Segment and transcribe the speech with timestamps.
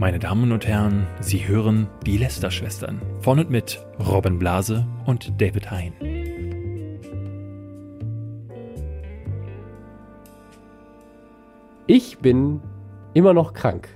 [0.00, 5.70] Meine Damen und Herren, Sie hören die Lester-Schwestern von und mit Robin Blase und David
[5.70, 5.92] Hein.
[11.86, 12.62] Ich bin
[13.12, 13.90] immer noch krank.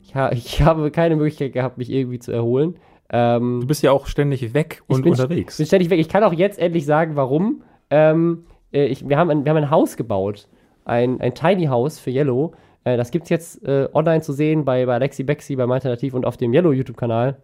[0.00, 2.78] Ich, ha ich habe keine Möglichkeit gehabt, mich irgendwie zu erholen.
[3.10, 5.58] Ähm, Du bist ja auch ständig weg und bin, unterwegs.
[5.58, 6.00] bin ständig weg.
[6.00, 7.64] Ich kann auch jetzt endlich sagen, warum.
[7.90, 10.48] Ähm, äh, ich, wir, haben ein, wir haben ein Haus gebaut.
[10.86, 12.54] Ein, ein Tiny House für Yellow.
[12.84, 16.14] Äh, das gibt es jetzt äh, online zu sehen bei, bei Alexi Bexi, beim Alternativ
[16.14, 17.36] und auf dem Yellow YouTube-Kanal.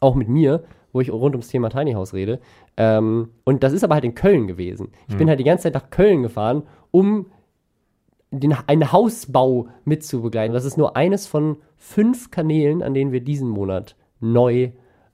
[0.00, 2.40] Auch mit mir, wo ich rund ums Thema Tiny House rede.
[2.76, 4.92] Ähm, und das ist aber halt in Köln gewesen.
[5.08, 7.26] Ich bin halt die ganze Zeit nach Köln gefahren, um
[8.30, 10.54] den, einen Hausbau mitzubegleiten.
[10.54, 14.70] Das ist nur eines von fünf Kanälen, an denen wir diesen Monat neu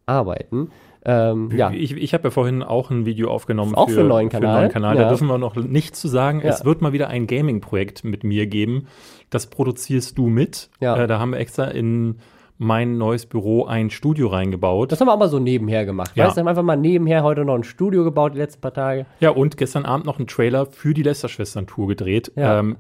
[0.07, 0.71] arbeiten.
[1.05, 4.29] Ähm, ja, Ich, ich habe ja vorhin auch ein Video aufgenommen Auch für einen neuen
[4.29, 4.69] Kanal.
[4.69, 5.09] Da Ja.
[5.09, 6.41] dürfen wir noch nichts zu sagen.
[6.43, 6.49] Ja.
[6.51, 8.87] Es wird mal wieder ein Gaming-Projekt mit mir geben.
[9.31, 10.71] Das produzierst du mit.
[10.81, 10.97] Ja.
[10.97, 12.17] Äh, da haben wir extra in
[12.61, 14.91] mein neues Büro ein Studio reingebaut.
[14.91, 16.11] das haben wir aber so nebenher gemacht.
[16.17, 16.27] Ja.
[16.27, 19.07] Weißt du, haben einfach mal nebenher heute noch ein Studio gebaut, die letzten paar Tage.
[19.21, 22.33] Ja, und gestern Abend noch einen Trailer für die Lester-Schwestern-Tour gedreht.
[22.35, 22.59] Ja.
[22.59, 22.77] Ähm,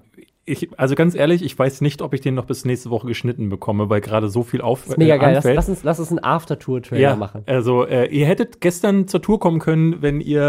[0.48, 3.48] ich, also ganz ehrlich, ich weiß nicht, ob ich den noch bis nächste Woche geschnitten
[3.48, 5.34] bekomme, weil gerade so viel auf Das ist mega äh, geil.
[5.34, 7.42] Lass, lass, uns, lass uns einen After-Tour-Trailer ja, machen.
[7.46, 10.42] also äh, ihr hättet gestern zur Tour kommen können, wenn ihr,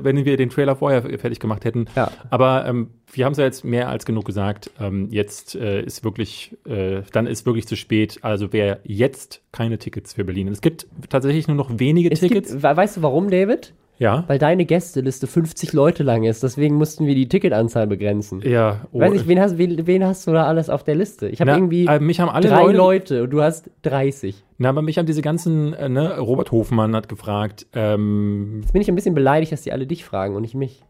[0.00, 1.86] äh, wenn wir den Trailer vorher fertig gemacht hätten.
[1.96, 2.10] Ja.
[2.30, 4.70] Aber ähm, wir haben es ja jetzt mehr als genug gesagt.
[4.80, 8.18] Ähm, jetzt äh, ist wirklich, äh, dann ist wirklich zu spät.
[8.22, 10.48] Also wer jetzt keine Tickets für Berlin.
[10.48, 12.50] Es gibt tatsächlich nur noch wenige Es Tickets.
[12.52, 13.74] gibt, we- weißt du warum, David?
[14.02, 14.24] Ja.
[14.26, 16.42] Weil deine Gästeliste 50 Leute lang ist.
[16.42, 18.40] Deswegen mussten wir die Ticketanzahl begrenzen.
[18.44, 18.86] Ja.
[18.92, 21.28] oh, Weiß nicht, wen hast, wen, wen hast du da alles auf der Liste?
[21.28, 24.42] Ich habe irgendwie äh, mich haben alle drei Leute- Leute und du hast 30.
[24.58, 28.82] Na, aber mich haben diese ganzen, äh, ne, Robert Hofmann hat gefragt, ähm, Jetzt bin
[28.82, 30.82] ich ein bisschen beleidigt, dass die alle dich fragen und nicht mich.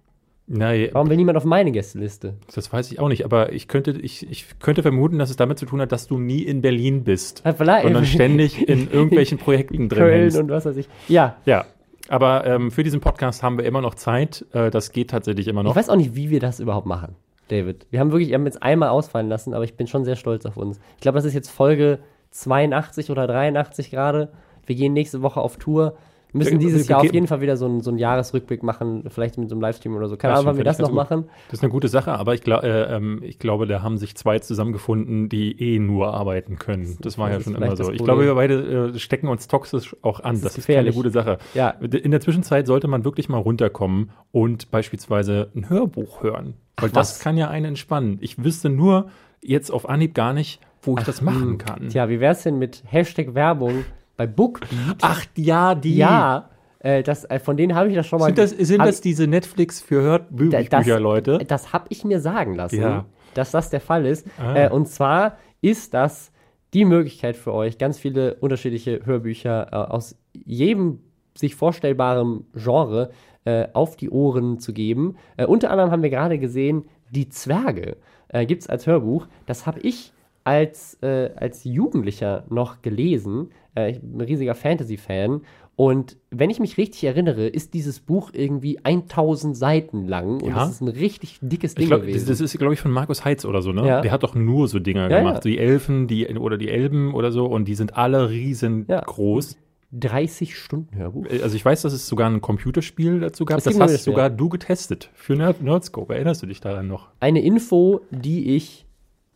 [0.47, 2.35] nein, Warum will niemand auf meine Gästeliste?
[2.55, 5.59] das weiß ich auch nicht, aber ich könnte, ich, ich könnte vermuten, dass es damit
[5.59, 9.39] zu tun hat, dass du nie in Berlin bist, Ja, vielleicht- sondern ständig in irgendwelchen
[9.39, 10.39] Projekten drin Köln hängst.
[10.39, 10.89] und was weiß ich.
[11.09, 11.65] Ja, Ja,
[12.09, 14.45] aber ähm, für diesen Podcast haben wir immer noch Zeit.
[14.53, 15.71] Äh, das geht tatsächlich immer noch.
[15.71, 17.15] ich weiß auch nicht, wie wir das überhaupt machen,
[17.49, 17.87] David.
[17.91, 20.47] Wir haben wirklich, wir haben jetzt einmal ausfallen lassen, aber ich bin schon sehr stolz
[20.47, 20.81] auf uns.
[20.97, 24.31] Ich glaube, das ist jetzt Folge 82 oder 83 gerade.
[24.67, 25.97] Wir gehen nächste Woche auf Tour.
[26.33, 28.63] Wir müssen Wir- dieses wir Jahr auf jeden Fall wieder so einen, so einen Jahresrückblick
[28.63, 30.17] machen, vielleicht mit so einem Livestream oder so.
[30.17, 31.25] Keine Ahnung, wann wir das noch ganz machen.
[31.49, 34.17] Das ist eine gute Sache, aber ich, glaub, äh, ähm, ich glaube, da haben sich
[34.17, 36.97] zwei zusammengefunden, die eh nur arbeiten können.
[37.01, 37.85] Das war das ja schon immer so.
[37.85, 40.37] das Ich glaube, wir beide äh, stecken uns toxisch auch an.
[40.37, 41.39] ist Das, ist keine gute Sache.
[41.55, 41.71] Ja.
[41.71, 46.55] In der Zwischenzeit sollte man wirklich mal runterkommen und beispielsweise ein Hörbuch hören.
[46.79, 47.21] Weil Ach, das was?
[47.21, 48.19] kann ja einen entspannen.
[48.21, 49.11] Ich wüsste nur
[49.43, 51.59] jetzt auf Anhieb gar nicht, wo ich das machen hm.
[51.59, 51.89] kann.
[51.89, 53.85] Tja, wie wär's denn mit Hashtag Werbung
[54.17, 54.99] bei Bookbeat?
[55.01, 55.97] Ach ja, die.
[55.97, 56.51] ja,
[56.81, 58.27] äh, das, äh, von denen habe ich das schon mal.
[58.27, 61.39] Sind das, sind das diese Netflix für Hörbücher, Leute?
[61.47, 63.05] Das habe ich mir sagen lassen, Ja.
[63.35, 64.27] dass das der Fall ist.
[64.39, 64.55] Ah.
[64.55, 66.33] Äh, und zwar ist das
[66.75, 71.01] die Möglichkeit für euch, ganz viele unterschiedliche Hörbücher äh, aus jedem
[71.37, 73.11] sich vorstellbaren Genre
[73.45, 75.17] äh, auf die Ohren zu geben.
[75.37, 79.27] Äh, unter anderem haben wir gerade gesehen, Die Zwerge äh, gibt es als Hörbuch.
[79.47, 80.13] Das habe ich
[80.45, 83.51] als, äh, als Jugendlicher noch gelesen.
[83.77, 85.43] Äh, ich bin ein riesiger Fantasy-Fan.
[85.75, 90.43] Und wenn ich mich richtig erinnere, ist dieses Buch irgendwie 1000 Seiten lang.
[90.43, 90.57] Und Ja.
[90.57, 92.29] das ist ein richtig dickes Ding glaub, gewesen.
[92.29, 93.87] das ist, glaube ich, von Markus Heitz oder so, ne?
[93.87, 94.01] Ja.
[94.03, 95.45] Der hat doch nur so Dinger Ja, gemacht.
[95.45, 95.51] ja.
[95.51, 99.57] Die Elfen, die oder die Elben oder so, und die sind alle riesengroß.
[99.95, 101.27] 30 Stunden Hörbuch.
[101.43, 103.63] Also ich weiß, dass es sogar ein Computerspiel dazu gab.
[103.63, 106.15] Das ein hast sogar du getestet für Nerd Nerdscope.
[106.15, 107.09] Erinnerst du dich daran noch?
[107.21, 108.87] Eine Info, die ich,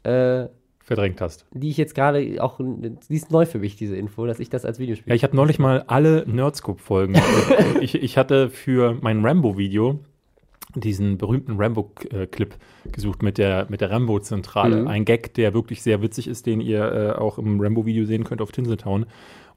[0.03, 0.47] äh,
[0.87, 1.47] Verdrängt hast.
[1.53, 4.65] die ich jetzt gerade auch, die ist neu für mich, diese Info, dass ich das
[4.65, 5.11] als Videospiel.
[5.11, 7.17] Ja, ich habe neulich mal alle Nerdscope-Folgen.
[7.81, 9.99] ich, ich hatte für mein Rambo-Video
[10.77, 12.55] diesen berühmten Rambo-Clip
[12.93, 14.83] gesucht mit der, mit der Rambo-Zentrale.
[14.83, 14.87] Mhm.
[14.87, 18.41] Ein Gag, der wirklich sehr witzig ist, den ihr äh, auch im Rambo-Video sehen könnt
[18.41, 19.07] auf Tinseltown.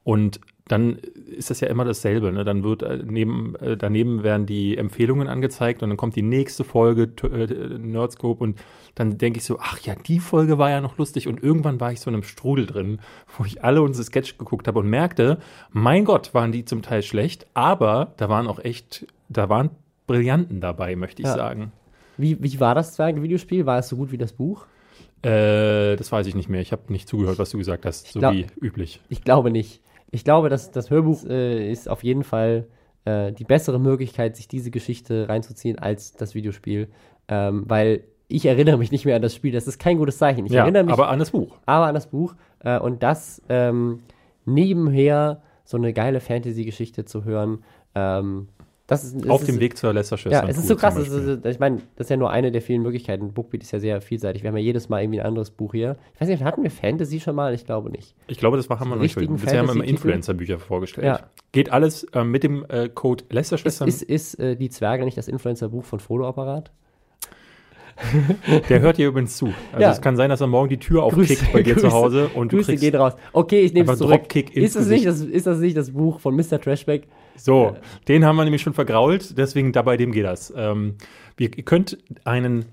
[0.02, 0.98] Und dann
[1.36, 2.30] ist das ja immer dasselbe.
[2.30, 2.44] Ne?
[2.44, 6.62] Dann wird äh, neben, äh, daneben werden die Empfehlungen angezeigt und dann kommt die nächste
[6.62, 8.58] Folge äh, Nerdscope und
[8.94, 11.90] dann denke ich so, ach ja, die Folge war ja noch lustig und irgendwann war
[11.92, 13.00] ich so in einem Strudel drin,
[13.36, 15.38] wo ich alle unsere Sketch geguckt habe und merkte,
[15.72, 19.70] mein Gott, waren die zum Teil schlecht, aber da waren auch echt, da waren
[20.06, 21.34] Brillanten dabei, möchte ich Ja.
[21.34, 21.72] sagen.
[22.16, 23.64] Wie, wie war das Zwerge-Videospiel?
[23.66, 24.66] War es so gut wie das Buch?
[25.22, 26.60] Äh, das weiß ich nicht mehr.
[26.60, 29.00] Ich habe nicht zugehört, was du gesagt hast, so glaub- wie üblich.
[29.08, 29.80] Ich glaube nicht.
[30.10, 32.66] Ich glaube, dass das Hörbuch äh, ist auf jeden Fall
[33.04, 36.88] äh, die bessere Möglichkeit, sich diese Geschichte reinzuziehen als das Videospiel.
[37.28, 39.52] Ähm, weil ich erinnere mich nicht mehr an das Spiel.
[39.52, 40.46] Das ist kein gutes Zeichen.
[40.46, 41.56] Ich ja, erinnere mich aber an das Buch.
[41.66, 42.34] aber an das Buch.
[42.60, 44.00] Äh, und das ähm,
[44.44, 47.64] nebenher so eine geile Fantasy-Geschichte zu hören,
[47.94, 48.48] ähm,
[48.90, 50.48] Das ist, das Auf ist, dem Weg zur Ja, Lester-Schwestern.
[50.50, 50.96] es ist so krass.
[50.96, 53.32] Es ist, ich meine, das ist ja nur eine der vielen Möglichkeiten.
[53.32, 54.42] Bookbeat ist ja sehr vielseitig.
[54.42, 55.96] Wir haben ja jedes Mal irgendwie ein anderes Buch hier.
[56.14, 57.54] Ich weiß nicht, hatten wir Fantasy schon mal?
[57.54, 58.14] Ich glaube nicht.
[58.26, 59.14] Ich glaube, das war, haben wir noch nicht.
[59.14, 59.84] Bisher haben wir immer?
[59.84, 61.06] Influencer-Bücher vorgestellt.
[61.06, 61.20] Ja.
[61.52, 63.88] Geht alles ähm, mit dem äh, Code Ist, Lester-Schwestern.
[63.88, 66.70] ist, ist äh, die Zwerge nicht das Influencer-Buch von Frodo-Apparat?
[68.70, 69.46] Der hört dir übrigens zu.
[69.72, 69.90] Also Ja.
[69.92, 72.30] es kann sein, dass er morgen die Tür Grüße- aufkickt bei dir zu Grüße- Hause
[72.34, 73.12] und du Grüße kriegst gehen raus.
[73.32, 74.34] Okay, ich nehme es zurück.
[74.54, 76.58] Ist das, nicht das, ist das nicht das Buch von Mr.
[76.60, 77.06] Trashback?
[77.44, 77.76] So,
[78.08, 80.52] den haben wir nämlich schon vergrault, deswegen da bei dem geht das.
[80.56, 80.96] Ähm,
[81.38, 82.66] ihr könnt einen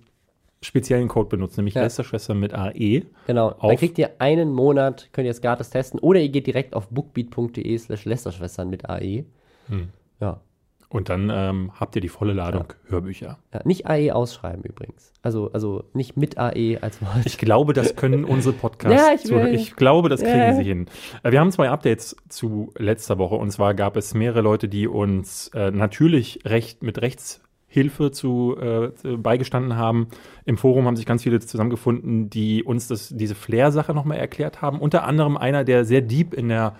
[0.61, 1.83] speziellen Code benutzen, nämlich Ja.
[1.83, 3.03] Lester-Schwestern mit AE.
[3.27, 3.51] Genau.
[3.61, 5.99] Dann kriegt ihr einen Monat, könnt ihr es gratis testen.
[5.99, 9.25] Oder ihr geht direkt auf bookbeat.de slash Lästerschwestern mit AE.
[9.69, 9.89] Hm.
[10.19, 10.41] Ja.
[10.89, 13.39] Und dann ähm, habt ihr die volle Ladung Hörbücher.
[13.53, 13.59] ja.
[13.65, 15.11] Nicht AE ausschreiben übrigens.
[15.21, 17.25] Also, also nicht mit AE als Wort.
[17.25, 18.95] Ich glaube, das können unsere Podcasts.
[18.97, 20.53] Ja, ich will- ich glaube, das kriegen Ja.
[20.53, 20.85] sie hin.
[21.23, 23.35] Äh, Wir haben zwei Updates zu letzter Woche.
[23.35, 28.91] Und zwar gab es mehrere Leute, die uns äh, natürlich recht mit Rechtshilfe zu, äh,
[29.17, 30.07] beigestanden haben.
[30.45, 34.79] Im Forum haben sich ganz viele zusammengefunden, die uns das, diese Flair-Sache nochmal erklärt haben.
[34.79, 36.75] Unter anderem einer, der sehr deep in der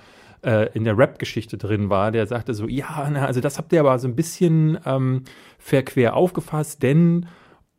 [0.48, 3.82] äh, in der Rap-Geschichte drin war, der sagte so, ja, na, also das habt ihr
[3.82, 5.24] aber so ein bisschen ähm,
[5.60, 7.28] verquer aufgefasst, denn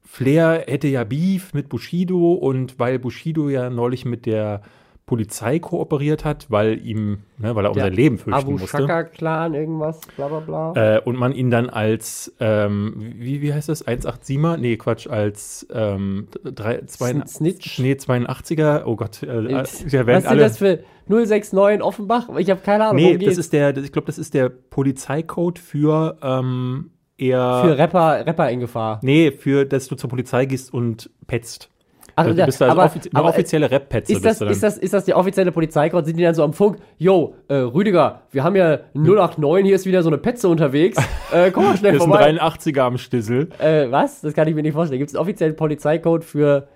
[0.04, 4.62] Flair hätte ja Beef mit Bushido und weil Bushido ja neulich mit der
[5.08, 8.68] Polizei kooperiert hat, weil ihm, ne, weil er um sein Leben fürchten Abu musste.
[8.68, 10.96] Shaka Clan, irgendwas, bla bla bla.
[10.96, 14.56] Äh, und man ihn dann als, ähm, wie, wie heißt das, 187er?
[14.58, 17.78] Nee, Quatsch, als ähm, drei, zwei, Sn- Snitch?
[17.80, 18.82] Nee, 82er.
[18.84, 20.40] Oh Gott, äh, äh, Was ja, werden sind alle.
[20.42, 22.28] das für 069 Offenbach?
[22.36, 23.38] Ich habe keine Ahnung, nee, das geht's.
[23.38, 27.62] ist der, ich glaube, das ist der Polizeicode für ähm, eher.
[27.64, 29.00] für Rapper, Rapper in Gefahr.
[29.02, 31.70] Nee, für, dass du zur Polizei gehst und petzt.
[32.18, 34.12] Ach, du da- bist also aber- offiz aber, offizielle Rap-Petze.
[34.12, 36.04] Ist das, du ist, das, ist das die offizielle Polizeicode?
[36.06, 36.78] Sind die dann so am Funk?
[36.98, 40.96] Yo, äh, Rüdiger, wir haben ja 089, hier ist wieder so eine Petze unterwegs.
[41.30, 42.30] Äh, komm mal schnell das ist ein vorbei.
[42.32, 43.50] 83er am Stissel.
[43.58, 44.22] Äh, was?
[44.22, 44.98] Das kann ich mir nicht vorstellen.
[44.98, 46.68] Gibt es einen offiziellen Polizeicode für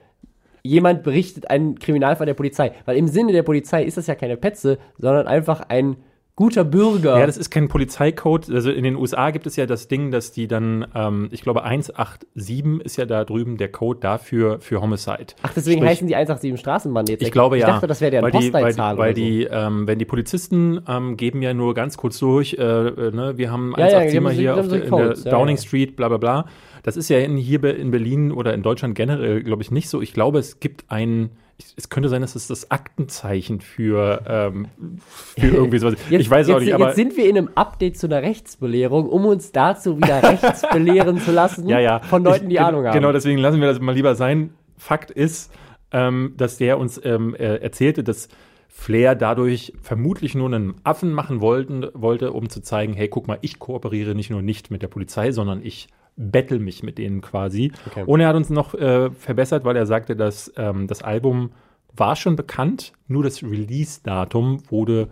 [0.62, 2.72] jemand berichtet einen Kriminalfall der Polizei?
[2.84, 5.96] Weil im Sinne der Polizei ist das ja keine Petze, sondern einfach ein
[6.34, 7.18] guter Bürger.
[7.18, 8.48] Ja, das ist kein Polizeicode.
[8.50, 11.62] Also in den USA gibt es ja das Ding, dass die dann, ähm, ich glaube,
[11.64, 15.26] 187 ist ja da drüben der Code dafür für Homicide.
[15.42, 17.22] Ach, deswegen Sprich, heißen die 187 Straßenbahn jetzt.
[17.22, 17.68] Ich glaube ich ja.
[17.68, 19.12] dachte, das wäre deren weil die, weil weil oder so.
[19.14, 23.36] die ähm, wenn die Polizisten ähm, geben ja nur ganz kurz durch, äh, äh, ne,
[23.36, 25.24] wir haben Ja, ja, 187 die haben mal so- hier auf der, in der Codes,
[25.24, 25.62] ja, Downing ja.
[25.62, 26.46] Street, bla bla bla.
[26.82, 30.00] Das ist ja in, hier in Berlin oder in Deutschland generell, glaube ich, nicht so.
[30.02, 31.41] Ich glaube, es gibt ein, ich-
[31.76, 34.68] es könnte sein, dass es das Aktenzeichen für, ähm,
[35.06, 35.94] für irgendwie sowas.
[36.10, 38.22] Jetzt, ich weiß jetzt, auch nicht, aber jetzt sind wir in einem Update zu einer
[38.22, 42.00] Rechtsbelehrung, um uns dazu wieder rechts belehren zu lassen ja, ja.
[42.00, 42.94] von Leuten, die Ich- Ahnung haben.
[42.94, 44.54] Genau, deswegen lassen wir das mal lieber sein.
[44.76, 45.52] Fakt ist,
[45.92, 48.28] ähm, dass der uns ähm, äh, erzählte, dass
[48.68, 53.38] Flair dadurch vermutlich nur einen Affen machen wollten, wollte, um zu zeigen, hey, guck mal,
[53.42, 57.72] ich kooperiere nicht nur nicht mit der Polizei, sondern ich battle mich mit denen quasi.
[57.86, 58.04] Okay.
[58.06, 61.52] Und er hat uns noch äh, verbessert, weil er sagte, dass ähm, das Album
[61.94, 65.08] war schon bekannt, nur das Release-Datum wurde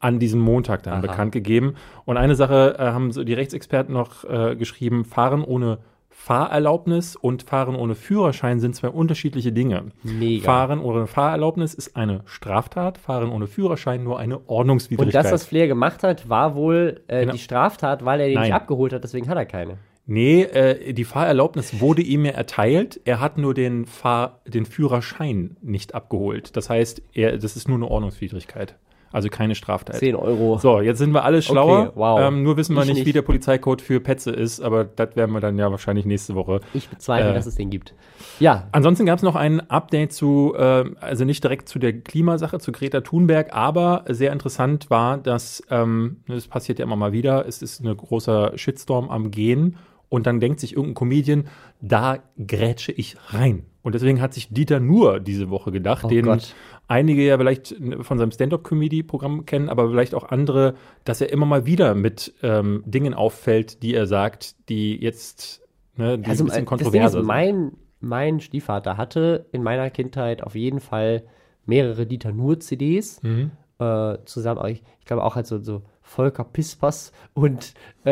[0.00, 1.00] an diesem Montag dann Aha.
[1.00, 1.74] bekannt gegeben.
[2.04, 5.78] Und eine Sache äh, haben so die Rechtsexperten noch äh, geschrieben, Fahren ohne
[6.10, 9.86] Fahrerlaubnis und Fahren ohne Führerschein sind zwei unterschiedliche Dinge.
[10.02, 10.44] Mega.
[10.44, 15.24] Fahren ohne Fahrerlaubnis ist eine Straftat, Fahren ohne Führerschein nur eine Und Ordnungswidrigkeit.
[15.24, 17.32] das, was Flair gemacht hat, war wohl äh, Genau.
[17.32, 18.44] die Straftat, weil er den Nein.
[18.44, 19.78] nicht abgeholt hat, deswegen hat er keine.
[20.06, 25.56] Nee, äh, die Fahrerlaubnis wurde ihm ja erteilt, er hat nur den, Fahr den Führerschein
[25.62, 26.56] nicht abgeholt.
[26.56, 28.76] Das heißt, er, das ist nur eine Ordnungswidrigkeit,
[29.12, 29.96] also keine Straftat.
[29.96, 30.58] 10 Euro.
[30.58, 31.92] So, jetzt sind wir alle schlauer.
[31.94, 32.20] wow.
[32.20, 33.06] Ähm, nur wissen wir Ich nicht, nicht.
[33.06, 36.60] wie der Polizeicode für Petze ist, aber das werden wir dann ja wahrscheinlich nächste Woche.
[36.74, 37.34] Ich bezweifle, Äh.
[37.34, 37.94] dass es den gibt.
[38.40, 42.58] Ja, Ansonsten gab es noch ein Update zu, äh, also nicht direkt zu der Klimasache,
[42.58, 47.46] zu Greta Thunberg, aber sehr interessant war, dass, ähm, das passiert ja immer mal wieder,
[47.46, 49.76] es ist ein großer Shitstorm am Gehen
[50.08, 51.44] und dann denkt sich irgendein Comedian,
[51.80, 53.64] da grätsche ich rein.
[53.82, 56.54] Und deswegen hat sich Dieter Nur diese Woche gedacht, Oh den Gott.
[56.88, 61.66] einige ja vielleicht von seinem Stand-up-Comedy-Programm kennen, aber vielleicht auch andere, dass er immer mal
[61.66, 65.60] wieder mit ähm, Dingen auffällt, die er sagt, die jetzt
[65.96, 67.26] ne, die also ein bisschen äh, ist, sind.
[67.26, 71.24] mein, mein Stiefvater hatte in meiner Kindheit auf jeden Fall
[71.66, 73.22] mehrere Dieter Nur-CDs.
[73.22, 73.50] Mhm.
[73.78, 78.06] Äh, zusammen, ich, ich glaube auch halt so, so Volker Pispas und äh,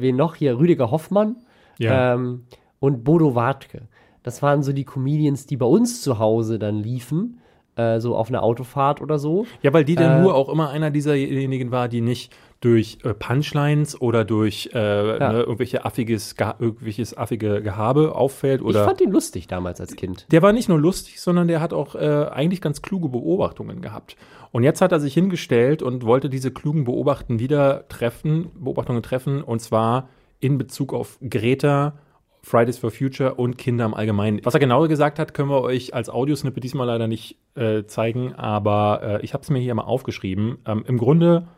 [0.00, 1.36] wen noch hier, Rüdiger Hoffmann
[1.78, 2.14] Ja.
[2.14, 2.46] ähm,
[2.80, 3.82] und Bodo Wartke.
[4.24, 7.40] Das waren so die Comedians, die bei uns zu Hause dann liefen,
[7.76, 9.46] äh, so auf einer Autofahrt oder so.
[9.62, 14.00] Ja, weil Dieter Äh, nur auch immer einer dieserjenigen war, die nicht durch äh, Punchlines
[14.00, 19.12] oder durch äh, ne, irgendwelche affiges, Ge irgendwelches affige Gehabe auffällt ich oder fand ihn
[19.12, 20.26] lustig damals als Kind.
[20.32, 24.16] der war nicht nur lustig, sondern der hat auch äh, eigentlich ganz kluge Beobachtungen gehabt.
[24.50, 29.42] Und jetzt hat er sich hingestellt und wollte diese klugen Beobachten wieder treffen, Beobachtungen treffen,
[29.42, 30.08] und zwar
[30.40, 31.98] in Bezug auf Greta,
[32.42, 34.40] Fridays for Future und Kinder im Allgemeinen.
[34.44, 38.34] Was er genau gesagt hat, können wir euch als Audiosnippet diesmal leider nicht äh, zeigen,
[38.34, 40.58] aber äh, ich habe es mir hier mal aufgeschrieben.
[40.66, 41.48] Ähm, Im Grunde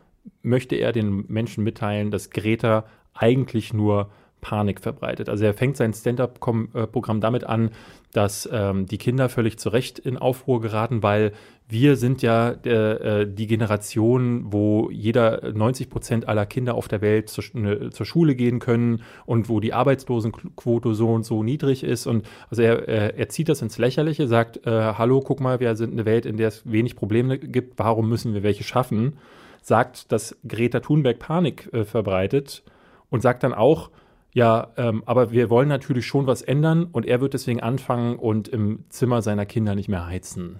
[0.41, 4.09] möchte er den Menschen mitteilen, dass Greta eigentlich nur
[4.41, 5.29] Panik verbreitet.
[5.29, 7.69] Also er fängt sein Stand-up-Programm damit an,
[8.11, 11.31] dass ähm, die Kinder völlig zu Recht in Aufruhr geraten, weil
[11.69, 17.29] wir sind ja äh, die Generation, wo jeder 90 Prozent aller Kinder auf der Welt
[17.29, 22.07] zur, ne, zur, Schule gehen können und wo die Arbeitslosenquote so und so niedrig ist.
[22.07, 25.77] Und also er, äh, er zieht das ins Lächerliche, sagt, äh, hallo, guck mal, wir
[25.77, 29.13] sind eine Welt, in der es wenig Probleme gibt, warum müssen wir welche schaffen?
[29.61, 32.63] Sagt, dass Greta Thunberg Panik äh, verbreitet
[33.09, 33.91] und sagt dann auch,
[34.33, 38.47] ja, ähm, aber wir wollen natürlich schon was ändern und er wird deswegen anfangen und
[38.47, 40.59] im Zimmer seiner Kinder nicht mehr heizen.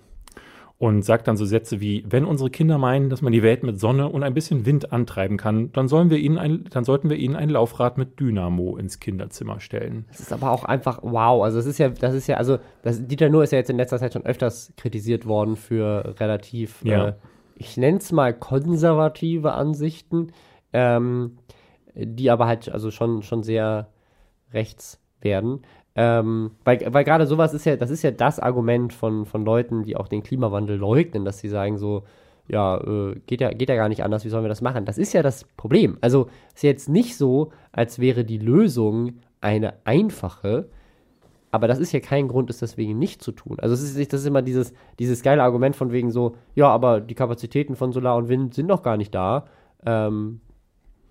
[0.78, 3.80] Und sagt dann so Sätze wie, wenn unsere Kinder meinen, dass man die Welt mit
[3.80, 7.18] Sonne und ein bisschen Wind antreiben kann, dann sollen wir ihnen ein, dann sollten wir
[7.18, 10.06] ihnen ein Laufrad mit Dynamo ins Kinderzimmer stellen.
[10.10, 11.44] Das ist aber auch einfach wow.
[11.44, 13.78] Also das ist ja, das ist ja, also das, Dieter Nuhr ist ja jetzt in
[13.78, 17.10] letzter Zeit schon öfters kritisiert worden für relativ, ja.
[17.10, 17.14] äh,
[17.58, 20.32] ich nenne es mal konservative Ansichten.
[20.74, 21.38] Ähm,
[21.96, 23.90] die aber halt also schon, schon sehr
[24.54, 25.62] rechts werden.
[25.96, 29.84] Ähm, weil, weil gerade sowas ist ja, das ist ja das Argument von, von Leuten,
[29.84, 32.04] die auch den Klimawandel leugnen, dass sie sagen so,
[32.48, 34.86] ja, äh, geht ja, geht ja gar nicht anders, wie sollen wir das machen?
[34.86, 35.98] Das ist ja das Problem.
[36.02, 40.70] Also ist jetzt nicht so, als wäre die Lösung eine einfache,
[41.52, 43.58] aber das ist ja kein Grund, es deswegen nicht zu tun.
[43.60, 47.02] Also es ist, das ist immer dieses, dieses geile Argument von wegen so, ja, aber
[47.02, 49.48] die Kapazitäten von Solar und Wind sind noch gar nicht da.
[49.86, 50.40] Ähm,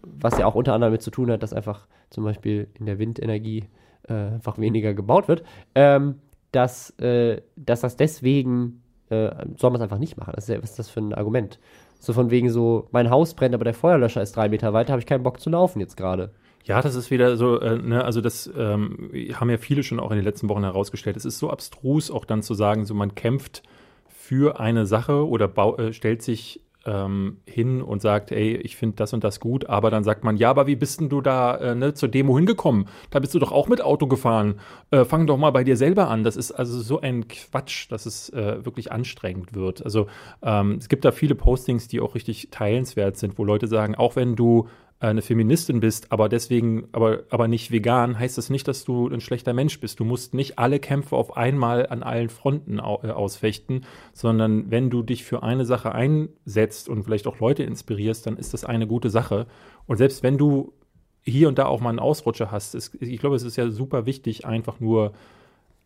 [0.03, 2.99] was ja auch unter anderem damit zu tun hat, dass einfach zum Beispiel in der
[2.99, 3.65] Windenergie
[4.09, 5.43] äh, einfach weniger gebaut wird,
[5.75, 6.17] ähm,
[6.53, 10.33] dass, äh, dass das deswegen äh, soll man es einfach nicht machen.
[10.35, 11.59] Das ist ja, was ist das für ein Argument?
[11.99, 15.01] So von wegen so, mein Haus brennt, aber der Feuerlöscher ist drei Meter weiter, habe
[15.01, 16.33] ich keinen Bock zu laufen jetzt gerade.
[16.65, 20.11] Ja, das ist wieder so, äh, ne, also das ähm, haben ja viele schon auch
[20.11, 21.17] in den letzten Wochen herausgestellt.
[21.17, 23.63] Es ist so abstrus, auch dann zu sagen, so man kämpft
[24.09, 29.13] für eine Sache oder äh, stellt sich ähm, hin und sagt, ey, ich finde das
[29.13, 31.75] und das gut, aber dann sagt man, ja, aber wie bist denn du da äh,
[31.75, 32.87] ne, zur Demo hingekommen?
[33.11, 34.61] Da bist du doch auch mit Auto gefahren.
[34.91, 36.25] Äh, fang doch mal bei dir selber an.
[36.25, 39.85] Das ist also so ein Quatsch, dass es äh, wirklich anstrengend wird.
[39.85, 40.07] Also
[40.43, 44.17] ähm, es gibt da viele Postings, die auch richtig teilenswert sind, wo Leute sagen, auch
[44.17, 44.69] wenn du
[45.01, 49.23] eine Feministin bist, aber deswegen, aber, aber nicht vegan, heißt das nicht, dass du ein
[49.23, 49.99] schlechter Mensch bist.
[49.99, 55.03] Du musst nicht alle Kämpfe auf einmal an allen Fronten äh, ausfechten, sondern wenn du
[55.03, 59.09] dich für eine Sache einsetzt und vielleicht auch Leute inspirierst, dann ist das eine gute
[59.09, 59.47] Sache.
[59.87, 60.75] Und selbst wenn du
[61.23, 64.05] hier und da auch mal einen Ausrutscher hast, ist, ich glaube, es ist ja super
[64.05, 65.13] wichtig, einfach nur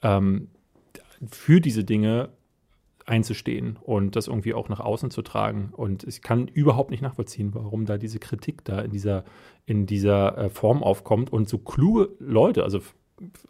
[0.03, 0.49] ähm,
[1.31, 2.31] für diese Dinge
[3.07, 5.71] einzustehen und das irgendwie auch nach außen zu tragen.
[5.73, 9.25] Und ich kann überhaupt nicht nachvollziehen, warum da diese Kritik da in dieser,
[9.67, 12.81] in dieser äh, Form aufkommt und so kluge Leute, also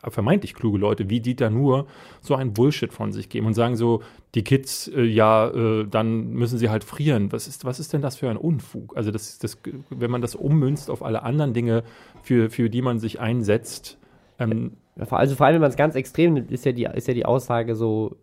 [0.08, 1.86] vermeintlich kluge Leute wie Dieter nur
[2.20, 4.02] so ein Bullshit von sich geben und sagen so,
[4.34, 7.32] die Kids, äh, ja, äh, dann müssen sie halt frieren.
[7.32, 8.96] Was ist, was ist denn das für ein Unfug?
[8.96, 9.58] Also das, das,
[9.90, 11.84] wenn man das ummünzt auf alle anderen Dinge,
[12.22, 13.98] für, für die man sich einsetzt.
[14.38, 17.14] Ähm, also vor allem, wenn man es ganz extrem nimmt, ist ja die, ist ja
[17.14, 18.16] die Aussage so,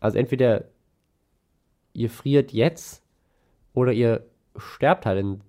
[0.00, 0.64] also entweder
[1.92, 3.02] ihr friert jetzt
[3.74, 4.26] oder ihr
[4.56, 5.40] sterbt halt in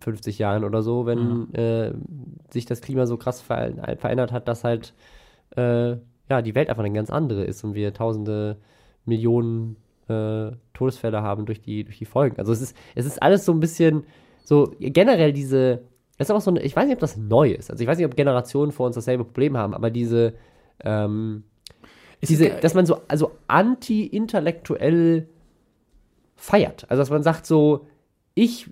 [0.00, 1.54] 50 Jahren oder so, wenn mhm.
[1.54, 1.92] äh,
[2.50, 4.94] sich das Klima so krass ver verändert hat, dass halt
[5.56, 5.96] äh,
[6.30, 8.58] ja, die Welt einfach eine ganz andere ist und wir tausende
[9.04, 9.76] Millionen
[10.08, 12.38] äh, Todesfälle haben durch die, durch die Folgen.
[12.38, 14.04] Also es ist, es ist alles so ein bisschen
[14.44, 15.82] so generell diese,
[16.16, 17.70] das ist auch so eine, ich weiß nicht, ob das neu ist.
[17.70, 20.34] Also ich weiß nicht, ob Generationen vor uns dasselbe Problem haben, aber diese
[20.84, 21.44] ähm,
[22.22, 25.28] diese, dass man so also anti-intellektuell
[26.36, 26.86] feiert.
[26.88, 27.86] Also dass man sagt so,
[28.34, 28.70] ich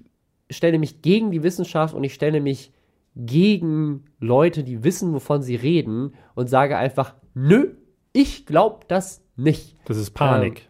[0.50, 2.72] stelle mich gegen die Wissenschaft und ich stelle mich
[3.16, 7.74] gegen Leute, die wissen, wovon sie reden und sage einfach, nö,
[8.12, 9.76] ich glaube das nicht.
[9.86, 10.60] Das ist Panik.
[10.60, 10.66] Ähm,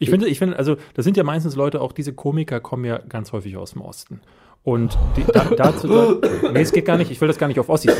[0.00, 2.98] ich finde, ich finde, also das sind ja meistens Leute, auch diese Komiker kommen ja
[2.98, 4.20] ganz häufig aus dem Osten.
[4.62, 6.20] Und die, da, dazu,
[6.52, 7.90] nee, es geht gar nicht, ich will das gar nicht auf Ossi.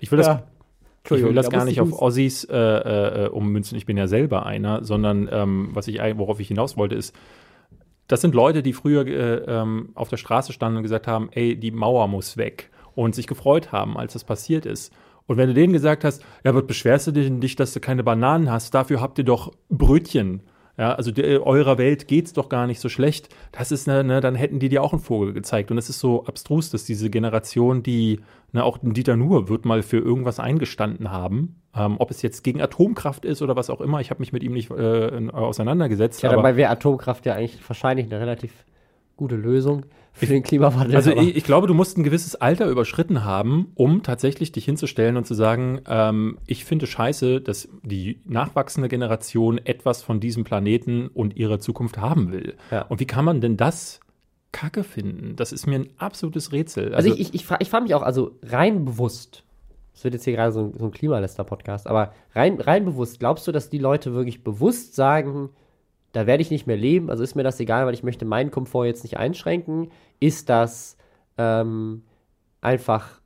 [0.00, 0.42] Ich will das, ja.
[1.04, 4.84] Ich will das gar nicht auf Ossis äh, äh, ummünzen, ich bin ja selber einer,
[4.84, 7.14] sondern ähm, was ich, worauf ich hinaus wollte, ist,
[8.08, 11.56] das sind Leute, die früher äh, ähm, auf der Straße standen und gesagt haben, ey,
[11.56, 14.92] die Mauer muss weg und sich gefreut haben, als das passiert ist.
[15.26, 18.50] Und wenn du denen gesagt hast, ja, was beschwerst du dich dass du keine Bananen
[18.50, 20.40] hast, dafür habt ihr doch Brötchen.
[20.78, 23.28] Ja, also die, eurer Welt geht's doch gar nicht so schlecht.
[23.50, 25.72] Das ist, ne, ne, dann hätten die dir auch einen Vogel gezeigt.
[25.72, 28.20] Und es ist so abstrus, dass diese Generation, die,
[28.52, 31.60] ne, auch Dieter Nuhr wird mal für irgendwas eingestanden haben.
[31.74, 34.00] Ähm, ob es jetzt gegen Atomkraft ist oder was auch immer.
[34.00, 36.22] Ich habe mich mit ihm nicht äh, auseinandergesetzt.
[36.22, 38.52] Ja, dabei wäre Atomkraft ja eigentlich wahrscheinlich eine relativ
[39.16, 39.84] gute Lösung
[40.18, 40.96] für den Klimawandel.
[40.96, 45.16] Also ich, ich glaube, du musst ein gewisses Alter überschritten haben, um tatsächlich dich hinzustellen
[45.16, 51.06] und zu sagen, ähm, ich finde scheiße, dass die nachwachsende Generation etwas von diesem Planeten
[51.08, 52.56] und ihrer Zukunft haben will.
[52.70, 52.82] Ja.
[52.82, 54.00] Und wie kann man denn das
[54.50, 55.36] Kacke finden?
[55.36, 56.94] Das ist mir ein absolutes Rätsel.
[56.94, 59.44] Also ich, ich, ich frage ich frag mich auch, also rein bewusst,
[59.94, 63.46] das wird jetzt hier gerade so ein, so ein Klimaläster-Podcast, aber rein, rein bewusst, glaubst
[63.46, 65.50] du, dass die Leute wirklich bewusst sagen,
[66.12, 68.50] da werde ich nicht mehr leben, also ist mir das egal, weil ich möchte meinen
[68.50, 69.90] Komfort jetzt nicht einschränken?
[70.20, 70.96] Ist das
[71.36, 72.02] ähm,
[72.60, 73.20] einfach,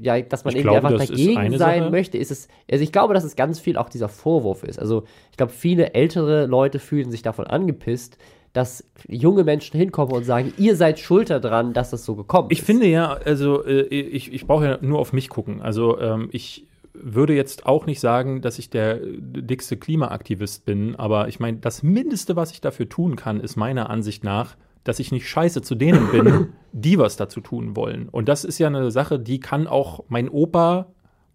[0.00, 1.90] ja, dass man Ich irgendwie glaube, einfach dagegen sein Sache.
[1.90, 2.18] möchte?
[2.18, 4.78] Ist es, also ich glaube, dass es ganz viel auch dieser Vorwurf ist.
[4.78, 8.16] Also ich glaube, viele ältere Leute fühlen sich davon angepisst,
[8.54, 12.60] dass junge Menschen hinkommen und sagen, ihr seid schuld daran, dass das so gekommen Ich
[12.60, 12.66] ist.
[12.66, 15.60] finde ja, also äh, ich, ich brauche ja nur auf mich gucken.
[15.60, 21.28] Also ähm, ich würde jetzt auch nicht sagen, dass ich der dickste Klimaaktivist bin, aber
[21.28, 25.10] ich meine, das Mindeste, was ich dafür tun kann, ist meiner Ansicht nach, dass ich
[25.10, 28.08] nicht scheiße zu denen bin, die was dazu tun wollen.
[28.08, 30.86] Und das ist ja eine Sache, die kann auch mein Opa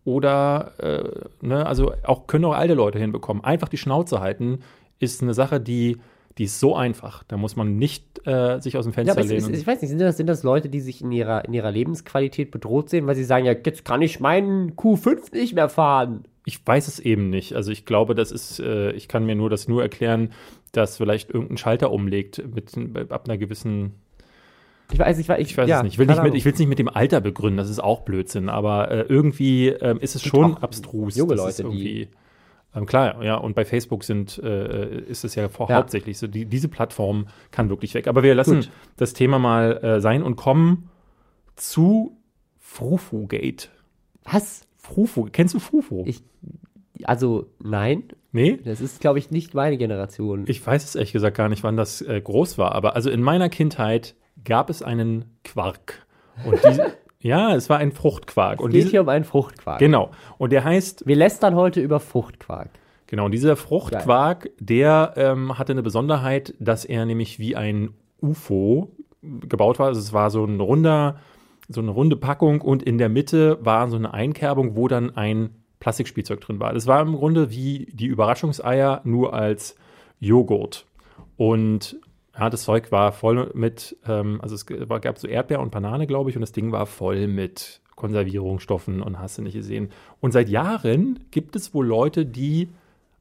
[0.06, 3.44] oder, äh, ne, also auch können auch alte Leute hinbekommen.
[3.44, 4.60] Einfach die Schnauze halten
[5.00, 5.98] ist eine Sache, die,
[6.40, 7.24] die ist so einfach.
[7.28, 9.54] Da muss man nicht äh, sich aus dem Ja, Fenster es, lehnen.
[9.54, 11.70] es, ich weiß nicht, sind das, sind das Leute, die sich in ihrer, in ihrer
[11.72, 16.24] Lebensqualität bedroht sehen, weil sie sagen, ja, jetzt kann ich meinen Q5 nicht mehr fahren.
[16.46, 17.54] Ich weiß es eben nicht.
[17.54, 20.32] Also ich glaube, das ist, äh, ich kann mir nur das nur erklären,
[20.72, 22.72] dass vielleicht irgendein Schalter umlegt mit
[23.12, 23.94] ab einer gewissen,
[24.92, 25.94] Ich weiß, ich weiß, ich weiß ja, es nicht.
[25.94, 28.50] Ich will keine nicht ich es nicht mit dem Alter begründen, das ist auch Blödsinn,
[28.50, 31.16] aber äh, irgendwie ähm, ist es schon auch abstrus.
[31.18, 32.08] junge es Leute, die- irgendwie,
[32.76, 35.78] ähm, klar, ja, und bei Facebook sind, äh, ist es ja, vor, Ja.
[35.78, 38.08] hauptsächlich so, die, diese Plattform kann wirklich weg.
[38.08, 38.72] Aber wir lassen Gut.
[38.98, 40.90] das Thema mal äh, sein und kommen
[41.56, 42.18] zu
[42.60, 43.70] Frufu-Gate.
[44.24, 44.62] Was?
[44.78, 46.04] Frufu, kennst du Frufu?
[46.06, 46.24] Ich-
[47.04, 48.58] Also, nein, nee?
[48.64, 50.44] das ist, glaube ich, nicht meine Generation.
[50.48, 53.22] Ich weiß es ehrlich gesagt gar nicht, wann das äh, groß war, aber also in
[53.22, 56.06] meiner Kindheit gab es einen Quark.
[56.46, 58.60] Und diese, ja, es war ein Fruchtquark.
[58.60, 59.80] es Und geht diese, hier um einen Fruchtquark.
[59.80, 60.12] genau.
[60.38, 62.70] Und der heißt, Wir lästern heute über Fruchtquark.
[63.08, 67.90] genau, und dieser Fruchtquark, der ähm, hatte eine Besonderheit, dass er nämlich wie ein
[68.22, 69.88] UFO gebaut war.
[69.88, 71.18] Also es war so ein runder,
[71.68, 75.50] so eine runde Packung und in der Mitte war so eine Einkerbung, wo dann ein
[75.80, 76.74] Plastikspielzeug drin war.
[76.74, 79.76] Das war im Grunde wie die Überraschungseier, nur als
[80.20, 80.86] Joghurt.
[81.38, 81.98] Und
[82.38, 86.30] ja, das Zeug war voll mit, ähm, also es gab so Erdbeer und Banane, glaube
[86.30, 89.90] ich, und das Ding war voll mit Konservierungsstoffen und hast du nicht gesehen.
[90.22, 92.70] Und seit Jahren gibt es wohl Leute, die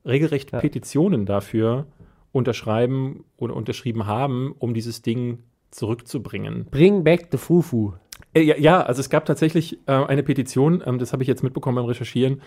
[0.05, 0.61] regelrecht Ja.
[0.61, 1.87] Petitionen dafür
[2.33, 6.67] unterschreiben oder unterschrieben haben, um dieses Ding zurückzubringen.
[6.71, 7.93] Bring back the Fufu.
[8.35, 11.43] Äh, ja, ja, also es gab tatsächlich äh, eine Petition, ähm, das habe ich jetzt
[11.43, 12.43] mitbekommen beim Recherchieren,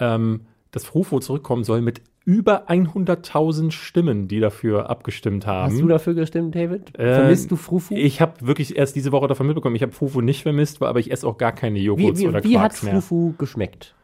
[0.00, 5.72] ähm, dass Frufo zurückkommen soll mit über 100.000 Stimmen, die dafür abgestimmt haben.
[5.72, 6.94] Hast du dafür gestimmt, David?
[6.98, 7.94] Äh, Vermisst du Frufu?
[7.94, 9.74] Ich habe wirklich erst diese Woche davon mitbekommen.
[9.76, 12.44] Ich habe Fufu nicht vermisst, aber ich esse auch gar keine wie Joghurts wie, oder
[12.44, 13.00] wie hat Quarks mehr.
[13.00, 13.94] Fufu geschmeckt?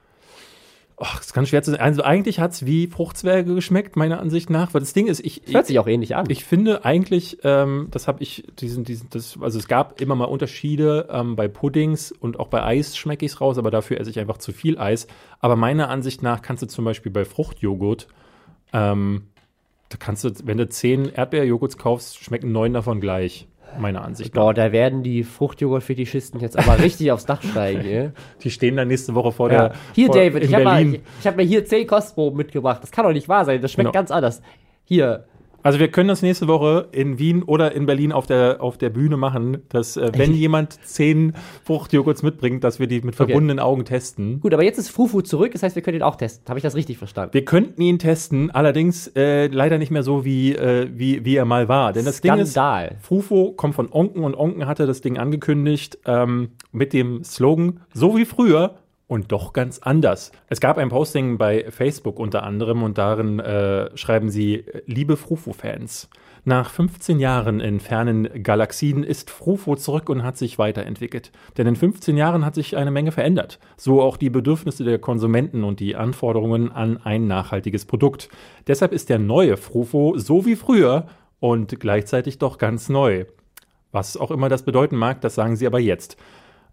[0.96, 1.83] Ach, das ist ganz schwer zu sagen.
[1.83, 4.74] Also eigentlich hat es wie Fruchtzwerge geschmeckt, meiner Ansicht nach.
[4.74, 6.26] Weil das Ding ist, ich, Hört sich auch ähnlich an.
[6.28, 10.26] Ich finde eigentlich, ähm, das habe ich, diesen, diesen, das, also es gab immer mal
[10.26, 14.11] Unterschiede ähm, bei Puddings und auch bei Eis schmecke ich es raus, aber dafür esse
[14.11, 15.09] ich einfach zu viel Eis.
[15.40, 18.07] Aber meiner Ansicht nach kannst du zum Beispiel bei Fruchtjoghurt,
[18.72, 19.24] ähm,
[19.88, 23.48] da kannst du, wenn du zehn Erdbeerjoghurts kaufst, schmecken neun davon gleich,
[23.79, 24.42] meiner Ansicht nach.
[24.42, 27.81] Boah, da werden die Fruchtjoghurt-Fetischisten jetzt aber richtig aufs Dach steigen.
[27.85, 28.11] ey.
[28.42, 29.68] Die stehen dann nächste Woche vor Ja.
[29.68, 29.79] der.
[29.94, 32.83] Hier, vor, David, in ich habe hab mir hier 10 Kostproben mitgebracht.
[32.83, 33.61] Das kann doch nicht wahr sein.
[33.61, 33.92] Das schmeckt Genau.
[33.98, 34.42] ganz anders.
[34.85, 35.24] Hier,
[35.64, 38.90] Also wir können das nächste Woche in Wien oder in Berlin auf der, auf der
[38.90, 41.33] Bühne machen, dass äh, wenn jemand zehn
[41.64, 44.40] Fruchtjoghurts mitbringt, dass wir die mit verbundenen Augen testen.
[44.40, 45.53] gut, aber jetzt ist Fufu zurück.
[45.53, 46.44] Das heißt, wir können ihn auch testen.
[46.50, 47.33] Habe ich das richtig verstanden?
[47.33, 51.46] Wir könnten ihn testen, allerdings äh, leider nicht mehr so, wie, äh, wie, wie er
[51.46, 51.94] mal war.
[51.94, 52.98] Denn das Ding ist, Skandal.
[53.00, 58.18] Frufo kommt von Onken und Onken hatte das Ding angekündigt ähm, mit dem Slogan, so
[58.18, 58.74] wie früher
[59.06, 60.32] und doch ganz anders.
[60.48, 66.08] Es gab ein Posting bei Facebook unter anderem und darin äh, schreiben sie, liebe Frufo-Fans,
[66.46, 71.32] nach 15 Jahren in fernen Galaxien ist Frufo zurück und hat sich weiterentwickelt.
[71.56, 73.58] Denn in 15 Jahren hat sich eine Menge verändert.
[73.78, 78.28] So auch die Bedürfnisse der Konsumenten und die Anforderungen an ein nachhaltiges Produkt.
[78.66, 81.06] Deshalb ist der neue Frufo so wie früher
[81.40, 83.24] und gleichzeitig doch ganz neu.
[83.90, 86.18] Was auch immer das bedeuten mag, das sagen sie aber jetzt.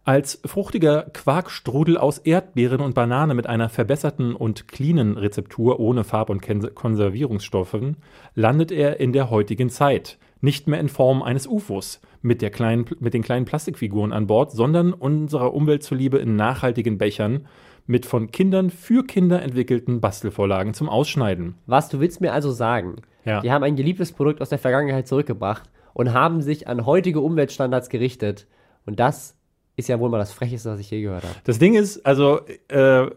[0.04, 6.32] Als fruchtiger Quarkstrudel aus Erdbeeren und Banane mit einer verbesserten und cleanen Rezeptur ohne Farb-
[6.32, 6.42] und
[6.74, 7.98] Konservierungsstoffen
[8.34, 10.18] landet er in der heutigen Zeit.
[10.42, 14.52] Nicht mehr in Form eines UFOs mit, der kleinen, mit den kleinen Plastikfiguren an Bord,
[14.52, 17.46] sondern unserer Umwelt zuliebe in nachhaltigen Bechern
[17.86, 21.56] mit von Kindern für Kinder entwickelten Bastelvorlagen zum Ausschneiden.
[21.68, 23.42] Was, du willst mir also sagen, Ja.
[23.42, 27.90] die haben ein geliebtes Produkt aus der Vergangenheit zurückgebracht und haben sich an heutige Umweltstandards
[27.90, 28.48] gerichtet.
[28.86, 29.36] Und das
[29.76, 31.36] ist ja wohl mal das Frecheste, was ich je gehört habe.
[31.44, 33.10] Das Ding ist, also, äh, äh,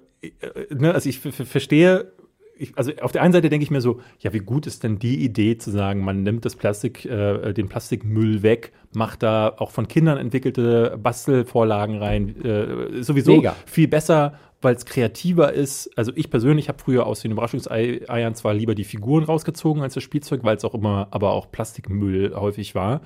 [0.71, 2.12] ne, also ich verstehe,
[2.57, 4.99] ich, also auf der einen Seite denke ich mir so, ja, wie gut ist denn
[4.99, 9.71] die Idee zu sagen, man nimmt das Plastik, äh, den Plastikmüll weg, macht da auch
[9.71, 13.57] von Kindern entwickelte Bastelvorlagen rein, äh, sowieso Mega.
[13.67, 15.90] viel besser, weil es kreativer ist.
[15.97, 20.03] Also ich persönlich habe früher aus den Überraschungseiern zwar lieber die Figuren rausgezogen als das
[20.03, 23.03] Spielzeug, weil es auch immer, aber auch Plastikmüll häufig war.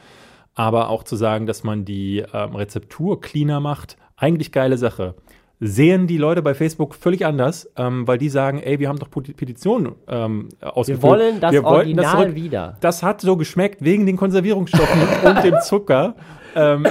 [0.59, 5.15] Aber auch zu sagen, dass man die ähm, Rezeptur cleaner macht, eigentlich geile Sache.
[5.61, 9.09] Sehen die Leute bei Facebook völlig anders, ähm, weil die sagen, ey, wir haben doch
[9.11, 11.03] Peti- Petitionen ähm, Wir ausgefüllt.
[11.03, 12.35] wollen das Wir das Original zurück.
[12.37, 12.77] wieder.
[12.81, 16.15] Das hat so geschmeckt wegen den Konservierungsstoffen und dem Zucker.
[16.55, 16.87] Ähm,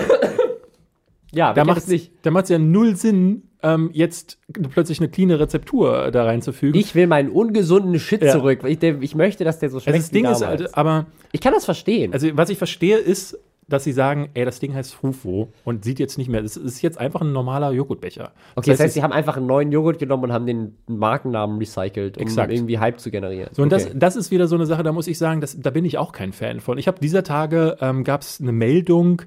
[1.32, 2.12] Ja, da macht es nicht.
[2.24, 4.38] da macht's ja null Sinn, ähm, jetzt
[4.72, 6.80] plötzlich eine cleane Rezeptur da reinzufügen.
[6.80, 8.32] Ich will meinen ungesunden Shit Ja.
[8.32, 8.62] zurück.
[8.66, 10.62] Ich, ich möchte, dass der so schmeckt also das wie Ding ist, damals.
[10.62, 12.14] halt, aber ich kann das verstehen.
[12.14, 13.38] also was ich verstehe ist,
[13.70, 16.82] dass sie sagen, ey, das Ding heißt Frufo und sieht jetzt nicht mehr, es ist
[16.82, 18.32] jetzt einfach ein normaler Joghurtbecher.
[18.56, 21.58] okay, das heißt, es- sie haben einfach einen neuen Joghurt genommen und haben den Markennamen
[21.58, 22.52] recycelt, um Exakt.
[22.54, 23.50] irgendwie Hype zu generieren.
[23.52, 23.96] So, und das, Okay.
[23.98, 26.14] das ist wieder so eine Sache, da muss ich sagen, das, da bin ich auch
[26.14, 26.78] kein Fan von.
[26.78, 29.24] Ich habe dieser Tage, ähm, gab es eine Meldung,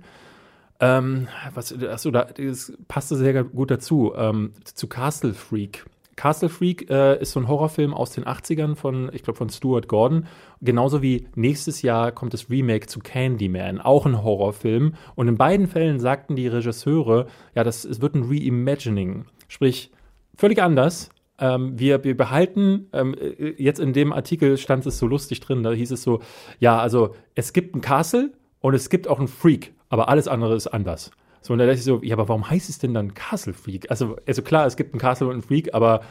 [0.81, 5.85] ähm, was, achso, da, das passte sehr gut dazu, ähm, zu Castle Freak.
[6.21, 9.89] Castle Freak äh, ist so ein Horrorfilm aus den 80ern von, ich glaube, von Stuart
[9.89, 10.27] Gordon.
[10.61, 14.97] Genauso wie nächstes Jahr kommt das Remake zu Candyman, auch ein Horrorfilm.
[15.15, 19.25] Und in beiden Fällen sagten die Regisseure, ja, das, es wird ein Reimagining.
[19.49, 19.93] Sprich,
[20.37, 21.09] völlig anders.
[21.39, 25.63] Ähm, wir, wir behalten, ähm, äh, jetzt in dem Artikel stand es so lustig drin,
[25.63, 26.21] da hieß es so,
[26.59, 30.55] ja, also es gibt ein Castle und es gibt auch einen Freak, aber alles andere
[30.55, 31.13] ist anders.
[31.42, 33.90] So, und da dachte ich so, ja, aber warum heißt es denn dann Castle Freak?
[33.90, 36.03] Also, also klar, es gibt einen Castle und einen Freak, aber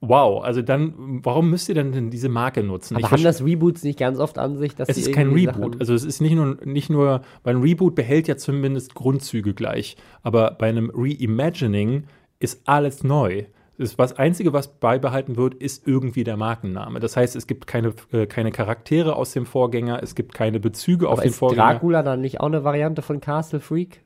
[0.00, 0.92] wow, also dann,
[1.24, 2.96] warum müsst ihr denn, diese Marke nutzen?
[2.96, 5.54] Aber Ich haben das Reboots nicht ganz oft an sich, dass es ist kein Reboot.
[5.72, 9.54] Sachen- Also es ist nicht nur, nicht nur, weil ein Reboot behält ja zumindest Grundzüge
[9.54, 9.96] gleich.
[10.22, 12.04] Aber bei einem Reimagining
[12.38, 13.44] ist alles neu.
[13.78, 17.00] Das was Einzige, was beibehalten wird, ist irgendwie der Markenname.
[17.00, 21.08] Das heißt, es gibt keine, äh, keine Charaktere aus dem Vorgänger, es gibt keine Bezüge
[21.08, 21.72] auf Aber den ist Vorgänger.
[21.72, 24.02] Dracula dann nicht auch eine Variante von Castle Freak?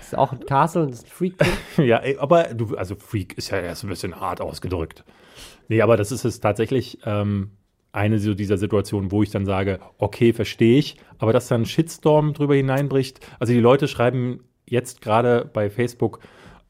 [0.00, 1.34] Ist auch ein Castle und ist ein Freak?
[1.76, 5.04] Ja, aber du, also Freak ist ja erst ein bisschen hart ausgedrückt.
[5.68, 7.50] Nee, aber das ist es tatsächlich ähm,
[7.92, 11.66] eine so dieser Situationen, wo ich dann sage, okay, verstehe ich, aber dass dann ein
[11.66, 13.20] Shitstorm drüber hineinbricht.
[13.38, 16.20] Also die Leute schreiben jetzt gerade bei Facebook,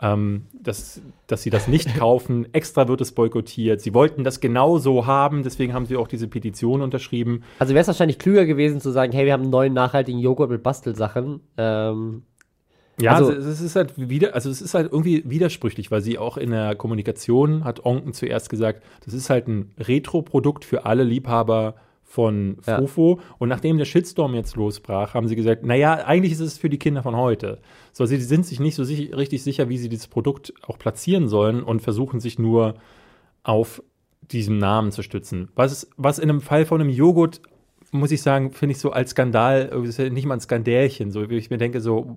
[0.03, 2.53] ähm, dass, dass sie das nicht kaufen.
[2.53, 3.81] Extra wird es boykottiert.
[3.81, 7.43] Sie wollten das genau so haben, deswegen haben sie auch diese Petition unterschrieben.
[7.59, 10.51] Also wäre es wahrscheinlich klüger gewesen zu sagen, hey, wir haben einen neuen nachhaltigen Joghurt
[10.51, 11.41] mit Bastelsachen.
[11.57, 12.23] Ähm,
[13.01, 16.37] Ja, Also- es ist halt wieder, also es ist halt irgendwie widersprüchlich, weil sie auch
[16.37, 21.75] in der Kommunikation hat Onken zuerst gesagt, das ist halt ein Retro-Produkt für alle Liebhaber
[22.05, 22.77] von Ja.
[22.79, 23.19] Frufo.
[23.39, 26.79] Und nachdem der Shitstorm jetzt losbrach, haben sie gesagt, naja, eigentlich ist es für die
[26.79, 27.59] Kinder von heute.
[27.93, 31.27] So, sie sind sich nicht so sich, richtig sicher, wie sie dieses Produkt auch platzieren
[31.27, 32.75] sollen und versuchen sich nur
[33.43, 33.83] auf
[34.31, 35.49] diesen Namen zu stützen.
[35.57, 37.41] Was, was in einem Fall von einem Joghurt,
[37.91, 41.29] muss ich sagen, finde ich so als Skandal, äh, ja nicht mal ein Skandälchen, so
[41.31, 42.17] wie ich mir denke, so,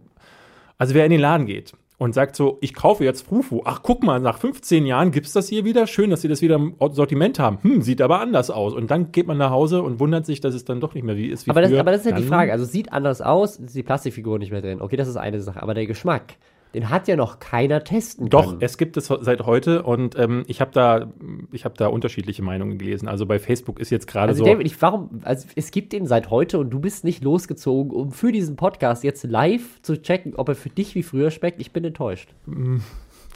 [0.78, 4.04] also wer in den Laden geht und sagt so, ich kaufe jetzt Frufu, ach guck
[4.04, 7.40] mal, nach 15 Jahren gibt's das hier wieder, schön, dass sie das wieder im Sortiment
[7.40, 8.74] haben, hm, sieht aber anders aus.
[8.76, 11.18] Und dann geht man nach Hause und wundert sich, dass es dann doch nicht mehr
[11.18, 11.80] wie ist wie aber, das, früher.
[11.80, 12.52] aber das ist ja die Dann- Frage.
[12.52, 14.80] Also es sieht anders aus, ist die Plastikfigur nicht mehr drin.
[14.82, 15.64] Okay, das ist eine Sache.
[15.64, 16.36] Aber der Geschmack,
[16.74, 18.58] den hat ja noch keiner testen Doch, können.
[18.62, 21.12] es gibt es seit heute und ähm, ich habe da,
[21.52, 23.08] ich habe da unterschiedliche Meinungen gelesen.
[23.08, 24.52] Also bei Facebook ist jetzt gerade Also so.
[24.52, 28.12] David, ich, warum, also es gibt den seit heute und du bist nicht losgezogen, um
[28.12, 31.62] für diesen Podcast jetzt live zu checken, ob er für dich wie früher schmeckt.
[31.62, 32.34] Ich bin enttäuscht.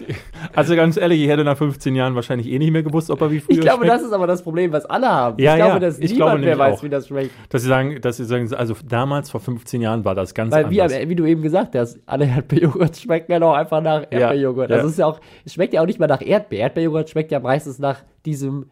[0.56, 3.32] also ganz ehrlich, ich hätte nach 15 Jahren wahrscheinlich eh nicht mehr gewusst, ob er
[3.32, 3.92] wie früher Ich glaube, schmeckt.
[3.94, 5.40] das ist aber das Problem, was alle haben.
[5.42, 6.84] Ja, ich glaube, ja, dass ich niemand glaube mehr weiß, auch.
[6.84, 7.32] wie das schmeckt.
[7.50, 10.70] dass sie sagen, dass sie sagen, also damals vor 15 Jahren war das ganz Weil,
[10.70, 11.08] wie, anders.
[11.08, 14.70] wie du eben gesagt hast, alle Erdbeerjoghurt schmecken ja noch einfach nach Erdbeerjoghurt.
[14.70, 14.78] ja.
[14.78, 16.60] Es ist ja auch, es schmeckt ja auch nicht mal nach Erdbeer.
[16.62, 18.68] Erdbeerjoghurt schmeckt ja meistens nach diesem,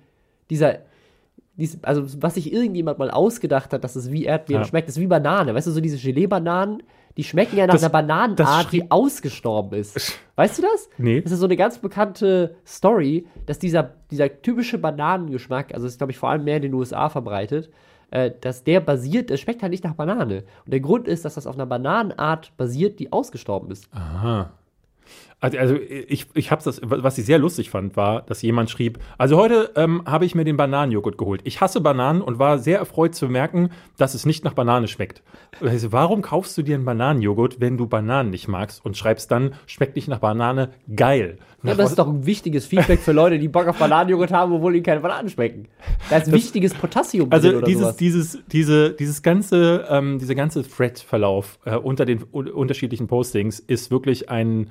[0.50, 0.80] dieser,
[1.82, 4.68] also was sich irgendjemand mal ausgedacht hat, dass es wie Erdbeeren Ja.
[4.68, 5.54] schmeckt, ist wie Banane.
[5.54, 6.84] Weißt du, so diese Gelee-Bananen,
[7.20, 10.18] die schmecken ja nach Das- einer Bananenart, die ausgestorben ist.
[10.38, 10.90] Weißt du das?
[10.98, 11.20] Nee.
[11.20, 16.12] Das ist so eine ganz bekannte Story, dass dieser, dieser typische Bananengeschmack, also ist, glaube
[16.12, 17.70] ich, vor allem mehr in den USA verbreitet,
[18.12, 20.46] äh, dass der basiert, es schmeckt halt nicht nach Banane.
[20.64, 23.90] Und der Grund ist, dass das auf einer Bananenart basiert, die ausgestorben ist.
[23.94, 24.52] Aha.
[25.42, 29.00] Also, also ich, ich habe das, was ich sehr lustig fand, war, dass jemand schrieb,
[29.18, 31.42] also heute ähm, habe ich mir den Bananenjoghurt geholt.
[31.46, 35.24] Ich hasse Bananen und war sehr erfreut zu merken, dass es nicht nach Banane schmeckt.
[35.62, 39.54] Also, warum kaufst du dir einen Bananenjoghurt, wenn du Bananen nicht magst und schreibst dann,
[39.66, 41.38] schmeckt nicht nach Banane, geil.
[41.64, 44.76] Ja, das ist doch ein wichtiges Feedback für Leute, die Bock auf Bananenjoghurt haben, obwohl
[44.76, 45.68] ihnen keine Bananen schmecken.
[46.10, 47.96] Da ist wichtiges Potassium Also drin oder dieses, sowas.
[47.98, 53.92] dieses, diese, dieses ganze, ähm, dieser ganze Thread-Verlauf äh, unter den un unterschiedlichen Postings ist
[53.92, 54.70] wirklich ein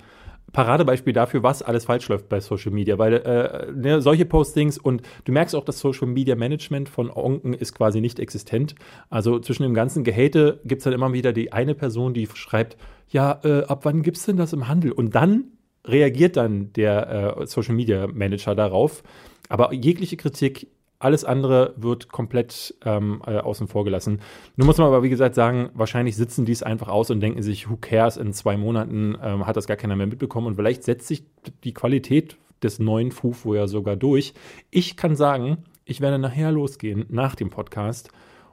[0.52, 5.02] Paradebeispiel dafür, was alles falsch läuft bei Social Media, weil äh, ne, solche Postings und
[5.24, 8.74] du merkst auch, das Social Media Management von Onken ist quasi nicht existent.
[9.10, 12.76] Also zwischen dem ganzen Gehate gibt es dann immer wieder die eine Person, die schreibt,
[13.08, 14.92] ja, äh, ab wann gibt's denn das im Handel?
[14.92, 15.44] Und dann
[15.84, 19.02] reagiert dann der äh, Social Media Manager darauf.
[19.48, 24.20] Aber jegliche Kritik, alles andere wird komplett ähm, äh, außen vor gelassen.
[24.56, 27.42] Nun muss man aber, wie gesagt, sagen, wahrscheinlich sitzen die es einfach aus und denken
[27.42, 30.82] sich, who cares, in zwei Monaten ähm, hat das gar keiner mehr mitbekommen und vielleicht
[30.82, 31.24] setzt sich
[31.64, 34.34] die Qualität des neuen Fufo ja sogar durch.
[34.70, 38.10] Ich kann sagen, ich werde nachher losgehen, nach dem Podcast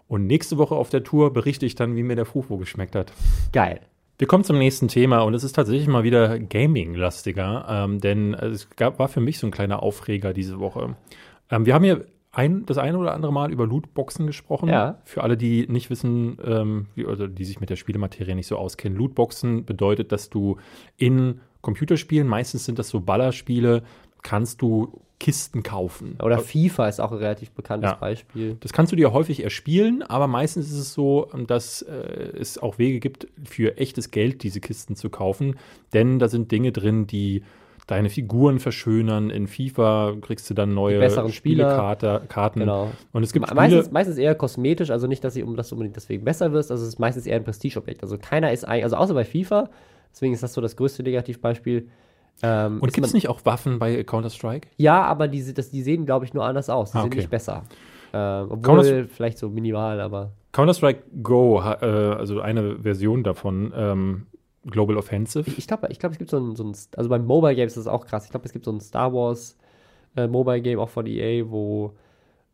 [0.08, 3.12] und nächste Woche auf der Tour berichte ich dann, wie mir der Fufo geschmeckt hat.
[3.52, 3.82] Geil.
[4.18, 8.70] Wir kommen zum nächsten Thema und es ist tatsächlich mal wieder Gaming-lastiger, ähm, denn es
[8.70, 10.96] gab, war für mich so ein kleiner Aufreger diese Woche.
[11.50, 12.06] Ähm, wir haben hier
[12.36, 14.70] ein, das eine oder andere Mal über Lootboxen gesprochen.
[14.70, 15.00] Ja.
[15.06, 18.58] Für alle, die nicht wissen, ähm, wie, also die sich mit der Spielematerie nicht so
[18.58, 18.98] auskennen.
[18.98, 20.58] Lootboxen bedeutet, dass du
[20.98, 23.84] in Computerspielen, meistens sind das so Ballerspiele,
[24.22, 26.18] kannst du Kisten kaufen.
[26.22, 27.96] Oder FIFA ist auch ein relativ bekanntes Ja.
[27.96, 28.58] Beispiel.
[28.60, 31.94] Das kannst du dir häufig erspielen, aber meistens ist es so, dass äh,
[32.38, 35.56] es auch Wege gibt, für echtes Geld diese Kisten zu kaufen.
[35.94, 37.44] Denn da sind Dinge drin, die
[37.88, 39.30] deine Figuren verschönern.
[39.30, 41.70] In FIFA kriegst du dann neue besseren Spieler.
[41.70, 42.60] Spielekarte- Karten.
[42.62, 42.92] Genau.
[43.14, 46.24] Und es gibt Spiele, Meistens, meistens eher kosmetisch, also nicht, dass um das unbedingt deswegen
[46.24, 48.02] besser wirst, also es ist meistens eher ein Prestigeobjekt.
[48.04, 49.70] Also keiner ist eigentlich, also außer bei FIFA,
[50.12, 51.88] deswegen ist das so das größte Negativbeispiel.
[52.44, 54.68] Ähm, und gibt es nicht auch Waffen bei Counter-Strike?
[54.78, 56.92] Ja, aber die, das, die sehen, glaube ich, nur anders aus.
[56.92, 57.20] Die Ah, sind okay.
[57.20, 57.64] nicht besser.
[58.14, 60.32] Ähm, obwohl Counter- vielleicht so minimal, aber.
[60.52, 64.26] Counter-Strike Go, äh, also eine Version davon, ähm,
[64.66, 65.50] Global Offensive.
[65.58, 67.86] Ich, glaube, ich glaub, es gibt so ein, so ein, also beim Mobile Games ist
[67.86, 68.26] das auch krass.
[68.26, 69.58] Ich glaube, es gibt so ein Star Wars
[70.16, 71.94] äh, Mobile Game auch von EA, wo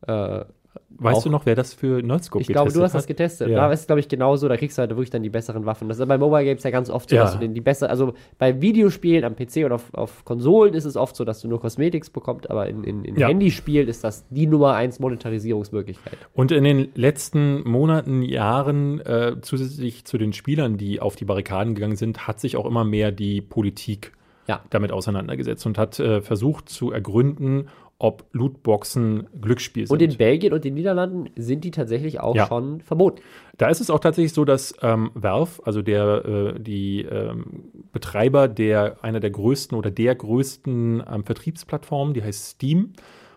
[0.06, 0.44] äh,
[0.90, 3.08] weißt auch- du noch, wer das für Nerdscope ich glaube, du hast das hat?
[3.08, 3.48] getestet.
[3.50, 3.56] Ja.
[3.66, 4.48] Da ist es, glaube ich, genauso.
[4.48, 5.88] Da kriegst du halt wirklich dann die besseren Waffen.
[5.88, 7.22] Das ist bei Mobile Games ja ganz oft so, Ja.
[7.24, 10.84] dass du den, die besser, also bei Videospielen am PC oder auf, auf Konsolen ist
[10.84, 13.28] es oft so, dass du nur Cosmetics bekommst, aber in, in, in Ja.
[13.28, 16.16] Handyspielen ist das die Nummer eins Monetarisierungsmöglichkeit.
[16.34, 21.74] Und in den letzten Monaten, Jahren, äh, zusätzlich zu den Spielern, die auf die Barrikaden
[21.74, 24.12] gegangen sind, hat sich auch immer mehr die Politik
[24.48, 24.60] Ja.
[24.70, 27.68] damit auseinandergesetzt und hat äh, versucht zu ergründen,
[28.02, 29.92] ob Lootboxen Glücksspiel sind.
[29.94, 32.46] Und in Belgien und den Niederlanden sind die tatsächlich auch Ja.
[32.46, 33.22] schon verboten.
[33.58, 36.24] Da ist es auch tatsächlich so, dass ähm, Valve, also der
[36.56, 42.44] äh, die ähm, Betreiber der einer der größten oder der größten ähm, Vertriebsplattformen, die heißt
[42.50, 42.92] Steam.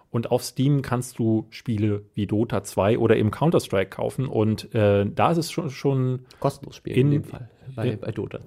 [0.09, 4.27] Und auf Steam kannst du Spiele wie Dota 2 oder eben Counter-Strike kaufen.
[4.27, 7.49] Und äh, da ist es schon, schon Kostenlos spielen In- in, dem Fall.
[7.75, 8.39] Bei, in- bei Dota.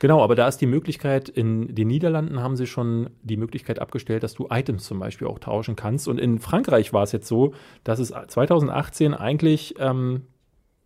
[0.00, 4.22] Genau, aber da ist die Möglichkeit, in den Niederlanden haben sie schon die Möglichkeit abgestellt,
[4.22, 6.06] dass du Items zum Beispiel auch tauschen kannst.
[6.06, 10.22] Und in Frankreich war es jetzt so, dass es 2018 eigentlich ähm,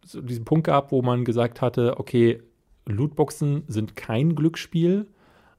[0.05, 2.43] so diesen Punkt gab, wo man gesagt hatte, okay,
[2.87, 5.07] Lootboxen sind kein Glücksspiel,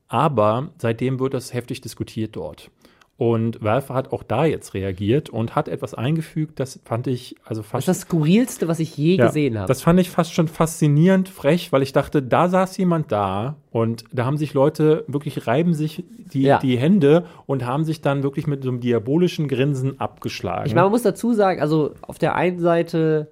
[0.08, 2.70] aber seitdem wird das heftig diskutiert dort.
[3.16, 7.62] Und Valve hat auch da jetzt reagiert und hat etwas eingefügt, das fand ich, also
[7.62, 9.68] Das fast ist das Skurrilste, was ich je ja, gesehen habe.
[9.68, 14.04] Das fand ich fast schon faszinierend frech, weil ich dachte, da saß jemand da und
[14.12, 16.58] da haben sich Leute wirklich reiben sich die, Ja.
[16.58, 20.66] die Hände und haben sich dann wirklich mit so einem diabolischen Grinsen abgeschlagen.
[20.66, 23.30] Ich meine, man muss dazu sagen, also auf der einen Seite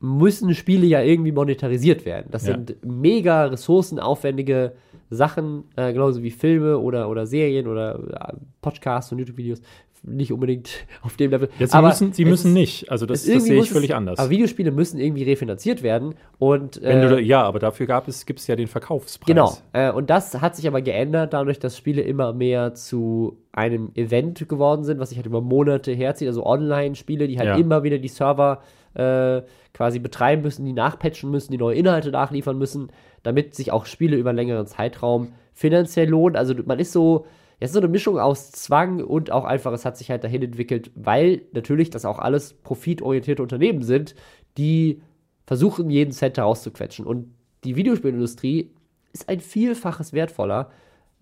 [0.00, 2.26] müssen Spiele ja irgendwie monetarisiert werden.
[2.30, 2.54] Das Ja.
[2.54, 4.72] sind mega ressourcenaufwendige
[5.10, 7.98] Sachen, äh, genauso wie Filme oder, oder Serien oder
[8.30, 9.60] äh, Podcasts und YouTube-Videos.
[10.02, 10.70] Nicht unbedingt
[11.02, 11.50] auf dem Level.
[11.58, 12.90] Jetzt, sie Aber müssen, sie müssen nicht.
[12.90, 14.18] Also das, das sehe ich muss es- völlig anders.
[14.18, 16.14] Aber Videospiele müssen irgendwie refinanziert werden.
[16.38, 19.26] Und, äh, du, ja, aber dafür gab es, gibt es ja den Verkaufspreis.
[19.26, 19.52] Genau.
[19.74, 24.48] Äh, und das hat sich aber geändert, dadurch, dass Spiele immer mehr zu einem Event
[24.48, 26.28] geworden sind, was sich halt über Monate herzieht.
[26.28, 27.56] Also Online-Spiele, die halt Ja.
[27.56, 28.62] immer wieder die Server
[28.94, 29.42] äh,
[29.74, 32.88] quasi betreiben müssen, die nachpatchen müssen, die neue Inhalte nachliefern müssen,
[33.22, 36.36] damit sich auch Spiele über einen längeren Zeitraum finanziell lohnen.
[36.36, 37.26] Also man ist so,
[37.58, 40.42] es ist so eine Mischung aus Zwang und auch einfach, es hat sich halt dahin
[40.42, 44.14] entwickelt, weil natürlich das auch alles profitorientierte Unternehmen sind,
[44.56, 45.02] die
[45.46, 47.06] versuchen, jeden Cent herauszuquetschen.
[47.06, 48.70] Und die Videospielindustrie
[49.12, 50.70] ist ein Vielfaches wertvoller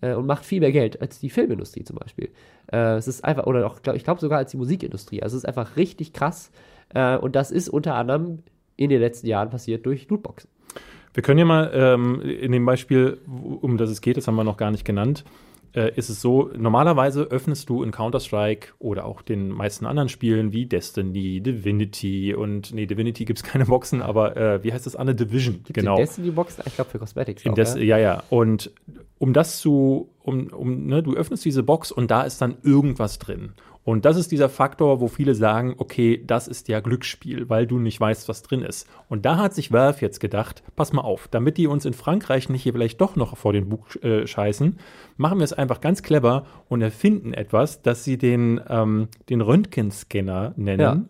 [0.00, 2.30] äh, und macht viel mehr Geld als die Filmindustrie zum Beispiel.
[2.70, 5.22] Äh, es ist einfach, oder auch, glaub, ich glaube sogar als die Musikindustrie.
[5.22, 6.50] Also es ist einfach richtig krass.
[6.94, 8.42] Äh, und das ist unter anderem
[8.76, 10.50] in den letzten Jahren passiert durch Lootboxen.
[11.18, 14.44] Wir können ja mal ähm, in dem Beispiel, um das es geht, das haben wir
[14.44, 15.24] noch gar nicht genannt,
[15.74, 20.52] äh, ist es so, normalerweise öffnest du in Counter-Strike oder auch den meisten anderen Spielen
[20.52, 24.94] wie Destiny, Divinity und, nee, Divinity gibt es keine Boxen, aber äh, wie heißt das
[24.94, 25.16] andere?
[25.16, 25.96] Division, Gibt's genau.
[25.96, 26.62] in Destiny Boxen?
[26.66, 27.44] Ich glaube für Cosmetics.
[27.48, 27.80] Auch, des, ja?
[27.80, 28.22] ja, ja.
[28.30, 28.70] Und
[29.18, 33.18] um das zu, um, um, ne, du öffnest diese Box und da ist dann irgendwas
[33.18, 33.54] drin.
[33.88, 37.78] Und das ist dieser Faktor, wo viele sagen, okay, das ist ja Glücksspiel, weil du
[37.78, 38.86] nicht weißt, was drin ist.
[39.08, 42.50] Und da hat sich Valve jetzt gedacht, pass mal auf, damit die uns in Frankreich
[42.50, 44.78] nicht hier vielleicht doch noch vor den Bug äh, scheißen,
[45.16, 50.52] machen wir es einfach ganz clever und erfinden etwas, das sie den, ähm, den Röntgenscanner
[50.58, 50.80] nennen.
[50.80, 51.02] Ja.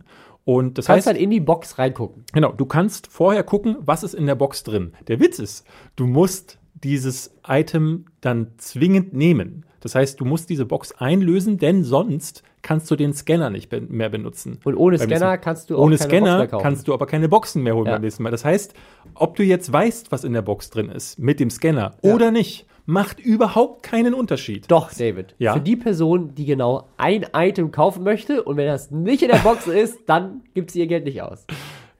[0.44, 2.26] Und das Du kannst heißt, halt in die Box reingucken.
[2.32, 4.92] Genau, du kannst vorher gucken, was ist in der Box drin.
[5.08, 9.64] Der Witz ist, du musst dieses Item dann zwingend nehmen.
[9.80, 13.80] Das heißt, du musst diese Box einlösen, denn sonst kannst du den Scanner nicht be
[13.80, 14.58] mehr benutzen.
[14.64, 16.62] Und ohne Scanner kannst du auch Ohne keine Box Scanner mehr kaufen.
[16.62, 17.92] kannst du aber keine Boxen mehr holen Ja.
[17.92, 18.30] beim nächsten Mal.
[18.30, 18.74] Das heißt,
[19.14, 22.12] ob du jetzt weißt, was in der Box drin ist, mit dem Scanner Ja.
[22.14, 24.64] oder nicht, macht überhaupt keinen Unterschied.
[24.70, 25.34] Doch, David.
[25.38, 25.52] Ja?
[25.54, 29.36] Für die Person, die genau ein Item kaufen möchte und wenn das nicht in der
[29.38, 31.46] Box ist, dann gibt sie ihr Geld nicht aus.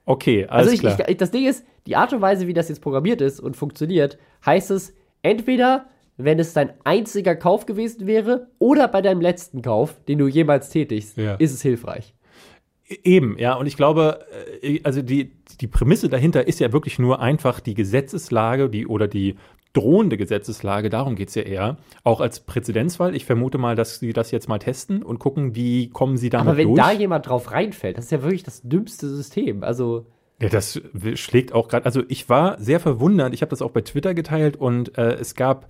[0.05, 1.07] Okay, alles Also ich, klar.
[1.07, 4.17] ich, das Ding ist, die Art und Weise, wie das jetzt programmiert ist und funktioniert,
[4.45, 5.85] heißt es entweder,
[6.21, 10.69] wenn es dein einziger Kauf gewesen wäre, oder bei deinem letzten Kauf, den du jemals
[10.69, 11.35] tätigst, Ja.
[11.35, 12.13] ist es hilfreich.
[13.03, 14.25] Eben, ja, und ich glaube,
[14.61, 19.07] äh, also die, die Prämisse dahinter ist ja wirklich nur einfach die Gesetzeslage, die oder
[19.07, 19.35] die
[19.73, 23.15] drohende Gesetzeslage, darum geht's ja eher, auch als Präzedenzfall.
[23.15, 26.47] Ich vermute mal, dass sie das jetzt mal testen und gucken, wie kommen sie damit
[26.47, 26.79] Aber wenn durch.
[26.81, 29.63] da jemand drauf reinfällt, das ist ja wirklich das dümmste System.
[29.63, 30.07] Also,
[30.41, 30.81] Ja, das
[31.13, 31.85] schlägt auch gerade.
[31.85, 33.35] Also ich war sehr verwundert.
[33.35, 35.69] Ich habe das auch bei Twitter geteilt und äh, es gab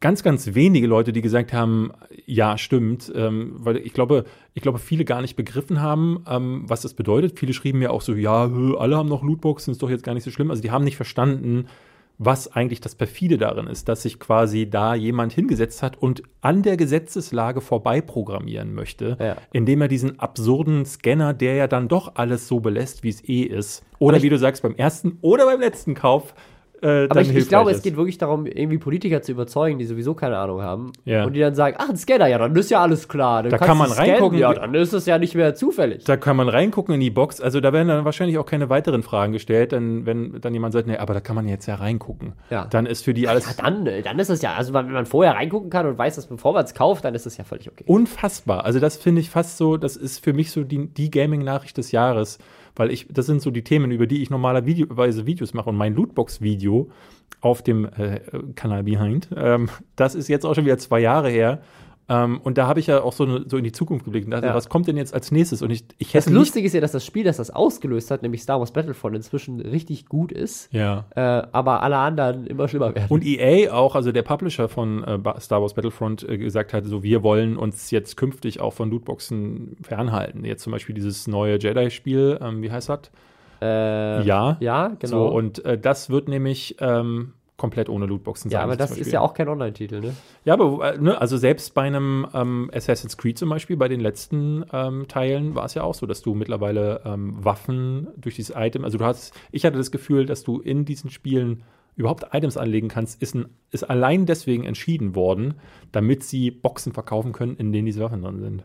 [0.00, 1.92] ganz, ganz wenige Leute, die gesagt haben,
[2.26, 6.80] ja, stimmt, ähm, weil ich glaube, ich glaube, viele gar nicht begriffen haben, ähm, was
[6.82, 7.38] das bedeutet.
[7.38, 10.14] Viele schrieben mir auch so, ja, hö, alle haben noch Lootboxen, ist doch jetzt gar
[10.14, 10.50] nicht so schlimm.
[10.50, 11.66] Also die haben nicht verstanden,
[12.22, 16.62] was eigentlich das perfide darin ist, dass sich quasi da jemand hingesetzt hat und an
[16.62, 19.36] der Gesetzeslage vorbei programmieren möchte, Ja.
[19.52, 23.42] indem er diesen absurden Scanner, der ja dann doch alles so belässt, wie es eh
[23.42, 26.34] ist, oder wie du sagst, beim ersten oder beim letzten Kauf,
[26.82, 27.78] äh, aber ich, ich glaube, ist.
[27.78, 30.92] es geht wirklich darum, irgendwie Politiker zu überzeugen, die sowieso keine Ahnung haben.
[31.04, 31.24] Ja.
[31.24, 33.42] Und die dann sagen, ach, ein Scanner, ja, dann ist ja alles klar.
[33.42, 34.38] Dann Da kann man reingucken.
[34.38, 36.04] Ja, dann ist es ja nicht mehr zufällig.
[36.04, 37.40] Da kann man reingucken in die Box.
[37.40, 40.86] Also da werden dann wahrscheinlich auch keine weiteren Fragen gestellt, denn wenn dann jemand sagt,
[40.86, 42.32] nee, aber da kann man jetzt ja reingucken.
[42.50, 42.66] Ja.
[42.66, 45.06] Dann ist für die alles Ja, dann, äh, dann ist es ja, also wenn man
[45.06, 47.70] vorher reingucken kann und weiß, dass bevor man es kauft, dann ist es ja völlig
[47.70, 47.84] okay.
[47.86, 48.64] unfassbar.
[48.64, 51.92] Also das finde ich fast so, das ist für mich so die, die Gaming-Nachricht des
[51.92, 52.38] Jahres,
[52.76, 55.94] weil ich, das sind so die Themen, über die ich normalerweise Videos mache und mein
[55.94, 56.90] Lootbox-Video
[57.40, 58.20] auf dem äh,
[58.54, 61.62] Kanal Behind, ähm, das ist jetzt auch schon wieder zwei Jahre her.
[62.10, 64.32] Ähm, und da habe ich ja auch so, ne- so in die Zukunft geblickt und
[64.32, 64.54] dachte, Ja.
[64.54, 65.62] was kommt denn jetzt als nächstes?
[65.62, 68.10] Und ich, ich Das hätte nicht, Lustige ist ja, dass das Spiel, das das ausgelöst
[68.10, 71.04] hat, nämlich Star Wars Battlefront, inzwischen richtig gut ist, ja.
[71.14, 71.20] äh,
[71.52, 73.06] aber alle anderen immer schlimmer werden.
[73.08, 77.02] Und EA auch, also der Publisher von äh, Star Wars Battlefront, äh, gesagt hat, so
[77.04, 80.44] wir wollen uns jetzt künftig auch von Lootboxen fernhalten.
[80.44, 83.10] Jetzt zum Beispiel dieses neue Jedi-Spiel, ähm, wie heißt das?
[83.62, 84.56] äh, ja.
[84.60, 85.28] Ja, genau.
[85.28, 88.64] So, und äh, das wird nämlich ähm, komplett ohne Lootboxen ja, sein.
[88.64, 90.16] aber das ist ja auch kein Online-Titel, ne?
[90.46, 94.00] Ja, aber äh, ne, also selbst bei einem ähm, Assassin's Creed zum Beispiel, bei den
[94.00, 98.56] letzten ähm, Teilen war es ja auch so, dass du mittlerweile ähm, Waffen durch dieses
[98.56, 101.62] Item, also du hast, ich hatte das Gefühl, dass du in diesen Spielen
[101.96, 105.54] überhaupt Items anlegen kannst, ist, ein, ist allein deswegen entschieden worden,
[105.92, 108.64] damit sie Boxen verkaufen können, in denen diese Waffen drin sind.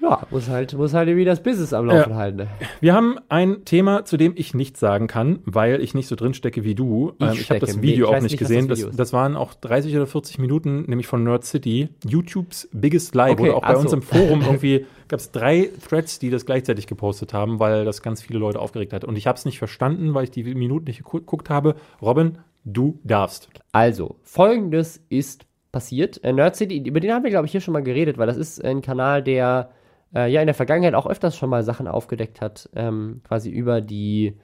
[0.00, 2.16] Ja, muss halt, muss halt irgendwie das Business am Laufen Ja.
[2.16, 2.36] halten.
[2.38, 2.46] Ne?
[2.80, 6.34] Wir haben ein Thema, zu dem ich nichts sagen kann, weil ich nicht so drin
[6.34, 7.14] stecke wie du.
[7.18, 8.68] Ich Ähm, ich habe das Video auch nicht gesehen.
[8.68, 13.14] das Das, das waren auch 30 oder 40 Minuten, nämlich von Nerd City, YouTubes Biggest
[13.14, 13.30] Lie.
[13.32, 13.80] Okay, Wurde auch bei so.
[13.80, 18.00] uns im Forum irgendwie, gab es drei Threads, die das gleichzeitig gepostet haben, weil das
[18.00, 19.04] ganz viele Leute aufgeregt hat.
[19.04, 21.74] Und ich habe es nicht verstanden, weil ich die Minuten nicht gegu- geguckt habe.
[22.00, 23.48] Robin, du darfst.
[23.72, 26.22] Also, folgendes ist passiert.
[26.24, 28.36] Äh, Nerd City, über den haben wir, glaube ich, hier schon mal geredet, weil das
[28.36, 29.70] ist ein Kanal, der
[30.14, 33.80] äh, ja in der Vergangenheit auch öfters schon mal Sachen aufgedeckt hat, ähm, quasi über
[33.80, 34.34] die,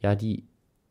[0.00, 0.44] ja, die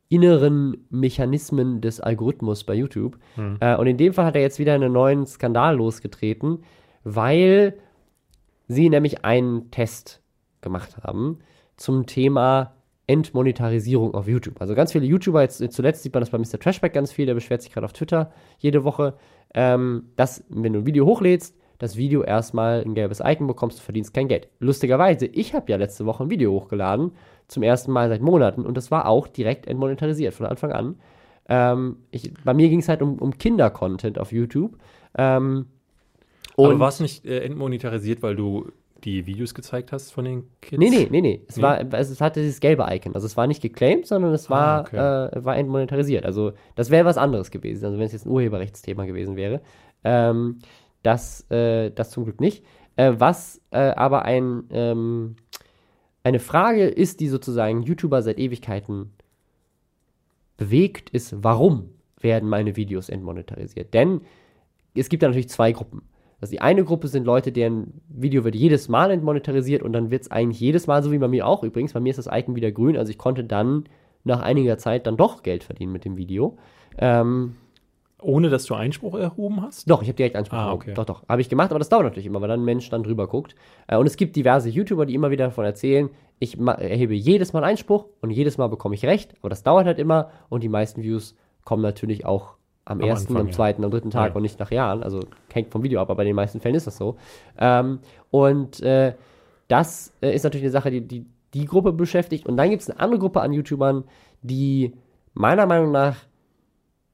[0.10, 3.18] inneren Mechanismen des Algorithmus bei YouTube.
[3.60, 6.64] Äh, und in dem Fall hat er jetzt wieder einen neuen Skandal losgetreten,
[7.04, 7.76] weil
[8.68, 10.22] sie nämlich einen Test
[10.62, 11.40] gemacht haben
[11.78, 12.76] zum Thema
[13.08, 14.62] Entmonetarisierung auf YouTube.
[14.62, 16.60] Also ganz viele YouTuber, jetzt zuletzt sieht man das bei Mr.
[16.60, 19.16] Trashback ganz viel, der beschwert sich gerade auf Twitter jede Woche,
[19.54, 23.84] ähm, dass, wenn du ein Video hochlädst, das Video erstmal ein gelbes Icon bekommst, du
[23.84, 24.48] verdienst kein Geld.
[24.60, 27.12] Lustigerweise, ich habe ja letzte Woche ein Video hochgeladen,
[27.48, 30.96] zum ersten Mal seit Monaten, und das war auch direkt entmonetarisiert von Anfang an.
[31.50, 34.78] Ähm, ich, bei mir ging es halt um, um Kinder-Content auf YouTube.
[35.18, 35.66] Ähm,
[36.58, 38.72] Aber war es nicht äh, entmonetarisiert, weil du
[39.04, 40.80] die Videos gezeigt hast von den Kids?
[40.80, 41.42] Nee, nee, nee, nee.
[41.50, 41.64] Es, Nee?
[41.64, 43.14] War, also es hatte dieses gelbe Icon.
[43.14, 45.38] Also es war nicht geclaimed, sondern es war, Ah, okay.
[45.38, 46.26] äh, war entmonetarisiert.
[46.26, 47.84] Also das wäre was anderes gewesen.
[47.86, 49.60] Also wenn es jetzt ein Urheberrechtsthema gewesen wäre.
[50.06, 50.60] Ähm,
[51.04, 52.66] das, äh, das zum Glück nicht.
[52.96, 55.36] Äh, was äh, aber ein, ähm,
[56.24, 59.12] eine Frage ist, die sozusagen YouTuber seit Ewigkeiten
[60.58, 61.90] bewegt, ist, warum
[62.20, 63.94] werden meine Videos entmonetarisiert?
[63.94, 64.22] Denn
[64.96, 66.04] es gibt da natürlich zwei Gruppen.
[66.40, 70.24] Also die eine Gruppe sind Leute, deren Video wird jedes Mal entmonetarisiert und dann wird
[70.24, 72.56] es eigentlich jedes Mal, so wie bei mir auch übrigens, bei mir ist das Icon
[72.56, 73.86] wieder grün, also ich konnte dann
[74.26, 76.58] nach einiger Zeit dann doch Geld verdienen mit dem Video.
[76.98, 77.56] Ähm,
[78.24, 79.90] Ohne dass du Einspruch erhoben hast?
[79.90, 80.58] doch, ich habe direkt Anspruch.
[80.58, 80.82] Ah, erhoben.
[80.82, 80.94] okay.
[80.96, 81.24] Doch, doch.
[81.28, 83.56] Habe ich gemacht, aber das dauert natürlich immer, weil dann ein Mensch dann drüber guckt.
[83.88, 86.10] Äh, und es gibt diverse YouTuber, die immer wieder davon erzählen,
[86.40, 90.00] ich erhebe jedes Mal Einspruch und jedes Mal bekomme ich recht, aber das dauert halt
[90.00, 92.56] immer und die meisten Views kommen natürlich auch
[92.86, 93.54] am, Am ersten, Anfang, am ja.
[93.54, 94.36] zweiten, am dritten Tag Ja.
[94.36, 95.04] und nicht nach Jahren.
[95.04, 95.22] Also
[95.54, 97.16] hängt vom Video ab, aber bei den meisten Fällen ist das so.
[97.58, 98.00] Ähm,
[98.30, 99.14] und äh,
[99.70, 102.46] das äh, ist natürlich eine Sache, die die, die Gruppe beschäftigt.
[102.46, 104.04] Und dann gibt es eine andere Gruppe an YouTubern,
[104.42, 104.94] die
[105.34, 106.18] meiner Meinung nach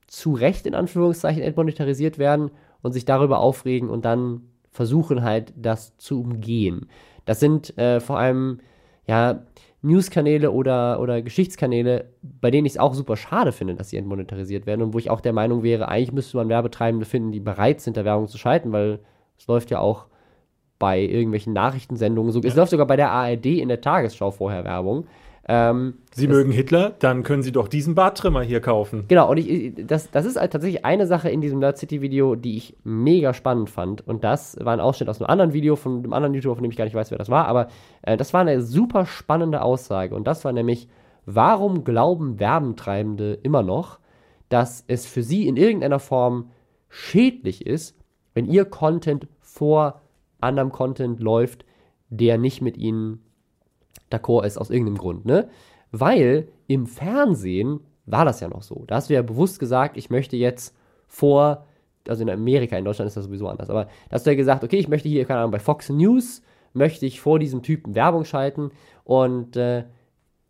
[0.10, 2.52] zu Recht in Anführungszeichen entmonetarisiert werden
[2.82, 4.42] und sich darüber aufregen und dann
[4.72, 6.90] versuchen halt, das zu umgehen.
[7.26, 8.60] Das sind äh, vor allem
[9.08, 9.44] ja
[9.82, 14.66] News-Kanäle oder, oder Geschichtskanäle, bei denen ich es auch super schade finde, dass sie entmonetarisiert
[14.66, 17.80] werden und wo ich auch der Meinung wäre, eigentlich müsste man Werbetreibende finden, die bereit
[17.80, 19.00] sind, der Werbung zu schalten, weil
[19.38, 20.08] es läuft ja auch
[20.80, 25.08] bei irgendwelchen Nachrichtensendungen, so, es läuft sogar bei der ARD in der Tagesschau vorher Werbung.
[25.52, 26.92] Ähm, Sie mögen Hitler?
[27.00, 29.06] Dann können Sie doch diesen Barttrimmer hier kaufen.
[29.08, 32.36] Genau, und ich, das, das ist halt tatsächlich eine Sache in diesem Nerd City Video,
[32.36, 34.08] die ich mega spannend fand.
[34.08, 36.70] Und das war ein Ausschnitt aus einem anderen Video von einem anderen YouTuber, von dem
[36.70, 37.48] ich gar nicht weiß, wer das war.
[37.48, 37.70] Aber
[38.04, 40.14] äh, das war eine super spannende Aussage.
[40.14, 40.88] Und das war nämlich,
[41.26, 43.98] warum glauben Werbentreibende immer noch,
[44.50, 46.52] dass es für sie in irgendeiner Form
[46.90, 47.98] schädlich ist,
[48.36, 50.02] wenn ihr Content vor
[50.42, 51.66] anderem Content läuft,
[52.10, 53.24] der nicht mit ihnen
[54.12, 55.50] d'accord ist aus irgendeinem Grund, ne?
[55.92, 58.84] Weil im Fernsehen war das ja noch so.
[58.88, 60.76] Da hast du ja bewusst gesagt, ich möchte jetzt
[61.08, 61.66] vor,
[62.08, 64.64] also in Amerika, in Deutschland ist das sowieso anders, aber da hast du ja gesagt,
[64.64, 66.42] okay, ich möchte hier, keine Ahnung, bei Fox News
[66.74, 68.72] möchte ich vor diesem Typen Werbung schalten
[69.04, 69.86] und äh,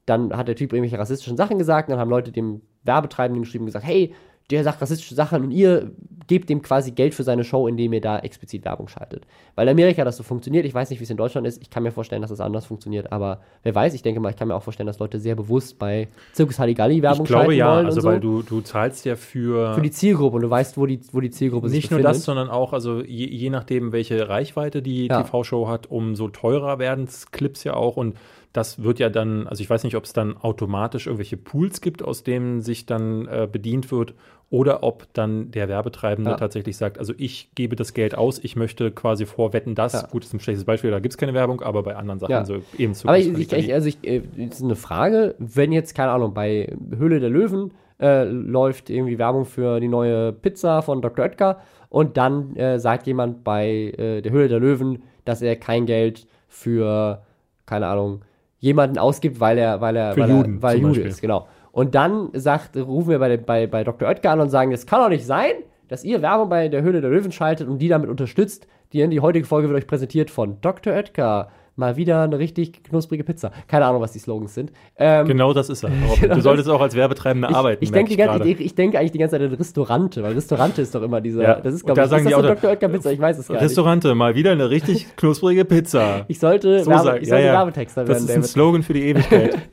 [0.06, 3.64] dann hat der Typ irgendwelche rassistischen Sachen gesagt und dann haben Leute dem Werbetreibenden geschrieben
[3.64, 4.14] und gesagt, hey,
[4.50, 5.92] der sagt rassistische Sachen und ihr
[6.28, 9.26] gebt dem quasi Geld für seine Show, indem ihr da explizit Werbung schaltet.
[9.56, 11.72] Weil in Amerika das so funktioniert, ich weiß nicht, wie es in Deutschland ist, ich
[11.72, 14.48] kann mir vorstellen, dass es anders funktioniert, aber wer weiß, ich denke mal, ich kann
[14.48, 17.74] mir auch vorstellen, dass Leute sehr bewusst bei Zirkus Halligalli Werbung Ich glaube schalten ja,
[17.74, 18.08] also so.
[18.08, 21.20] weil du, du zahlst ja für, für die Zielgruppe und du weißt, wo die, wo
[21.20, 25.08] die Zielgruppe sich nicht nur das, sondern auch, also je, je nachdem, welche Reichweite die
[25.08, 25.24] Ja.
[25.24, 28.16] TV-Show hat, umso teurer werden Clips ja auch und
[28.54, 32.04] das wird ja dann, also ich weiß nicht, ob es dann automatisch irgendwelche Pools gibt,
[32.04, 34.16] aus denen sich dann äh, bedient wird
[34.50, 36.36] oder ob dann der Werbetreibende Ja.
[36.38, 40.08] tatsächlich sagt, also ich gebe das Geld aus, ich möchte quasi vorwetten, das, Ja.
[40.10, 42.46] gut, ist ein schlechtes Beispiel, da gibt es keine Werbung, aber bei anderen Sachen Ja.
[42.46, 45.94] so eben zu Aber ich, ich, ich, also ich, äh, ist eine Frage, wenn jetzt,
[45.94, 47.72] keine Ahnung, bei Höhle der Löwen
[48.02, 51.26] äh, läuft irgendwie Werbung für die neue Pizza von Dr.
[51.26, 55.86] Oetker und dann äh, sagt jemand bei äh, der Höhle der Löwen, dass er kein
[55.86, 57.22] Geld für,
[57.68, 58.22] keine Ahnung,
[58.60, 61.08] jemanden ausgibt, weil er, weil er, Für weil, Juden er, weil Jude Beispiel.
[61.08, 61.48] ist, genau.
[61.72, 64.08] Und dann sagt, rufen wir bei, bei, bei Dr.
[64.08, 65.52] Oetker an und sagen, das kann doch nicht sein,
[65.88, 68.68] dass ihr Werbung bei der Höhle der Löwen schaltet und die damit unterstützt.
[68.94, 70.94] Die, die heutige Folge wird euch präsentiert von Dr.
[70.94, 71.50] Oetker.
[71.80, 73.52] Mal wieder eine richtig knusprige Pizza.
[73.68, 74.72] Keine Ahnung, was die Slogans sind.
[74.98, 75.90] Ähm, Genau das ist er.
[76.10, 76.30] Robin.
[76.36, 77.84] Du solltest auch als Werbetreibender arbeiten.
[77.84, 78.50] ich, ich, merke denke ganze, gerade.
[78.52, 81.42] ich, ich denke eigentlich die ganze Zeit an Restaurante, weil Restaurante ist doch immer dieser,
[81.42, 82.70] Ja, das ist glaube da ich, sagen ist die das so auch- Dr.
[82.72, 83.64] Oetker Pizza, ich weiß es gar nicht.
[83.64, 86.26] Restaurante, mal wieder eine richtig knusprige Pizza.
[86.28, 87.60] Ich sollte, So Werbe, ich sollte ja, ja.
[87.60, 88.50] Werbetexter Das werden, ist ein David.
[88.52, 89.58] Slogan für die Ewigkeit.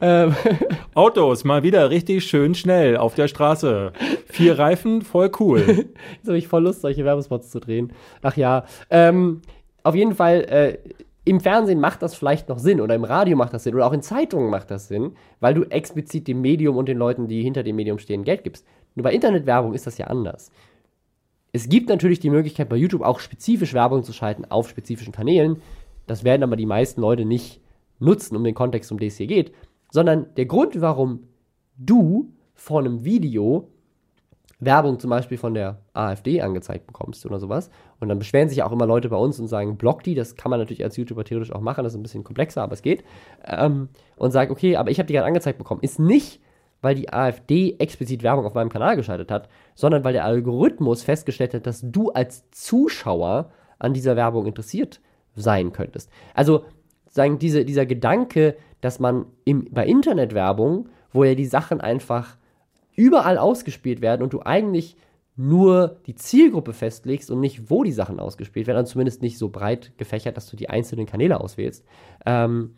[0.00, 0.34] Ähm,
[0.94, 3.92] Autos, mal wieder richtig schön schnell auf der Straße.
[4.26, 5.60] Vier Reifen, voll cool.
[6.16, 7.92] Jetzt habe ich voll Lust, solche Werbespots zu drehen.
[8.22, 8.64] Ach ja.
[8.90, 9.42] Ähm,
[9.86, 10.78] auf jeden Fall, äh,
[11.24, 13.92] im Fernsehen macht das vielleicht noch Sinn oder im Radio macht das Sinn oder auch
[13.92, 17.62] in Zeitungen macht das Sinn, weil du explizit dem Medium und den Leuten, die hinter
[17.62, 18.66] dem Medium stehen, Geld gibst.
[18.96, 20.50] Nur bei Internetwerbung ist das ja anders.
[21.52, 25.62] Es gibt natürlich die Möglichkeit, bei YouTube auch spezifisch Werbung zu schalten auf spezifischen Kanälen.
[26.06, 27.60] Das werden aber die meisten Leute nicht
[28.00, 29.52] nutzen, um den Kontext, um den es hier geht.
[29.90, 31.28] Sondern der Grund, warum
[31.76, 33.68] du vor einem Video
[34.58, 37.70] Werbung zum Beispiel von der AfD angezeigt bekommst oder sowas.
[38.00, 40.50] Und dann beschweren sich auch immer Leute bei uns und sagen, block die, das kann
[40.50, 43.04] man natürlich als YouTuber theoretisch auch machen, das ist ein bisschen komplexer, aber es geht.
[43.44, 45.82] Ähm, und sagen, okay, aber ich habe die gerade angezeigt bekommen.
[45.82, 46.40] Ist nicht,
[46.80, 51.52] weil die AfD explizit Werbung auf meinem Kanal geschaltet hat, sondern weil der Algorithmus festgestellt
[51.52, 55.00] hat, dass du als Zuschauer an dieser Werbung interessiert
[55.34, 56.10] sein könntest.
[56.32, 56.64] Also
[57.10, 62.36] sagen diese, dieser Gedanke, dass man im, bei Internetwerbung, wo ja die Sachen einfach
[62.96, 64.96] überall ausgespielt werden und du eigentlich
[65.36, 69.50] nur die Zielgruppe festlegst und nicht, wo die Sachen ausgespielt werden, also zumindest nicht so
[69.50, 71.84] breit gefächert, dass du die einzelnen Kanäle auswählst,
[72.24, 72.74] ähm,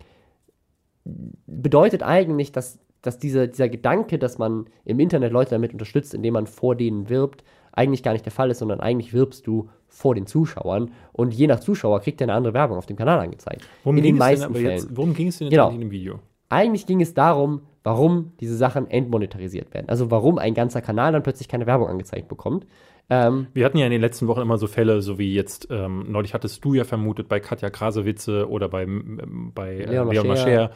[1.46, 6.34] bedeutet eigentlich, dass, dass dieser, dieser Gedanke, dass man im Internet Leute damit unterstützt, indem
[6.34, 10.16] man vor denen wirbt, eigentlich gar nicht der Fall ist, sondern eigentlich wirbst du vor
[10.16, 13.66] den Zuschauern und je nach Zuschauer kriegt er eine andere Werbung auf dem Kanal angezeigt.
[13.84, 14.70] Worum in ging den es denn meisten Fällen.
[14.70, 15.70] jetzt, worum ging es denn jetzt Genau.
[15.70, 16.18] in dem Video?
[16.48, 19.88] Eigentlich ging es darum, warum diese Sachen entmonetarisiert werden.
[19.88, 22.66] Also warum ein ganzer Kanal dann plötzlich keine Werbung angezeigt bekommt.
[23.10, 26.04] Ähm, Wir hatten ja in den letzten Wochen immer so Fälle, so wie jetzt, ähm,
[26.08, 30.26] neulich hattest du ja vermutet bei Katja Krasowitze oder bei, ähm, bei äh, Leon Leon
[30.26, 30.70] Mascher.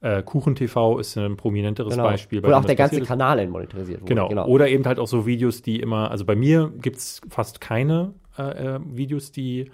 [0.00, 2.04] Äh, Kuchen TV ist ein prominenteres genau.
[2.04, 2.42] Beispiel.
[2.42, 3.00] bei Oder auch der ganze.
[3.00, 4.14] Kanal entmonetarisiert wurde.
[4.28, 4.46] Genau.
[4.46, 8.12] Oder eben halt auch so Videos, die immer, also bei mir gibt es fast keine
[8.38, 9.70] äh, äh, Videos, die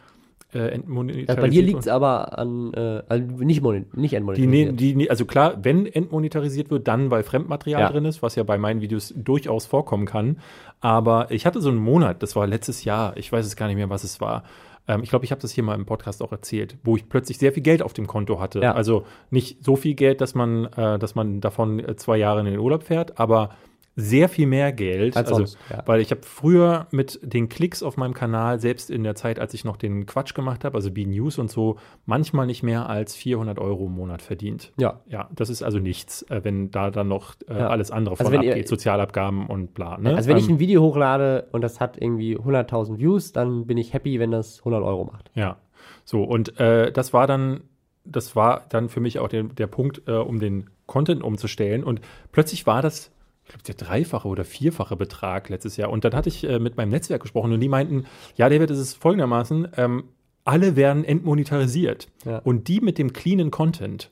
[0.54, 4.50] äh, entmonetarisiert bei dir liegt es aber an, äh, also nicht, nicht Die, entmonetarisiert.
[4.70, 7.90] ne, die, ne- also klar, wenn entmonetarisiert wird, dann weil Fremdmaterial Ja.
[7.90, 10.38] drin ist, was ja bei meinen Videos durchaus vorkommen kann.
[10.80, 13.76] Aber ich hatte so einen Monat, das war letztes Jahr, ich weiß es gar nicht
[13.76, 14.42] mehr, was es war.
[14.88, 17.38] Ähm, ich glaube, ich habe das hier mal im Podcast auch erzählt, wo ich plötzlich
[17.38, 18.60] sehr viel Geld auf dem Konto hatte.
[18.60, 18.72] Ja.
[18.74, 22.46] Also nicht so viel Geld, dass man, äh, dass man davon äh, zwei Jahre in
[22.46, 23.50] den Urlaub fährt, aber
[23.94, 25.16] sehr viel mehr Geld.
[25.16, 25.82] Als also, sonst, ja.
[25.86, 29.52] Weil ich habe früher mit den Klicks auf meinem Kanal, selbst in der Zeit, als
[29.52, 31.76] ich noch den Quatsch gemacht habe, also B-News und so,
[32.06, 34.72] manchmal nicht mehr als 400 Euro im Monat verdient.
[34.78, 35.00] ja.
[35.06, 37.68] Ja, das ist also nichts, äh, wenn da dann noch äh, Ja.
[37.68, 39.98] alles andere Also von ihr- abgeht, Sozialabgaben und bla.
[39.98, 40.14] Ne?
[40.16, 43.76] Also wenn ich Ähm, ein Video hochlade und das hat irgendwie 100.000 Views, dann bin
[43.76, 45.30] ich happy, wenn das 100 Euro macht.
[45.34, 45.58] Ja,
[46.04, 47.60] so und äh, das war dann,
[48.04, 52.00] das war dann für mich auch der, der Punkt, äh, um den Content umzustellen und
[52.32, 53.10] plötzlich war das,
[53.44, 56.76] ich glaube, der dreifache oder vierfache Betrag letztes Jahr und dann hatte ich äh, mit
[56.76, 58.04] meinem Netzwerk gesprochen und die meinten,
[58.36, 60.04] ja, David, es ist folgendermaßen, ähm,
[60.44, 62.38] alle werden entmonetarisiert Ja.
[62.38, 64.10] und die mit dem cleanen Content.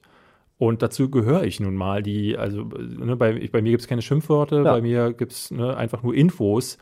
[0.59, 3.89] Und dazu gehöre ich nun mal, die, also äh, ne, bei, bei mir gibt es
[3.89, 4.73] keine Schimpfwörter, Ja.
[4.73, 6.77] bei mir gibt es ne, einfach nur Infos.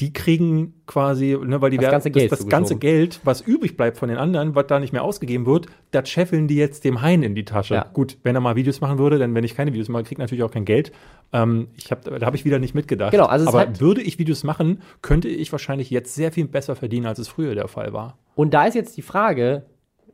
[0.00, 2.76] Die kriegen quasi, ne, weil die Das werden- ganze Geld das, das ganze.
[2.76, 6.46] Geld, was übrig bleibt von den anderen, was da nicht mehr ausgegeben wird, das scheffeln
[6.46, 7.74] die jetzt dem Hein in die Tasche.
[7.74, 7.86] Ja.
[7.92, 10.18] Gut, wenn er mal Videos machen würde, dann wenn ich keine Videos mache, kriege ich
[10.18, 10.92] natürlich auch kein Geld.
[11.32, 13.10] Ähm, ich hab, da habe ich wieder nicht mitgedacht.
[13.10, 17.06] Genau, also Aber würde ich Videos machen, könnte ich wahrscheinlich jetzt sehr viel besser verdienen,
[17.06, 18.18] als es früher der Fall war.
[18.36, 19.64] Und da ist jetzt die Frage,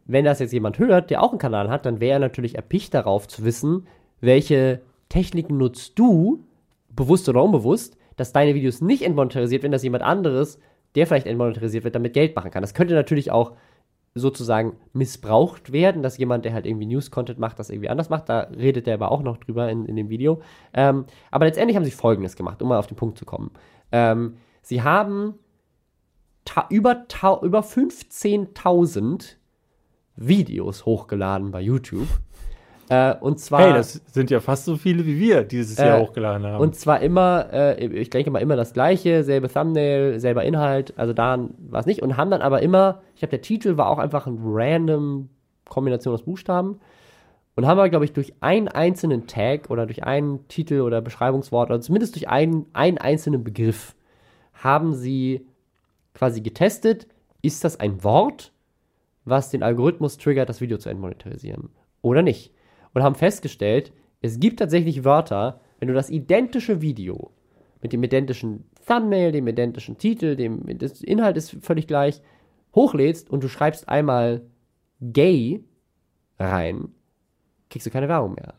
[0.06, 2.94] wenn das jetzt jemand hört, der auch einen Kanal hat, dann wäre er natürlich erpicht
[2.94, 3.86] darauf zu wissen,
[4.22, 4.80] welche
[5.10, 6.42] Techniken nutzt du,
[6.96, 10.58] bewusst oder unbewusst, dass deine Videos nicht entmonetarisiert werden, dass jemand anderes,
[10.94, 12.62] der vielleicht entmonetarisiert wird, damit Geld machen kann.
[12.62, 13.52] Das könnte natürlich auch
[14.14, 18.28] sozusagen missbraucht werden, dass jemand, der halt irgendwie News-Content macht, das irgendwie anders macht.
[18.28, 20.40] Da redet er aber auch noch drüber in, in dem Video.
[20.72, 23.50] Ähm, aber letztendlich haben sie Folgendes gemacht, um mal auf den Punkt zu kommen.
[23.90, 25.34] Ähm, sie haben
[26.70, 27.06] über,
[27.42, 29.36] über 15.000
[30.16, 32.08] Videos hochgeladen bei YouTube.
[32.88, 36.02] Äh, und zwar Hey, das sind ja fast so viele, wie wir dieses Jahr Äh,
[36.02, 36.60] hochgeladen haben.
[36.60, 41.12] und zwar immer, äh, ich denke mal immer das gleiche, selbe Thumbnail, selber Inhalt, also
[41.12, 41.38] da
[41.70, 42.02] war es nicht.
[42.02, 45.30] Und haben dann aber immer, ich glaube, der Titel war auch einfach eine random
[45.68, 46.78] Kombination aus Buchstaben.
[47.56, 51.70] Und haben aber, glaube ich, durch einen einzelnen Tag oder durch einen Titel oder Beschreibungswort
[51.70, 53.94] oder zumindest durch einen, einen einzelnen Begriff
[54.54, 55.46] haben sie
[56.14, 57.06] quasi getestet,
[57.42, 58.52] ist das ein Wort,
[59.24, 61.70] was den Algorithmus triggert, das Video zu entmonetarisieren
[62.02, 62.52] oder nicht.
[62.94, 63.92] Und haben festgestellt,
[64.22, 67.32] es gibt tatsächlich Wörter, wenn du das identische Video
[67.82, 70.62] mit dem identischen Thumbnail, dem identischen Titel, dem
[71.02, 72.22] Inhalt ist völlig gleich,
[72.74, 74.42] hochlädst und du schreibst einmal
[75.00, 75.62] gay
[76.38, 76.88] rein,
[77.68, 78.54] kriegst du keine Werbung mehr.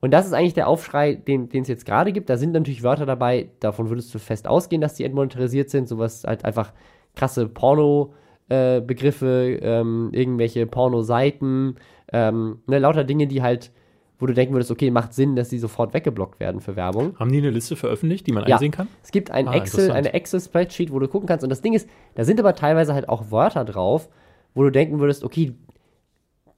[0.00, 2.30] Und das ist eigentlich der Aufschrei, den es jetzt gerade gibt.
[2.30, 5.88] Da sind natürlich Wörter dabei, davon würdest du fest ausgehen, dass die entmonetarisiert sind.
[5.88, 6.72] Sowas halt einfach
[7.14, 11.76] krasse Porno-Begriffe, ähm, irgendwelche Porno-Seiten,
[12.12, 13.72] ähm, ne, lauter Dinge, die halt,
[14.20, 17.18] wo du denken würdest, okay, macht Sinn, dass die sofort weggeblockt werden für Werbung.
[17.18, 18.56] haben die eine Liste veröffentlicht, die man Ja.
[18.56, 18.86] einsehen kann?
[19.02, 21.42] Es gibt ein Ah, Excel, eine Excel-Spreadsheet, wo du gucken kannst.
[21.42, 24.08] Und das Ding ist, da sind aber teilweise halt auch Wörter drauf,
[24.54, 25.54] wo du denken würdest, okay,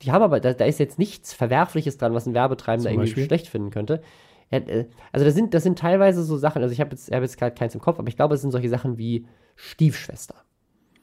[0.02, 3.10] die haben aber, da, da ist jetzt nichts Verwerfliches dran, was ein Werbetreibender Zum irgendwie
[3.10, 3.24] Beispiel?
[3.26, 4.02] schlecht finden könnte.
[4.50, 7.38] Äh, also das sind, das sind teilweise so Sachen, also ich habe jetzt, hab jetzt
[7.38, 10.34] gerade keins im Kopf, aber ich glaube, es sind solche Sachen wie Stiefschwester.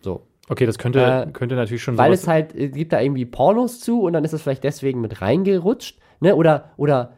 [0.02, 0.28] So.
[0.50, 3.26] Okay, das könnte, Äh, könnte natürlich schon Weil sowas- es halt, äh, gibt da irgendwie
[3.26, 6.36] Pornos zu und dann ist es vielleicht deswegen mit reingerutscht, ne?
[6.36, 7.14] Oder, oder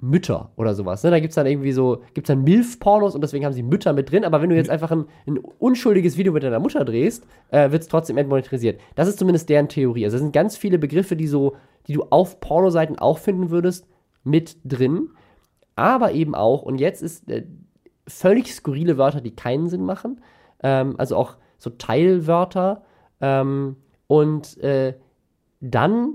[0.00, 1.10] Mütter oder sowas, ne?
[1.10, 4.24] Da gibt's dann irgendwie so, gibt's dann Milf-Pornos und deswegen haben sie Mütter mit drin,
[4.24, 7.88] aber wenn du jetzt einfach ein, ein unschuldiges Video mit deiner Mutter drehst, äh, wird's
[7.88, 8.80] trotzdem entmonetarisiert.
[8.94, 10.04] Das ist zumindest deren Theorie.
[10.04, 13.86] Also es sind ganz viele Begriffe, die so, die du auf Pornoseiten auch finden würdest,
[14.24, 15.10] mit drin.
[15.76, 17.46] Aber eben auch, und jetzt ist äh,
[18.06, 20.22] völlig skurrile Wörter, die keinen Sinn machen.
[20.62, 22.82] Ähm, also auch so Teilwörter.
[23.20, 23.76] Ähm,
[24.06, 24.94] und äh,
[25.60, 26.14] dann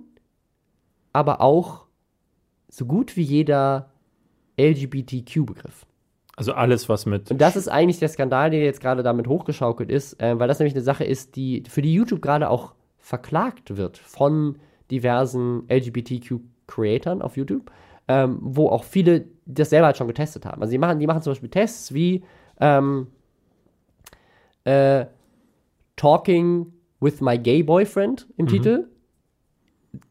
[1.13, 1.84] aber auch
[2.75, 3.89] so gut wie jeder
[4.57, 5.85] LGBTQ-Begriff.
[6.35, 7.31] Also alles, was mit.
[7.31, 10.59] Und das ist eigentlich der Skandal, der jetzt gerade damit hochgeschaukelt ist, äh, weil das
[10.59, 14.57] nämlich eine Sache ist, die für die YouTube gerade auch verklagt wird von
[14.91, 17.71] diversen LGBTQ-Creatern auf YouTube,
[18.09, 20.61] ähm, wo auch viele das selber halt schon getestet haben.
[20.61, 22.23] Also die machen, die machen zum Beispiel Tests wie
[22.59, 23.07] ähm,
[24.65, 25.05] äh,
[25.95, 28.89] Talking with my gay boyfriend im Titel,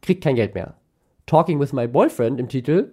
[0.01, 0.77] kriegt kein Geld mehr.
[1.27, 2.93] Talking with my boyfriend im Titel,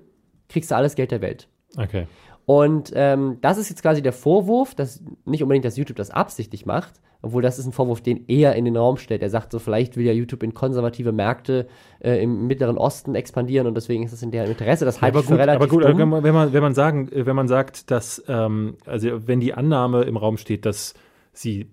[0.49, 1.47] kriegst du alles Geld der Welt.
[1.77, 2.07] Okay.
[2.45, 6.65] Und ähm, das ist jetzt quasi der Vorwurf, dass nicht unbedingt, dass YouTube das absichtlich
[6.65, 9.21] macht, obwohl das ist ein Vorwurf, den er in den Raum stellt.
[9.21, 11.67] Er sagt so, vielleicht will ja YouTube in konservative Märkte
[11.99, 14.85] äh, im Mittleren Osten expandieren und deswegen ist es in deren Interesse.
[14.85, 15.97] Das halte aber ich für gut, relativ aber gut, dumm.
[15.99, 19.39] wenn man, wenn man, wenn man sagen, äh, wenn man sagt, dass, ähm, also wenn
[19.39, 20.95] die Annahme im Raum steht, dass
[21.31, 21.67] sie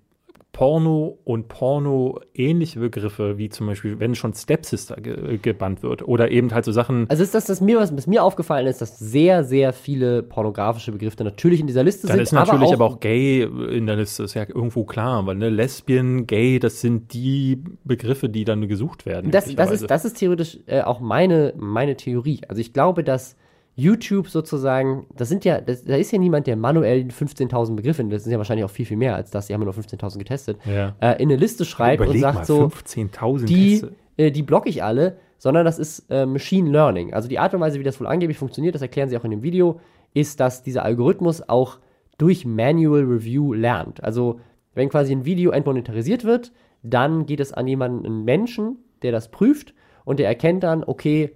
[0.51, 6.31] Porno und Porno ähnliche Begriffe, wie zum Beispiel, wenn schon Stepsister ge gebannt wird oder
[6.31, 8.97] eben halt so Sachen, Also ist das, das mir, was, was mir aufgefallen ist, dass
[8.97, 12.23] sehr, sehr viele pornografische Begriffe natürlich in dieser Liste dann sind.
[12.23, 16.25] ist natürlich aber auch, gay in der Liste, ist ja irgendwo klar, weil ne, Lesbien,
[16.25, 19.31] Gay, das sind die Begriffe, die dann gesucht werden.
[19.31, 22.41] Das, das, ist, das ist theoretisch äh, auch meine, meine Theorie.
[22.47, 23.35] Also ich glaube, dass
[23.79, 28.23] YouTube sozusagen, das sind ja, das, da ist ja niemand, der manuell 15.000 Begriffe, das
[28.23, 30.57] sind ja wahrscheinlich auch viel, viel mehr als das, die haben ja nur 15.000 getestet,
[30.65, 30.95] Ja.
[30.99, 33.81] äh, in eine Liste schreibt und sagt mal, so, 15.000 die,
[34.17, 37.13] äh, die blocke ich alle, sondern das ist äh, Machine Learning.
[37.13, 39.31] Also die Art und Weise, wie das wohl angeblich funktioniert, das erklären sie auch in
[39.31, 39.79] dem Video,
[40.13, 41.79] ist, dass dieser Algorithmus auch
[42.17, 44.03] durch Manual Review lernt.
[44.03, 44.39] Also
[44.73, 46.51] wenn quasi ein Video entmonetarisiert wird,
[46.83, 49.73] dann geht es an jemanden, einen Menschen, der das prüft
[50.05, 51.31] und der erkennt dann, okay,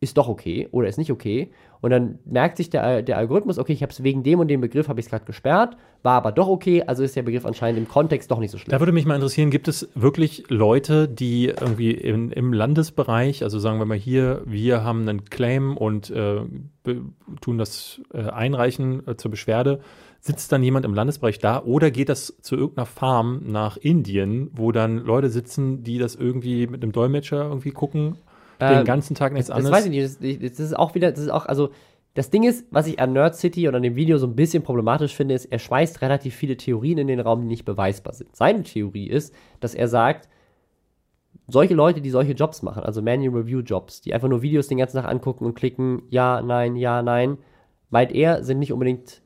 [0.00, 1.50] ist doch okay oder ist nicht okay.
[1.84, 4.62] Und dann merkt sich der, der Algorithmus, okay, ich habe es wegen dem und dem
[4.62, 7.78] Begriff, habe ich es gerade gesperrt, war aber doch okay, also ist der Begriff anscheinend
[7.78, 8.70] im Kontext doch nicht so schlimm.
[8.70, 13.58] Da würde mich mal interessieren, gibt es wirklich Leute, die irgendwie in, im Landesbereich, also
[13.58, 16.40] sagen wir mal hier, wir haben einen Claim und äh,
[17.42, 19.80] tun das äh, einreichen äh, zur Beschwerde,
[20.20, 24.72] sitzt dann jemand im Landesbereich da oder geht das zu irgendeiner Farm nach Indien, wo
[24.72, 28.16] dann Leute sitzen, die das irgendwie mit einem Dolmetscher irgendwie gucken,
[28.60, 29.76] den Ähm, ganzen Tag nichts Das anderes?
[29.76, 30.04] weiß ich nicht.
[30.04, 31.70] Das, das ist auch wieder, das ist auch, also
[32.14, 34.62] das Ding ist, was ich an Nerd City und an dem Video so ein bisschen
[34.62, 38.34] problematisch finde, ist, er schmeißt relativ viele Theorien in den Raum, die nicht beweisbar sind.
[38.36, 40.28] Seine Theorie ist, dass er sagt,
[41.48, 44.78] solche Leute, die solche Jobs machen, also Manual Review Jobs, die einfach nur Videos den
[44.78, 47.38] ganzen Tag angucken und klicken, ja, nein, ja, nein,
[47.90, 49.20] meint er, sind nicht unbedingt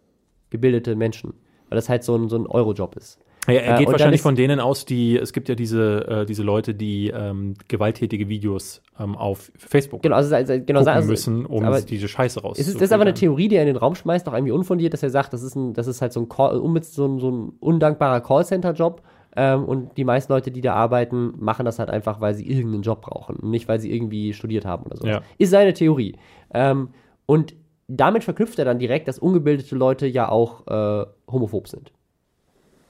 [0.51, 1.35] gebildete Menschen,
[1.68, 3.18] weil das halt so ein, so ein Euro-Job ist.
[3.49, 6.26] Ja, er Äh, geht dann wahrscheinlich von denen aus, die, es gibt ja diese, äh,
[6.26, 11.09] diese Leute, die ähm, gewalttätige Videos ähm, auf Facebook Genau, also, also genau, gucken also,
[11.09, 12.59] müssen, um aber- diese Scheiße raus.
[12.59, 14.53] Es ist, das ist aber eine Theorie, die er in den Raum schmeißt, auch irgendwie
[14.53, 17.18] unfundiert, dass er sagt, das ist, ein, das ist halt so ein, Call, so ein,
[17.18, 19.03] so ein undankbarer Callcenter-Job.
[19.36, 22.82] Ähm, und die meisten Leute, die da arbeiten, machen das halt einfach, weil sie irgendeinen
[22.82, 25.07] Job brauchen und nicht, weil sie irgendwie studiert haben oder so.
[25.07, 25.20] Ja.
[25.36, 26.16] Ist seine Theorie.
[26.53, 26.88] Ähm,
[27.26, 27.55] und
[27.86, 31.92] damit verknüpft er dann direkt, dass ungebildete Leute ja auch äh, homophob sind.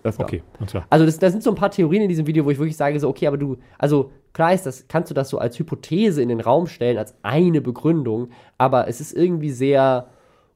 [0.02, 0.24] Öfter.
[0.24, 0.86] Okay, und klar.
[0.90, 2.98] Also das, das sind so ein paar Theorien in diesem Video, wo ich wirklich sage,
[3.00, 6.28] so, okay, aber du, also klar ist das, kannst du das so als Hypothese in
[6.28, 10.08] den Raum stellen, als eine Begründung, aber es ist irgendwie sehr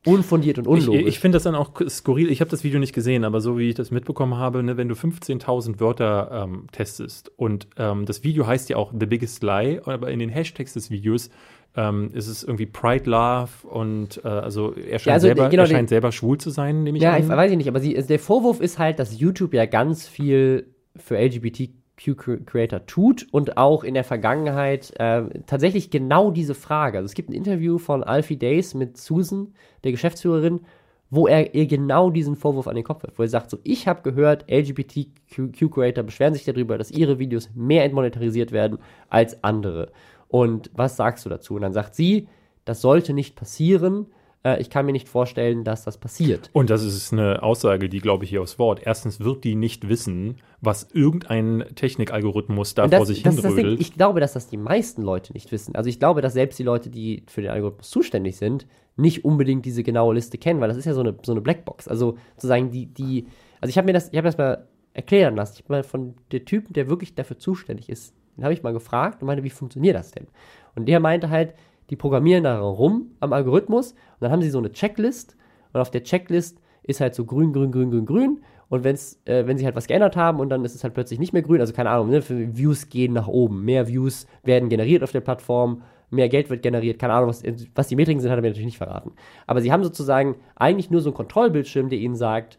[0.04, 1.08] unfundiert und Ich, unlogisch.
[1.08, 2.30] ich finde das dann auch skurril.
[2.30, 4.88] Ich habe das Video nicht gesehen, aber so wie ich das mitbekommen habe, ne, wenn
[4.88, 9.80] du 15.000 Wörter ähm, testest und ähm, das Video heißt ja auch The Biggest Lie,
[9.84, 11.30] aber in den Hashtags des Videos
[11.76, 15.68] ähm, ist es irgendwie Pride Love und äh, also er scheint, also, selber, genau, er
[15.68, 17.22] den- scheint selber schwul zu sein, nehme ich ja, an.
[17.22, 20.06] ich weiß ich nicht, aber sie, also der Vorwurf ist halt, dass YouTube ja ganz
[20.06, 20.66] viel
[20.96, 26.98] für LGBTQ-Creator tut und auch in der Vergangenheit äh, tatsächlich genau diese Frage.
[26.98, 29.54] Also es gibt ein Interview von Alfie Days mit Susan,
[29.84, 30.60] der Geschäftsführerin,
[31.08, 33.86] wo er ihr genau diesen Vorwurf an den Kopf wirft, wo er sagt, so, ich
[33.86, 38.78] habe gehört, LGBTQ-Creator beschweren sich darüber, dass ihre Videos mehr entmonetarisiert werden
[39.10, 39.90] als andere.
[40.32, 41.54] Und was sagst du dazu?
[41.56, 42.26] Und dann sagt sie,
[42.64, 44.06] das sollte nicht passieren.
[44.42, 46.48] Äh, ich kann mir nicht vorstellen, dass das passiert.
[46.54, 48.80] Und das ist eine Aussage, die glaube ich hier aufs Wort.
[48.82, 53.44] Erstens wird die nicht wissen, was irgendein Technikalgorithmus da Und vor das, sich das ist
[53.44, 53.54] das.
[53.54, 55.74] Ich glaube, dass das die meisten Leute nicht wissen.
[55.74, 58.66] Also ich glaube, dass selbst die Leute, die für den Algorithmus zuständig sind,
[58.96, 61.88] nicht unbedingt diese genaue Liste kennen, weil das ist ja so eine, so eine Blackbox.
[61.88, 63.26] Also sozusagen die, die,
[63.60, 65.56] also ich habe mir das, ich habe das mal erklären lassen.
[65.56, 68.72] Ich habe mal von der Typen, der wirklich dafür zuständig ist, den habe ich mal
[68.72, 70.26] gefragt und meinte, wie funktioniert das denn?
[70.74, 71.54] Und der meinte halt,
[71.90, 75.36] die programmieren da rum am Algorithmus und dann haben sie so eine Checklist
[75.72, 79.46] und auf der Checklist ist halt so grün, grün, grün, grün, grün und wenn's, äh,
[79.46, 81.60] wenn sie halt was geändert haben und dann ist es halt plötzlich nicht mehr grün,
[81.60, 85.82] also keine Ahnung, ne, Views gehen nach oben, mehr Views werden generiert auf der Plattform,
[86.10, 87.42] mehr Geld wird generiert, keine Ahnung, was,
[87.74, 89.12] was die Metriken sind, hat er mir natürlich nicht verraten.
[89.46, 92.58] Aber sie haben sozusagen eigentlich nur so einen Kontrollbildschirm, der ihnen sagt,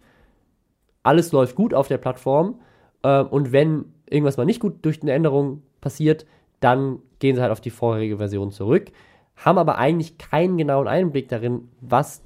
[1.04, 2.60] alles läuft gut auf der Plattform
[3.04, 6.26] äh, und wenn irgendwas mal nicht gut durch eine Änderung passiert,
[6.60, 8.91] dann gehen sie halt auf die vorherige Version zurück,
[9.36, 12.22] haben aber eigentlich keinen genauen Einblick darin, was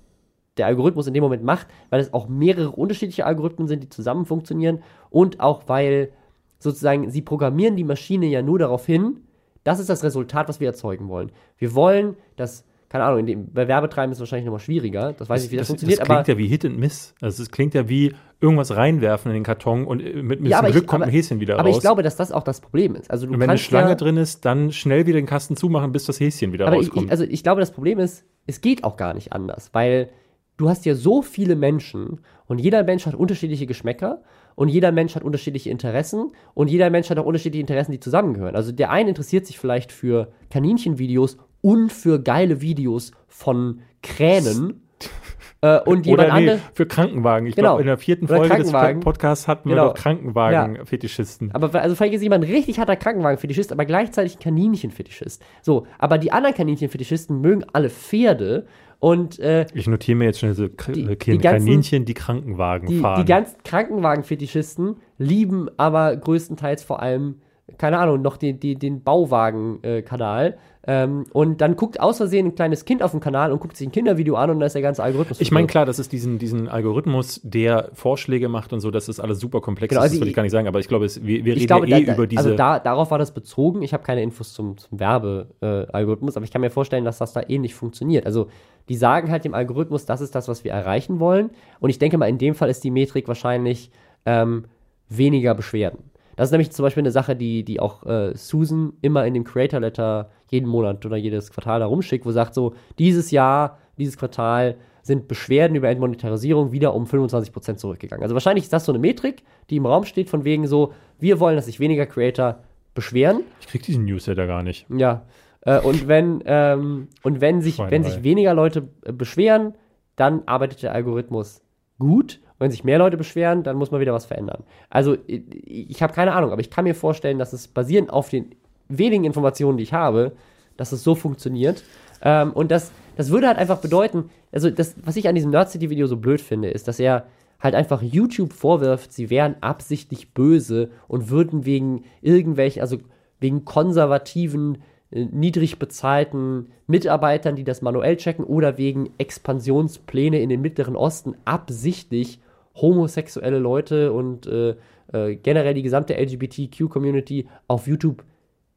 [0.58, 4.26] der Algorithmus in dem Moment macht, weil es auch mehrere unterschiedliche Algorithmen sind, die zusammen
[4.26, 6.12] funktionieren und auch weil
[6.60, 9.22] sozusagen sie programmieren die Maschine ja nur darauf hin,
[9.64, 11.32] das ist das Resultat, was wir erzeugen wollen.
[11.58, 15.14] Wir wollen, dass keine Ahnung, in dem, bei Werbetreiben ist es wahrscheinlich nochmal schwieriger.
[15.14, 16.00] Das weiß ich, wie das, das funktioniert.
[16.00, 17.14] Das klingt aber, ja wie Hit and Miss.
[17.20, 20.62] Also es klingt ja wie irgendwas reinwerfen in den Karton und äh, mit ein ja,
[20.62, 21.60] Glück ich, kommt aber, ein Häschen wieder raus.
[21.60, 23.12] Aber ich glaube, dass das auch das Problem ist.
[23.12, 25.92] Also du und wenn eine Schlange ja, drin ist, dann schnell wieder den Kasten zumachen,
[25.92, 27.06] bis das Häschen wieder aber rauskommt.
[27.06, 30.10] Ich, also ich glaube, das Problem ist, es geht auch gar nicht anders, weil
[30.56, 34.22] du hast ja so viele Menschen und jeder Mensch hat unterschiedliche Geschmäcker
[34.56, 38.56] und jeder Mensch hat unterschiedliche Interessen und jeder Mensch hat auch unterschiedliche Interessen, die zusammengehören.
[38.56, 44.82] Also der eine interessiert sich vielleicht für Kaninchenvideos und für geile Videos von Kränen.
[45.60, 46.60] Äh, und jemand nee, andere.
[46.76, 47.48] Für Krankenwagen.
[47.48, 47.70] Ich genau.
[47.70, 49.88] glaube, in der vierten Folge des Podcasts hatten wir genau.
[49.88, 51.48] doch Krankenwagen-Fetischisten.
[51.48, 51.56] Ja.
[51.56, 55.44] Aber also vielleicht ist jemand richtig harter Krankenwagen-Fetischist, aber gleichzeitig ein Kaninchen-Fetischist.
[55.64, 58.68] So, aber die anderen Kaninchen-Fetischisten mögen alle Pferde
[59.00, 62.88] und äh, ich notiere mir jetzt schon diese K die, die ganzen, Kaninchen, die Krankenwagen
[62.88, 63.22] die, fahren.
[63.22, 67.42] Die ganzen Krankenwagen-Fetischisten lieben aber größtenteils vor allem,
[67.78, 70.58] keine Ahnung, noch den, den, den Bauwagen-Kanal.
[70.86, 73.76] Äh, ähm, und dann guckt aus Versehen ein kleines Kind auf dem Kanal und guckt
[73.76, 75.42] sich ein Kindervideo an und da ist der ganze Algorithmus.
[75.42, 79.20] Ich meine, klar, das ist diesen, diesen Algorithmus, der Vorschläge macht und so, das ist
[79.20, 79.90] alles super komplex.
[79.90, 81.68] Genau, also das will ich gar nicht sagen, aber ich glaube, es, wir, wir reden
[81.68, 82.42] glaube, ja eh da, über diese.
[82.42, 83.82] Also da, darauf war das bezogen.
[83.82, 87.34] Ich habe keine Infos zum, zum Werbealgorithmus, äh, aber ich kann mir vorstellen, dass das
[87.34, 88.26] da ähnlich funktioniert.
[88.26, 88.48] Also
[88.88, 91.50] die sagen halt dem Algorithmus, das ist das, was wir erreichen wollen.
[91.82, 93.92] Und ich denke mal, in dem Fall ist die Metrik wahrscheinlich
[94.26, 94.64] ähm,
[95.10, 96.00] weniger Beschwerden.
[96.38, 99.44] Das ist nämlich zum Beispiel eine Sache, die, die auch äh, Susan immer in dem
[99.44, 104.18] Creator Letter jeden Monat oder jedes Quartal da rumschickt, wo sagt so, dieses Jahr, dieses
[104.18, 108.24] Quartal sind Beschwerden über Entmonetarisierung wieder um 25% zurückgegangen.
[108.24, 111.40] Also wahrscheinlich ist das so eine Metrik, die im Raum steht, von wegen so, wir
[111.40, 112.60] wollen, dass sich weniger Creator
[112.94, 113.42] beschweren.
[113.62, 114.86] Ich krieg diesen Newsletter gar nicht.
[114.96, 115.26] Ja.
[115.62, 119.74] Äh, und wenn, ähm, und wenn sich, wenn sich weniger Leute äh, beschweren,
[120.16, 121.62] dann arbeitet der Algorithmus
[122.00, 124.64] gut wenn sich mehr Leute beschweren, dann muss man wieder was verändern.
[124.90, 125.44] Also ich,
[125.90, 128.56] ich habe keine Ahnung, aber ich kann mir vorstellen, dass es basierend auf den
[128.90, 130.34] wenigen Informationen, die ich habe,
[130.78, 131.84] dass es so funktioniert.
[132.22, 135.70] Ähm, und das, das würde halt einfach bedeuten, also das, was ich an diesem Nerd
[135.70, 137.26] City Video so blöd finde, ist, dass er
[137.60, 142.98] halt einfach YouTube vorwirft, sie wären absichtlich böse und würden wegen irgendwelchen, also
[143.40, 144.80] wegen konservativen
[145.12, 151.36] äh, niedrig bezahlten Mitarbeitern, die das manuell checken oder wegen Expansionspläne in den Mittleren Osten
[151.46, 152.40] absichtlich
[152.82, 154.76] homosexuelle Leute und äh,
[155.14, 158.24] äh, generell die gesamte LGBTQ-Community auf YouTube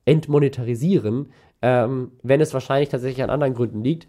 [0.04, 1.32] entmonetarisieren,
[1.62, 4.08] ähm, wenn es wahrscheinlich tatsächlich an anderen Gründen liegt.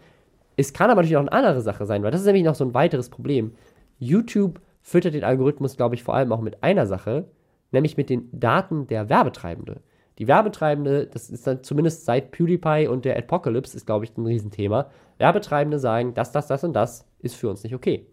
[0.56, 2.66] Es kann aber natürlich auch eine andere Sache sein, weil das ist nämlich noch so
[2.66, 3.54] ein weiteres Problem.
[4.00, 7.26] YouTube füttert den Algorithmus, glaube ich, vor allem auch mit einer Sache,
[7.72, 9.82] nämlich mit den Daten der Werbetreibende.
[10.18, 14.26] Die Werbetreibende, das ist dann zumindest seit PewDiePie und der Apocalypse, ist, glaube ich, ein
[14.26, 14.90] Riesenthema.
[15.18, 18.06] Werbetreibende sagen, das, das, das und das ist für uns nicht okay.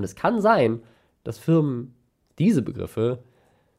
[0.00, 0.80] Und es kann sein,
[1.24, 1.94] dass Firmen
[2.38, 3.18] diese Begriffe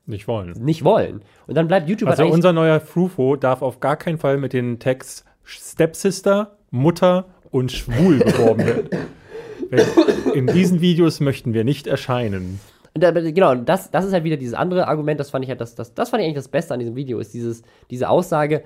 [0.05, 0.51] nicht wollen.
[0.63, 1.23] Nicht wollen.
[1.47, 4.77] Und dann bleibt YouTube Also unser neuer Frufo darf auf gar keinen Fall mit den
[4.77, 8.89] Text Stepsister, Mutter und schwul beworben werden.
[10.35, 12.59] In diesen Videos möchten wir nicht erscheinen.
[12.93, 15.73] Da, genau, das, das ist halt wieder dieses andere Argument, das fand ich halt, das,
[15.73, 18.63] das, das fand ich eigentlich das Beste an diesem Video, ist dieses, diese Aussage,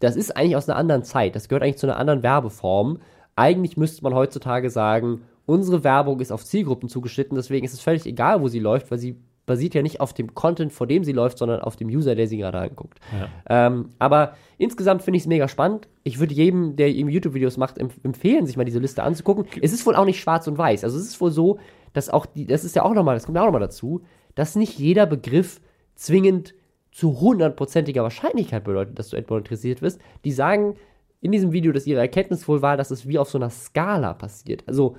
[0.00, 2.98] das ist eigentlich aus einer anderen Zeit, das gehört eigentlich zu einer anderen Werbeform.
[3.36, 8.06] Eigentlich müsste man heutzutage sagen, unsere Werbung ist auf Zielgruppen zugeschnitten, deswegen ist es völlig
[8.06, 11.12] egal, wo sie läuft, weil sie basiert ja nicht auf dem Content, vor dem sie
[11.12, 12.98] läuft, sondern auf dem User, der sie gerade anguckt.
[13.12, 13.66] Ja.
[13.66, 15.88] Ähm, aber insgesamt finde ich es mega spannend.
[16.04, 19.46] Ich würde jedem, der eben YouTube-Videos macht, empf empfehlen, sich mal diese Liste anzugucken.
[19.60, 20.84] Es ist wohl auch nicht schwarz und weiß.
[20.84, 21.58] Also es ist wohl so,
[21.92, 24.02] dass auch die, das ist ja auch nochmal, das kommt ja auch nochmal dazu,
[24.34, 25.60] dass nicht jeder Begriff
[25.96, 26.54] zwingend
[26.92, 30.00] zu hundertprozentiger Wahrscheinlichkeit bedeutet, dass du entmonetarisiert wirst.
[30.24, 30.76] Die sagen
[31.20, 34.14] in diesem Video, dass ihre Erkenntnis wohl war, dass es wie auf so einer Skala
[34.14, 34.64] passiert.
[34.66, 34.96] Also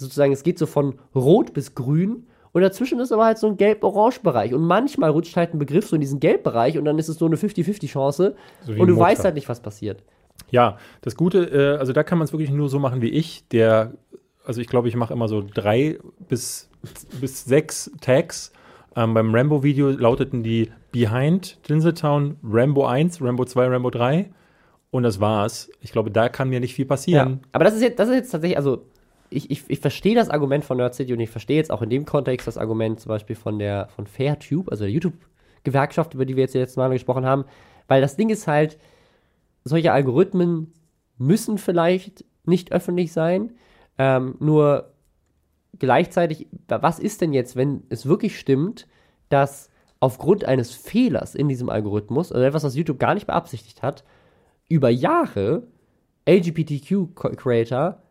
[0.00, 3.56] sozusagen, es geht so von rot bis grün und dazwischen ist aber halt so ein
[3.56, 4.54] gelb-orange-Bereich.
[4.54, 7.26] Und manchmal rutscht halt ein Begriff so in diesen Gelb-Bereich und dann ist es so
[7.26, 8.34] eine 50-50-Chance
[8.66, 10.02] so und du weißt halt nicht, was passiert.
[10.50, 13.46] Ja, das Gute, äh, also da kann man es wirklich nur so machen wie ich,
[13.48, 13.92] der,
[14.44, 15.98] also ich glaube, ich mache immer so drei
[16.28, 16.68] bis,
[17.20, 18.52] bis sechs Tags.
[18.96, 24.30] Ähm, beim Rambo-Video lauteten die Behind Tinseltown, Rambo 1, Rambo 2, Rambo 3.
[24.90, 25.70] Und das war's.
[25.80, 27.28] Ich glaube, da kann mir nicht viel passieren.
[27.30, 28.82] Ja, aber das ist jetzt, das ist jetzt tatsächlich, also
[29.30, 31.90] ich, ich, ich verstehe das Argument von Nerd City und ich verstehe jetzt auch in
[31.90, 36.36] dem Kontext das Argument zum Beispiel von der von Fairtube, also der YouTube-Gewerkschaft, über die
[36.36, 37.44] wir jetzt letztes Mal gesprochen haben,
[37.88, 38.78] weil das Ding ist halt,
[39.64, 40.72] solche Algorithmen
[41.18, 43.52] müssen vielleicht nicht öffentlich sein,
[43.98, 44.92] ähm, nur
[45.78, 48.88] gleichzeitig, was ist denn jetzt, wenn es wirklich stimmt,
[49.28, 49.70] dass
[50.00, 54.02] aufgrund eines Fehlers in diesem Algorithmus, also etwas, was YouTube gar nicht beabsichtigt hat,
[54.68, 55.64] über Jahre
[56.26, 58.02] LGBTQ-Creator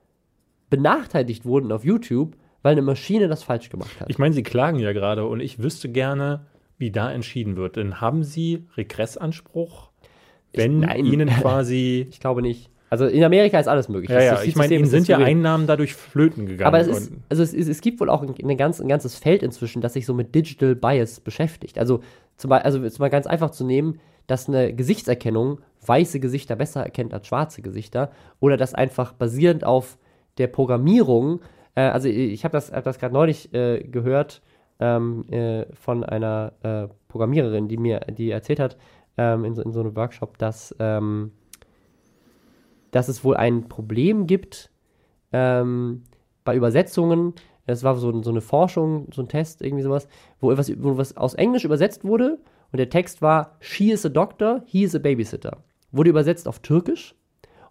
[0.69, 4.09] benachteiligt wurden auf YouTube, weil eine Maschine das falsch gemacht hat.
[4.09, 6.45] Ich meine, Sie klagen ja gerade und ich wüsste gerne,
[6.77, 7.75] wie da entschieden wird.
[7.75, 9.91] Denn haben Sie Regressanspruch,
[10.53, 11.05] wenn nein.
[11.05, 12.07] Ihnen quasi.
[12.11, 12.69] Ich glaube nicht.
[12.89, 14.09] Also in Amerika ist alles möglich.
[14.09, 15.37] ja, ja, ich meine, Ihnen sind ja souverän.
[15.37, 16.67] Einnahmen dadurch flöten gegangen.
[16.67, 19.15] Aber es, ist, also es, ist, es gibt wohl auch ein, eine ganz, ein ganzes
[19.15, 21.77] Feld inzwischen, das sich so mit Digital Bias beschäftigt.
[21.77, 22.01] Also
[22.35, 26.83] zum Beispiel, also jetzt mal ganz einfach zu nehmen, dass eine Gesichtserkennung weiße Gesichter besser
[26.83, 29.97] erkennt als schwarze Gesichter oder dass einfach basierend auf
[30.39, 31.41] der Programmierung,
[31.75, 34.41] äh, also ich habe das, hab das gerade neulich äh, gehört
[34.79, 38.77] ähm, äh, von einer äh, Programmiererin, die mir, die erzählt hat
[39.17, 41.31] ähm, in, so, in so einem Workshop, dass ähm,
[42.91, 44.71] dass es wohl ein Problem gibt
[45.31, 46.03] ähm,
[46.43, 47.33] bei Übersetzungen.
[47.65, 50.07] Es war so, so eine Forschung, so ein Test, irgendwie sowas,
[50.39, 52.39] wo etwas, wo was aus Englisch übersetzt wurde
[52.71, 55.57] und der Text war She is a doctor, he is a babysitter.
[55.91, 57.15] Wurde übersetzt auf Türkisch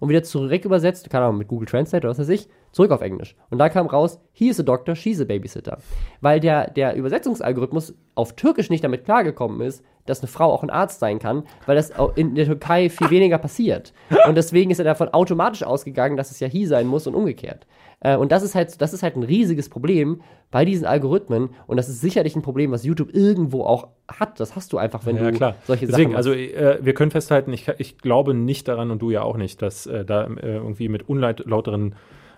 [0.01, 3.01] und wieder zurück übersetzt, keine Ahnung, mit Google Translate oder was weiß ich, zurück auf
[3.01, 3.37] Englisch.
[3.51, 5.79] Und da kam raus, he is a doctor, she's a babysitter.
[6.21, 10.71] Weil der, der Übersetzungsalgorithmus auf Türkisch nicht damit klargekommen ist, dass eine Frau auch ein
[10.71, 13.93] Arzt sein kann, weil das in der Türkei viel weniger passiert.
[14.27, 17.67] Und deswegen ist er davon automatisch ausgegangen, dass es ja he sein muss und umgekehrt.
[18.01, 21.51] Äh, Und das ist halt, das ist halt ein riesiges Problem bei diesen Algorithmen.
[21.67, 24.41] Und das ist sicherlich ein Problem, was YouTube irgendwo auch hat.
[24.41, 25.57] Das hast du einfach, wenn ja, du klar.
[25.65, 29.11] solche Deswegen, Sachen also äh, wir können festhalten, ich, ich glaube nicht daran und du
[29.11, 31.97] ja auch nicht, dass äh, da äh, irgendwie mit unlauteren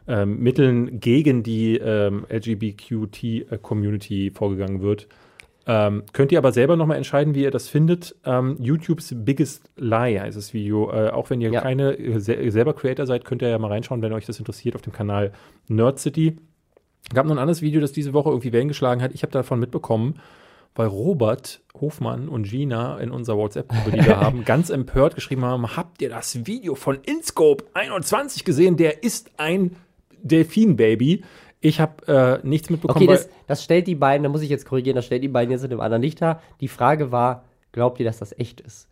[0.08, 5.06] ähm, Mitteln gegen die ähm, LGBTQ-Community vorgegangen wird.
[5.66, 8.16] Ähm, könnt ihr aber selber nochmal entscheiden, wie ihr das findet.
[8.24, 10.90] Ähm, YouTubes Biggest Lie heißt das Video.
[10.90, 11.60] Äh, auch wenn ihr Ja.
[11.60, 14.74] keine äh, se selber Creator seid, könnt ihr ja mal reinschauen, wenn euch das interessiert,
[14.74, 15.32] auf dem Kanal
[15.68, 16.36] Nerd City.
[17.14, 19.12] gab noch ein anderes Video, das diese Woche irgendwie Wellen geschlagen hat.
[19.14, 20.14] Ich habe davon mitbekommen,
[20.74, 25.76] weil Robert Hofmann und Gina in unserer WhatsApp-Gruppe, die wir haben, ganz empört geschrieben haben:
[25.76, 28.76] Habt ihr das Video von InScope 21 gesehen?
[28.76, 29.76] Der ist ein
[30.22, 31.22] Delfin-Baby.
[31.60, 33.04] Ich habe äh, nichts mitbekommen.
[33.04, 35.50] Okay, das, das stellt die beiden, da muss ich jetzt korrigieren, das stellt die beiden
[35.50, 36.40] jetzt in einem anderen Licht dar.
[36.60, 38.88] Die Frage war, glaubt ihr, dass das echt ist?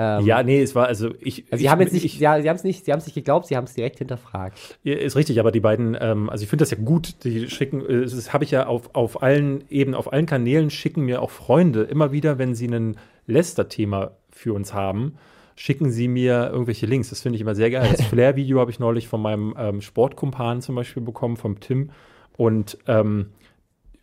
[0.00, 1.44] Ähm, ja, nee, es war also ich.
[1.50, 3.06] Also ich, sie haben jetzt nicht, ich, ja, sie haben es nicht, sie haben es
[3.06, 4.78] nicht geglaubt, sie haben es direkt hinterfragt.
[4.82, 8.00] Ist richtig, aber die beiden, ähm, also ich finde das ja gut, die schicken, äh,
[8.00, 11.82] das habe ich ja auf, auf allen eben, auf allen Kanälen schicken mir auch Freunde
[11.82, 15.16] immer wieder, wenn sie ein Lester-Thema für uns haben,
[15.60, 17.10] schicken sie mir irgendwelche Links.
[17.10, 17.86] Das finde ich immer sehr geil.
[17.90, 21.90] Das Flair-Video habe ich neulich von meinem ähm, Sportkumpan zum Beispiel bekommen, vom Tim.
[22.38, 23.26] Und ähm,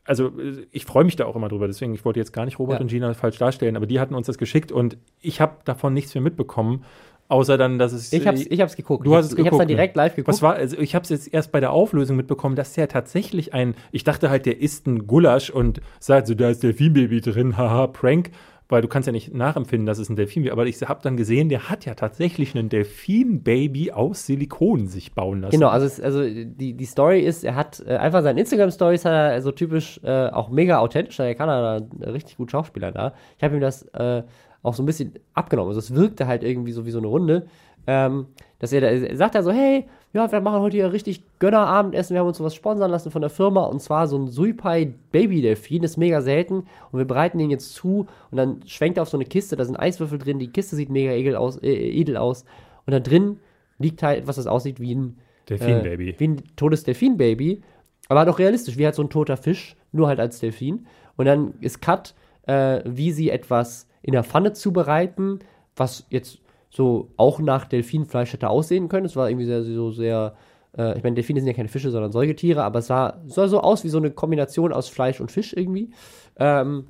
[0.05, 1.65] also äh, ich freue mich da auch immer drüber.
[1.65, 2.81] Deswegen, ich wollte jetzt gar nicht Robert Ja.
[2.81, 6.13] und Gina falsch darstellen, aber die hatten uns das geschickt und ich habe davon nichts
[6.13, 6.85] mehr mitbekommen,
[7.27, 8.13] außer dann, dass es.
[8.13, 9.07] Ich hab's, ich hab's geguckt.
[9.07, 10.27] Du ich hast hab's, es Ich hab's geguckt, dann direkt live geguckt.
[10.31, 13.55] Was war, also ich habe es jetzt erst bei der Auflösung mitbekommen, dass der tatsächlich
[13.55, 17.57] ein, ich dachte halt, der isst ein Gulasch und sagt so, da ist Delfinbaby drin,
[17.57, 18.29] haha, Prank,
[18.69, 21.49] weil du kannst ja nicht nachempfinden, dass es ein Delfinbaby, aber ich habe dann gesehen,
[21.49, 25.51] der hat ja tatsächlich ein Delfinbaby aus Silikon sich bauen lassen.
[25.51, 29.13] Genau, also, es, also die, die Story ist, er hat äh, einfach seine Instagram-Stories, hat
[29.13, 31.79] er so typisch äh, auch mega authentisch, er kann da
[32.11, 33.13] richtig gut Schauspieler da.
[33.37, 34.23] Ich habe ihm das äh,
[34.63, 35.69] auch so ein bisschen abgenommen.
[35.69, 37.47] Also es wirkte halt irgendwie so wie so eine Runde.
[37.89, 38.27] Ähm,
[38.59, 39.87] dass er, da, er sagt er so, hey,
[40.17, 43.29] ja, wir machen heute hier richtig Gönnerabendessen, wir haben uns sowas sponsern lassen von der
[43.29, 46.63] Firma und zwar so ein Suipai Baby Delfin, ist mega selten.
[46.91, 49.63] Und wir bereiten den jetzt zu und dann schwenkt er auf so eine Kiste, da
[49.63, 52.45] sind Eiswürfel drin, die Kiste sieht mega edel aus, äh, edel aus.
[52.87, 53.39] Und da drin
[53.77, 55.17] liegt halt etwas, das aussieht wie ein
[55.49, 56.09] Delfinbaby.
[56.09, 57.61] äh, wie ein totes Delfinbaby,
[58.09, 60.87] aber halt auch realistisch, wie halt so ein toter Fisch, nur halt als Delfin.
[61.15, 62.15] Und dann ist Cut,
[62.47, 65.41] äh, wie sie etwas in der Pfanne zubereiten,
[65.75, 66.39] was jetzt
[66.77, 69.07] so auch nach Delfinfleisch hätte aussehen können.
[69.07, 70.35] Es war irgendwie sehr, so sehr,
[70.77, 73.59] äh, ich meine, Delfine sind ja keine Fische, sondern Säugetiere, aber es sah, sah so
[73.61, 75.89] aus wie so eine Kombination aus Fleisch und Fisch irgendwie.
[76.37, 76.85] Ähm,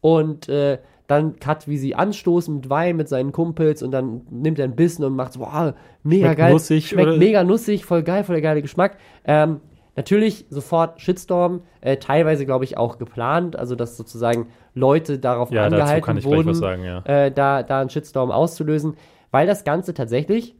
[0.00, 4.58] und äh, dann Cut, wie sie anstoßen mit Wein mit seinen Kumpels und dann nimmt
[4.58, 6.52] er einen Bissen und macht so, wow, mega Schmeckt geil.
[6.52, 7.18] nussig, Schmeckt oder?
[7.18, 8.96] mega nussig, voll geil, voll der geile Geschmack.
[9.24, 9.60] Ähm,
[9.96, 15.66] natürlich sofort Shitstorm, äh, teilweise glaube ich auch geplant, also dass sozusagen Leute darauf ja,
[15.66, 17.02] angehalten wurden, sagen, ja.
[17.04, 18.94] äh, da, da einen Shitstorm auszulösen,
[19.30, 20.54] weil das Ganze tatsächlich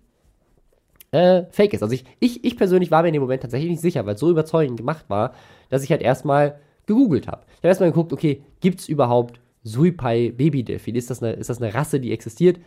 [1.12, 1.82] äh, fake ist.
[1.82, 4.20] Also ich, ich, ich persönlich war mir in dem Moment tatsächlich nicht sicher, weil es
[4.20, 5.34] so überzeugend gemacht war,
[5.68, 7.42] dass ich halt erstmal gegoogelt habe.
[7.48, 10.94] Ich habe erstmal geguckt, okay, gibt es überhaupt Suipai Babydelfin?
[10.94, 12.60] Ist das, eine, ist das eine Rasse, die existiert?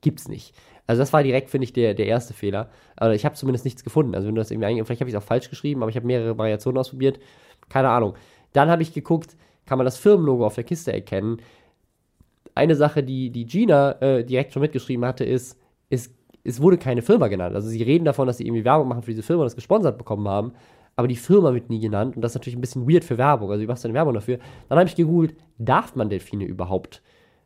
[0.00, 0.54] Gibt's nicht.
[0.86, 2.70] Also das war direkt, finde ich, der, der erste Fehler.
[2.94, 4.14] Also ich habe zumindest nichts gefunden.
[4.14, 5.96] Also wenn du das irgendwie eingibst, vielleicht habe ich es auch falsch geschrieben, aber ich
[5.96, 7.18] habe mehrere Variationen ausprobiert.
[7.68, 8.14] Keine Ahnung.
[8.52, 9.36] Dann habe ich geguckt,
[9.66, 11.38] kann man das Firmenlogo auf der Kiste erkennen.
[12.56, 17.02] Eine Sache, die, die Gina äh, direkt schon mitgeschrieben hatte, ist, ist, es wurde keine
[17.02, 17.54] Firma genannt.
[17.54, 19.98] Also sie reden davon, dass sie irgendwie Werbung machen für diese Firma und das gesponsert
[19.98, 20.52] bekommen haben,
[20.96, 23.50] aber die Firma wird nie genannt und das ist natürlich ein bisschen weird für Werbung.
[23.50, 24.38] Also wie machst du eine Werbung dafür?
[24.70, 27.02] Dann habe ich gegoogelt, darf man Delfine überhaupt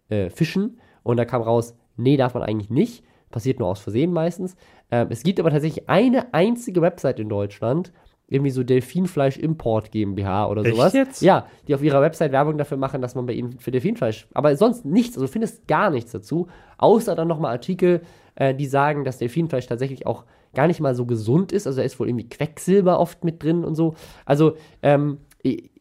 [0.08, 0.78] äh, fischen?
[1.02, 3.04] Und da kam raus, nee, darf man eigentlich nicht.
[3.30, 4.54] Passiert nur aus Versehen meistens.
[4.92, 7.92] Ähm, es gibt aber tatsächlich eine einzige Website in Deutschland,
[8.30, 10.92] irgendwie so Delfinfleisch Import GmbH oder Echt sowas.
[10.94, 11.20] jetzt?
[11.20, 14.56] Ja, die auf ihrer Website Werbung dafür machen, dass man bei ihnen für Delfinfleisch, aber
[14.56, 16.46] sonst nichts, also du findest gar nichts dazu,
[16.78, 18.00] außer dann nochmal Artikel,
[18.36, 20.24] äh, die sagen, dass Delfinfleisch tatsächlich auch
[20.54, 23.64] gar nicht mal so gesund ist, also da ist wohl irgendwie Quecksilber oft mit drin
[23.64, 23.94] und so.
[24.24, 25.18] Also, ähm,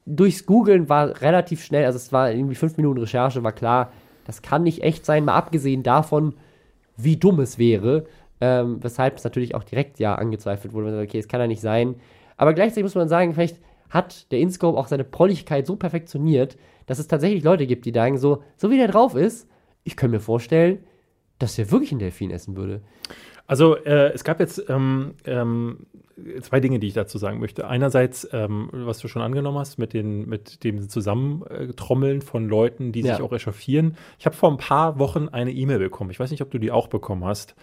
[0.05, 3.91] durchs Googlen war relativ schnell, also es war irgendwie fünf Minuten Recherche, war klar,
[4.25, 6.33] das kann nicht echt sein, mal abgesehen davon,
[6.97, 8.05] wie dumm es wäre,
[8.41, 10.85] ähm, weshalb es natürlich auch direkt ja angezweifelt wurde.
[10.85, 11.95] Man sagt, Okay, es kann ja nicht sein.
[12.39, 13.57] Aber gleichzeitig muss man sagen, vielleicht
[13.89, 18.17] hat der InScope auch seine Prolligkeit so perfektioniert, dass es tatsächlich Leute gibt, die sagen,
[18.17, 19.47] so, so wie der drauf ist,
[19.83, 20.79] ich könnte mir vorstellen,
[21.37, 22.81] dass der wirklich einen Delfin essen würde.
[23.45, 25.87] Also äh, es gab jetzt ähm, ähm,
[26.39, 27.67] zwei Dinge, die ich dazu sagen möchte.
[27.67, 33.01] Einerseits, ähm, was du schon angenommen hast, mit, den, mit dem Zusammentrommeln von Leuten, die
[33.01, 33.15] Ja.
[33.15, 33.97] sich auch echauffieren.
[34.17, 36.09] Ich habe vor ein paar Wochen eine E-Mail bekommen.
[36.11, 37.55] Ich weiß nicht, ob du die auch bekommen hast.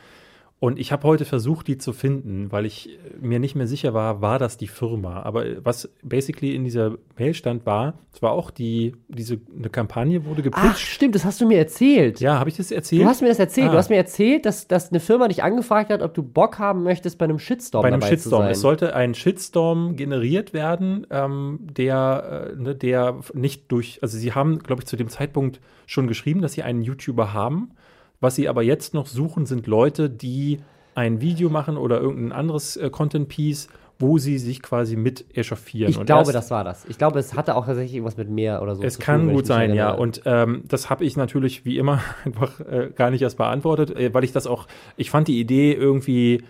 [0.58, 3.92] Und ich habe heute versucht, die zu finden, weil ich äh, mir nicht mehr sicher
[3.92, 5.22] war, war das die Firma.
[5.22, 9.68] Aber äh, was basically in dieser Mail stand, war, es war auch die, diese, eine
[9.68, 10.86] Kampagne wurde Ach, gepitcht.
[10.86, 12.20] stimmt, das hast du mir erzählt.
[12.20, 13.02] Ja, habe ich das erzählt?
[13.02, 13.68] Du hast mir das erzählt.
[13.68, 13.72] Ah.
[13.72, 16.84] Du hast mir erzählt, dass, dass eine Firma dich angefragt hat, ob du Bock haben
[16.84, 18.40] möchtest, bei einem Shitstorm bei einem dabei Shitstorm.
[18.40, 18.52] zu sein.
[18.52, 24.32] Es sollte ein Shitstorm generiert werden, ähm, der, äh, ne, der nicht durch, also sie
[24.32, 27.72] haben, glaube ich, zu dem Zeitpunkt schon geschrieben, dass sie einen YouTuber haben.
[28.20, 30.60] Was sie aber jetzt noch suchen, sind Leute, die
[30.94, 35.90] ein Video machen oder irgendein anderes äh, Content-Piece, wo sie sich quasi mit echauffieren.
[35.90, 36.84] ich Und glaube, das war das.
[36.86, 38.82] Ich glaube, es hatte auch tatsächlich irgendwas mit mehr oder so.
[38.82, 39.90] es zu kann tun, gut sein, ja.
[39.92, 44.12] Und ähm, das habe ich natürlich wie immer einfach äh, gar nicht erst beantwortet, äh,
[44.12, 46.42] weil ich das auch, ich fand die Idee irgendwie,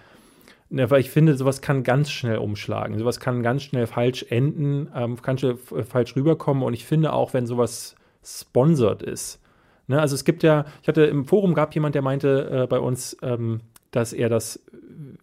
[0.70, 2.98] ne, weil ich finde, sowas kann ganz schnell umschlagen.
[2.98, 6.62] Sowas kann ganz schnell falsch enden, ähm, kann schnell falsch rüberkommen.
[6.64, 7.94] Und ich finde auch, wenn sowas
[8.24, 9.40] sponsored ist.
[9.88, 12.78] Ne, also es gibt ja, ich hatte im Forum gab jemand, der meinte äh, bei
[12.80, 13.60] uns, ähm,
[13.92, 14.60] dass er das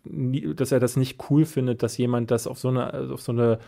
[0.04, 3.32] nie- dass er das nicht cool findet, dass jemand das auf so eine, auf so
[3.32, 3.60] eine,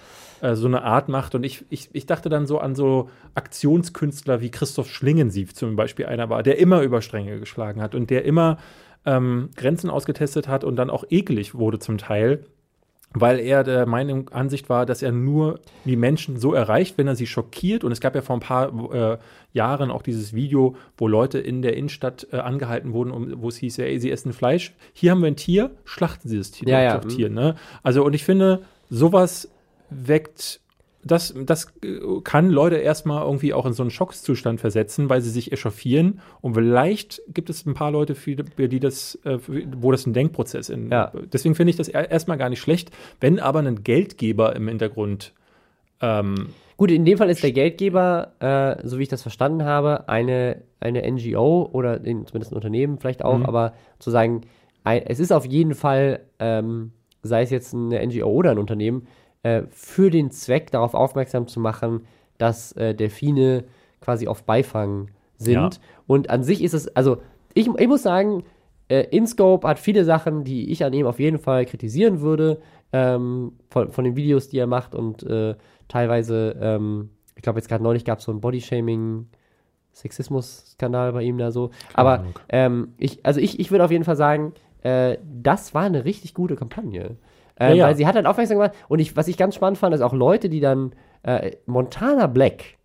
[0.42, 1.36] äh, so eine Art macht.
[1.36, 6.06] Und ich, ich, ich dachte dann so an so Aktionskünstler wie Christoph Schlingensief zum Beispiel
[6.06, 8.58] einer war, der immer über Stränge geschlagen hat und der immer
[9.06, 12.46] ähm, Grenzen ausgetestet hat und dann auch eklig wurde zum Teil,
[13.16, 17.16] weil er der Meinung, Ansicht war, dass er nur die Menschen so erreicht, wenn er
[17.16, 17.84] sie schockiert.
[17.84, 19.18] Und es gab ja vor ein paar äh,
[19.54, 23.58] Jahren auch dieses Video, wo Leute in der Innenstadt äh, angehalten wurden, um, wo es
[23.58, 24.74] hieß, ja, ey, sie essen Fleisch.
[24.94, 26.68] Hier haben wir ein Tier, schlachten sie das Tier.
[26.68, 27.00] Ja, ja.
[27.00, 27.56] Tier ne?
[27.84, 29.50] Also, und ich finde, sowas
[29.90, 30.60] weckt
[31.08, 35.30] das, das äh, kann Leute erstmal irgendwie auch in so einen Schockszustand versetzen, weil sie
[35.30, 36.20] sich echauffieren.
[36.42, 39.38] Und vielleicht gibt es ein paar Leute, für, die das, äh,
[39.78, 40.80] wo das ein Denkprozess ist.
[40.92, 41.12] Ja.
[41.32, 42.92] Deswegen finde ich das er- erstmal gar nicht schlecht,
[43.22, 45.34] wenn aber ein Geldgeber im Hintergrund
[46.02, 50.10] ähm, Gut, in dem Fall ist der Geldgeber, äh, so wie ich das verstanden habe,
[50.10, 53.46] eine, eine NGO oder in, zumindest ein Unternehmen vielleicht auch, Mhm.
[53.46, 54.42] aber zu sagen,
[54.84, 56.92] ein, es ist auf jeden Fall, ähm,
[57.24, 59.08] sei es jetzt eine NGO oder ein Unternehmen,
[59.46, 62.08] äh, für den Zweck darauf aufmerksam zu machen,
[62.40, 63.66] dass äh, Delfine
[64.02, 65.54] quasi auf Beifang sind.
[65.54, 65.70] Ja.
[66.08, 67.18] Und an sich ist es, also
[67.54, 68.44] ich, ich muss sagen,
[68.90, 72.60] äh, InScope hat viele Sachen, die ich an ihm auf jeden Fall kritisieren würde,
[72.92, 75.54] ähm, von, von den Videos, die er macht und äh,
[75.88, 79.28] teilweise, ähm, ich glaube jetzt gerade neulich gab es so ein Bodyshaming,
[79.94, 81.70] Sexismus-Skandal bei ihm da so.
[81.94, 86.04] Aber ähm, ich, also ich, ich würde auf jeden Fall sagen, äh, das war eine
[86.04, 87.18] richtig gute Kampagne.
[87.60, 87.88] Äh, Ja, ja.
[87.88, 90.14] Weil sie hat halt aufmerksam gemacht und ich, was ich ganz spannend fand, ist auch
[90.14, 90.94] Leute, die dann,
[91.24, 92.78] äh, Montana Black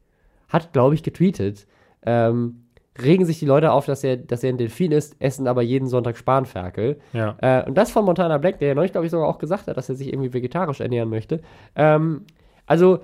[0.49, 1.67] hat, glaube ich, getweetet,
[2.05, 2.67] ähm,
[3.01, 5.89] regen sich die Leute auf, dass er, dass er ein Delfin ist, essen aber jeden
[5.89, 6.99] Sonntag Spanferkel.
[7.13, 7.37] ja.
[7.41, 9.77] Äh, und das von Montana Black, der ja neulich, glaube ich, sogar auch gesagt hat,
[9.77, 11.41] dass er sich irgendwie vegetarisch ernähren möchte.
[11.77, 12.25] Ähm,
[12.67, 13.01] also,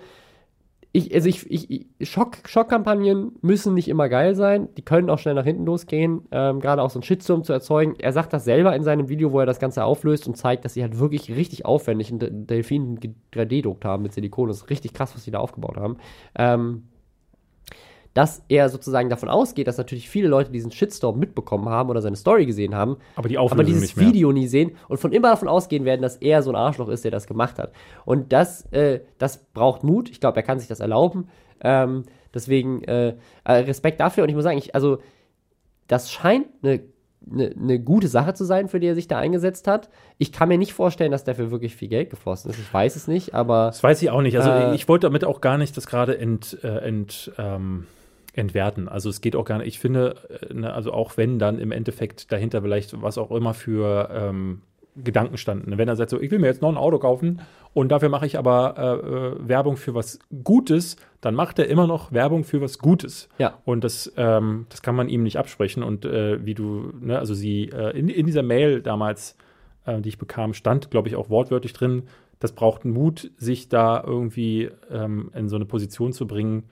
[0.97, 4.69] ich, also ich, ich, Schock, Schockkampagnen müssen nicht immer geil sein.
[4.77, 7.95] Die können auch schnell nach hinten losgehen, ähm, gerade auch so einen Shitstorm zu erzeugen.
[7.99, 10.75] Er sagt das selber in seinem Video, wo er das Ganze auflöst und zeigt, dass
[10.75, 12.99] sie halt wirklich richtig aufwendig einen De- Delfin
[13.35, 14.49] 3D-druckt haben mit Silikon.
[14.49, 15.99] Das ist richtig krass, was sie da aufgebaut haben.
[16.35, 16.85] Ähm,
[18.17, 22.17] dass er sozusagen davon ausgeht, dass natürlich viele Leute diesen Shitstorm mitbekommen haben oder seine
[22.17, 23.95] Story gesehen haben, Aber die aber dieses.
[23.99, 27.05] Video nie sehen und von immer davon ausgehen werden, dass er so ein Arschloch ist,
[27.05, 27.73] der das gemacht hat.
[28.07, 30.09] Und das, äh, das braucht Mut.
[30.09, 31.29] Ich glaube, er kann sich das erlauben.
[31.61, 34.23] Ähm, deswegen äh, äh, Respekt dafür.
[34.23, 34.97] Und ich muss sagen, ich, also
[35.87, 36.81] das scheint eine
[37.31, 39.91] eine eine gute Sache zu sein, für die er sich da eingesetzt hat.
[40.17, 42.59] Ich kann mir nicht vorstellen, dass dafür wirklich viel Geld geflossen ist.
[42.59, 44.39] Ich weiß es nicht, aber Das weiß ich auch nicht.
[44.39, 47.87] Also Äh, ich wollte damit auch gar nicht das gerade ent, äh, ent, ähm,
[48.37, 48.89] entwerten.
[48.89, 49.69] Also es geht auch gar nicht.
[49.69, 50.17] Ich finde,
[50.49, 54.63] äh, ne, also auch wenn dann im Endeffekt dahinter vielleicht was auch immer für ähm,
[54.97, 55.77] Gedanken standen.
[55.77, 57.41] Wenn er sagt so, ich will mir jetzt noch ein Auto kaufen
[57.75, 59.09] und dafür mache ich aber äh,
[59.45, 63.29] äh, Werbung für was Gutes, dann macht er immer noch Werbung für was Gutes.
[63.39, 63.59] ja.
[63.65, 65.83] Und das, ähm, das kann man ihm nicht absprechen.
[65.83, 69.37] Und äh, wie du, ne, also sie, äh, in, in dieser Mail damals,
[69.85, 72.05] äh, die ich bekam, stand, glaube ich, auch wortwörtlich drin,
[72.39, 76.65] das braucht Mut, sich da irgendwie ähm, in so eine Position zu bringen,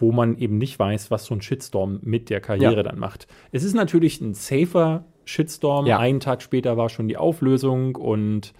[0.00, 2.82] wo man eben nicht weiß, was so ein Shitstorm mit der Karriere Ja.
[2.84, 3.26] dann macht.
[3.52, 5.86] Es ist natürlich ein safer Shitstorm.
[5.86, 5.98] Ja.
[5.98, 8.52] Einen Tag später war schon die Auflösung und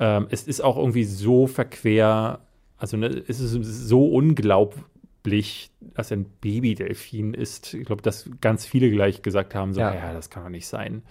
[0.00, 2.40] ähm, es ist auch irgendwie so verquer,
[2.76, 7.74] also ne, es ist so unglaublich, dass er ein Babydelfin ist.
[7.74, 9.94] Ich glaube, dass ganz viele gleich gesagt haben, so, Ja.
[9.94, 11.02] ja, das kann doch nicht sein.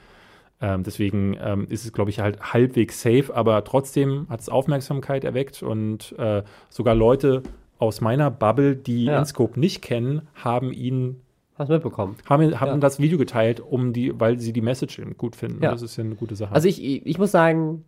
[0.62, 5.24] Ähm, deswegen ähm, ist es, glaube ich, halt halbwegs safe, aber trotzdem hat es Aufmerksamkeit
[5.24, 7.44] erweckt und äh, sogar Leute
[7.80, 9.20] aus meiner Bubble, die Ja.
[9.20, 11.20] Inscope nicht kennen, haben ihn
[11.56, 12.16] Hast mitbekommen?
[12.30, 12.78] haben, haben Ja.
[12.78, 15.64] das Video geteilt, um die, weil sie die Message gut finden.
[15.64, 15.72] Ja.
[15.72, 16.54] Das ist ja eine gute Sache.
[16.54, 17.84] Also ich, ich muss sagen,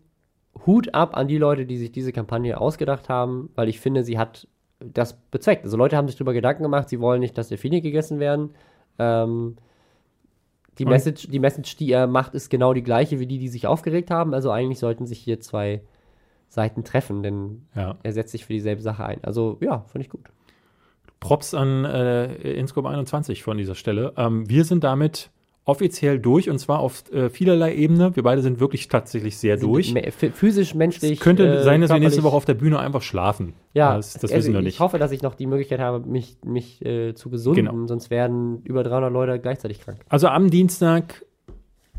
[0.66, 4.18] Hut ab an die Leute, die sich diese Kampagne ausgedacht haben, weil ich finde, sie
[4.18, 4.48] hat
[4.80, 5.64] das bezweckt.
[5.66, 8.52] Also Leute haben sich darüber Gedanken gemacht, sie wollen nicht, dass Delfine gegessen werden.
[9.00, 9.56] Ähm,
[10.78, 13.48] die, Und- Message, die Message, die er macht, ist genau die gleiche wie die, die
[13.48, 14.34] sich aufgeregt haben.
[14.34, 15.82] Also eigentlich sollten sich hier zwei
[16.48, 17.98] Seiten treffen, denn ja.
[18.04, 19.24] er setzt sich für dieselbe Sache ein.
[19.24, 20.22] Also ja, finde ich gut.
[21.20, 24.14] Props an äh, Inscope 21 von dieser Stelle.
[24.18, 25.32] Ähm, wir sind damit
[25.68, 28.16] offiziell durch und zwar auf äh, vielerlei Ebene.
[28.16, 29.94] Wir beide sind wirklich tatsächlich sehr durch.
[29.96, 31.14] Me- phy- Physisch, menschlich.
[31.14, 32.22] Es könnte äh, sein, dass wir nächste.
[32.22, 33.54] Woche auf der Bühne einfach schlafen.
[33.74, 34.80] Ja, das, das also wissen wir ich nicht.
[34.80, 37.88] hoffe, dass ich noch die Möglichkeit habe, mich, mich äh, zu gesunden, Genau.
[37.88, 39.98] sonst werden über 300 Leute gleichzeitig krank.
[40.08, 41.26] Also am Dienstag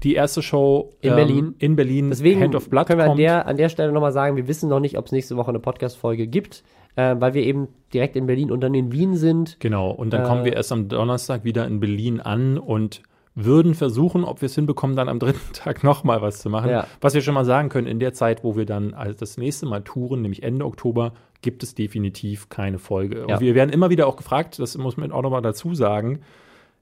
[0.03, 1.55] die erste Show In Berlin.
[1.59, 2.11] In Berlin.
[2.11, 4.69] Deswegen Hand of Blood können wir an der, an der Stelle nochmal sagen, wir wissen
[4.69, 6.63] noch nicht, ob es nächste Woche eine Podcast-Folge gibt,
[6.97, 9.57] äh, weil wir eben direkt in Berlin und dann in Wien sind.
[9.61, 13.03] Genau, und dann Äh, kommen wir erst am Donnerstag wieder in Berlin an und
[13.35, 16.71] würden versuchen, ob wir es hinbekommen, dann am dritten Tag nochmal was zu machen.
[16.71, 16.87] Ja.
[17.01, 19.67] Was wir schon mal sagen können, in der Zeit, wo wir dann also das nächste
[19.67, 23.27] Mal touren, nämlich Ende Oktober, gibt es definitiv keine Folge.
[23.29, 23.35] Ja.
[23.35, 26.21] Und wir werden immer wieder auch gefragt, das muss man auch nochmal dazu sagen,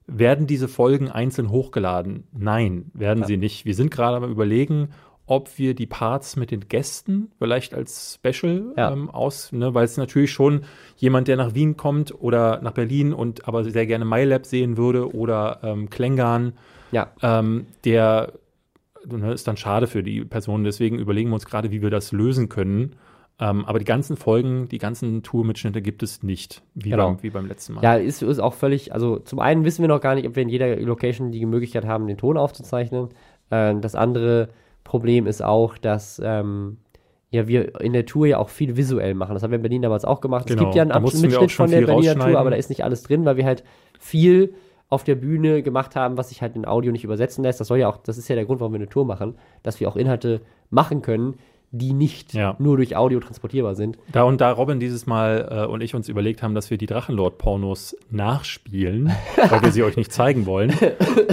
[0.07, 2.25] werden diese Folgen einzeln hochgeladen?
[2.37, 3.27] Nein, werden Ja.
[3.27, 3.65] sie nicht.
[3.65, 4.89] Wir sind gerade am überlegen,
[5.27, 8.91] ob wir die Parts mit den Gästen vielleicht als Special Ja.
[8.91, 10.61] ähm, aus, ne, weil es natürlich schon
[10.97, 15.15] jemand, der nach Wien kommt oder nach Berlin und aber sehr gerne MyLab sehen würde
[15.15, 16.53] oder ähm, Klängern,
[16.91, 18.33] Ja, ähm, der
[19.09, 20.63] ne, ist dann schade für die Person.
[20.63, 22.95] Deswegen überlegen wir uns gerade, wie wir das lösen können.
[23.37, 27.07] Ähm, aber die ganzen Folgen, die ganzen Tourmitschnitte gibt es nicht, wie, Genau.
[27.09, 27.83] beim, wie beim letzten Mal.
[27.83, 30.43] ja ist, ist auch völlig, also zum einen wissen wir noch gar nicht, ob wir
[30.43, 33.09] in jeder Location die Möglichkeit haben, den Ton aufzuzeichnen.
[33.51, 34.49] Ähm, das andere
[34.85, 36.77] Problem ist auch, dass ähm,
[37.29, 39.33] ja, wir in der Tour ja auch viel visuell machen.
[39.33, 40.47] Das haben wir in Berlin damals auch gemacht.
[40.47, 43.03] Genau, Es gibt ja einen Abschnitt von der Berliner Tour, aber da ist nicht alles
[43.03, 43.65] drin, weil wir halt
[43.99, 44.53] viel
[44.87, 47.59] auf der Bühne gemacht haben, was sich halt in Audio nicht übersetzen lässt.
[47.59, 49.79] Das soll ja auch, das ist ja der Grund, warum wir eine Tour machen, dass
[49.79, 51.35] wir auch Inhalte machen können,
[51.77, 52.55] die nicht Ja.
[52.59, 53.97] nur durch Audio transportierbar sind.
[54.11, 56.85] Da und da Robin dieses Mal äh, und ich uns überlegt haben, dass wir die
[56.85, 59.11] Drachenlord-Pornos nachspielen,
[59.49, 60.73] weil wir sie euch nicht zeigen wollen.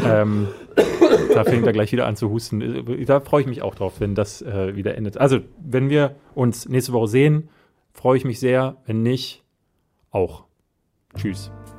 [0.05, 0.49] ähm,
[1.35, 2.61] da fängt er gleich wieder an zu husten.
[2.61, 5.19] Äh, Da freue ich mich auch drauf, wenn das äh, wieder endet.
[5.19, 7.49] Also, wenn wir uns nächste Woche sehen,
[7.93, 8.77] freue ich mich sehr.
[8.87, 9.43] Wenn nicht,
[10.11, 10.45] auch.
[11.17, 11.51] Tschüss.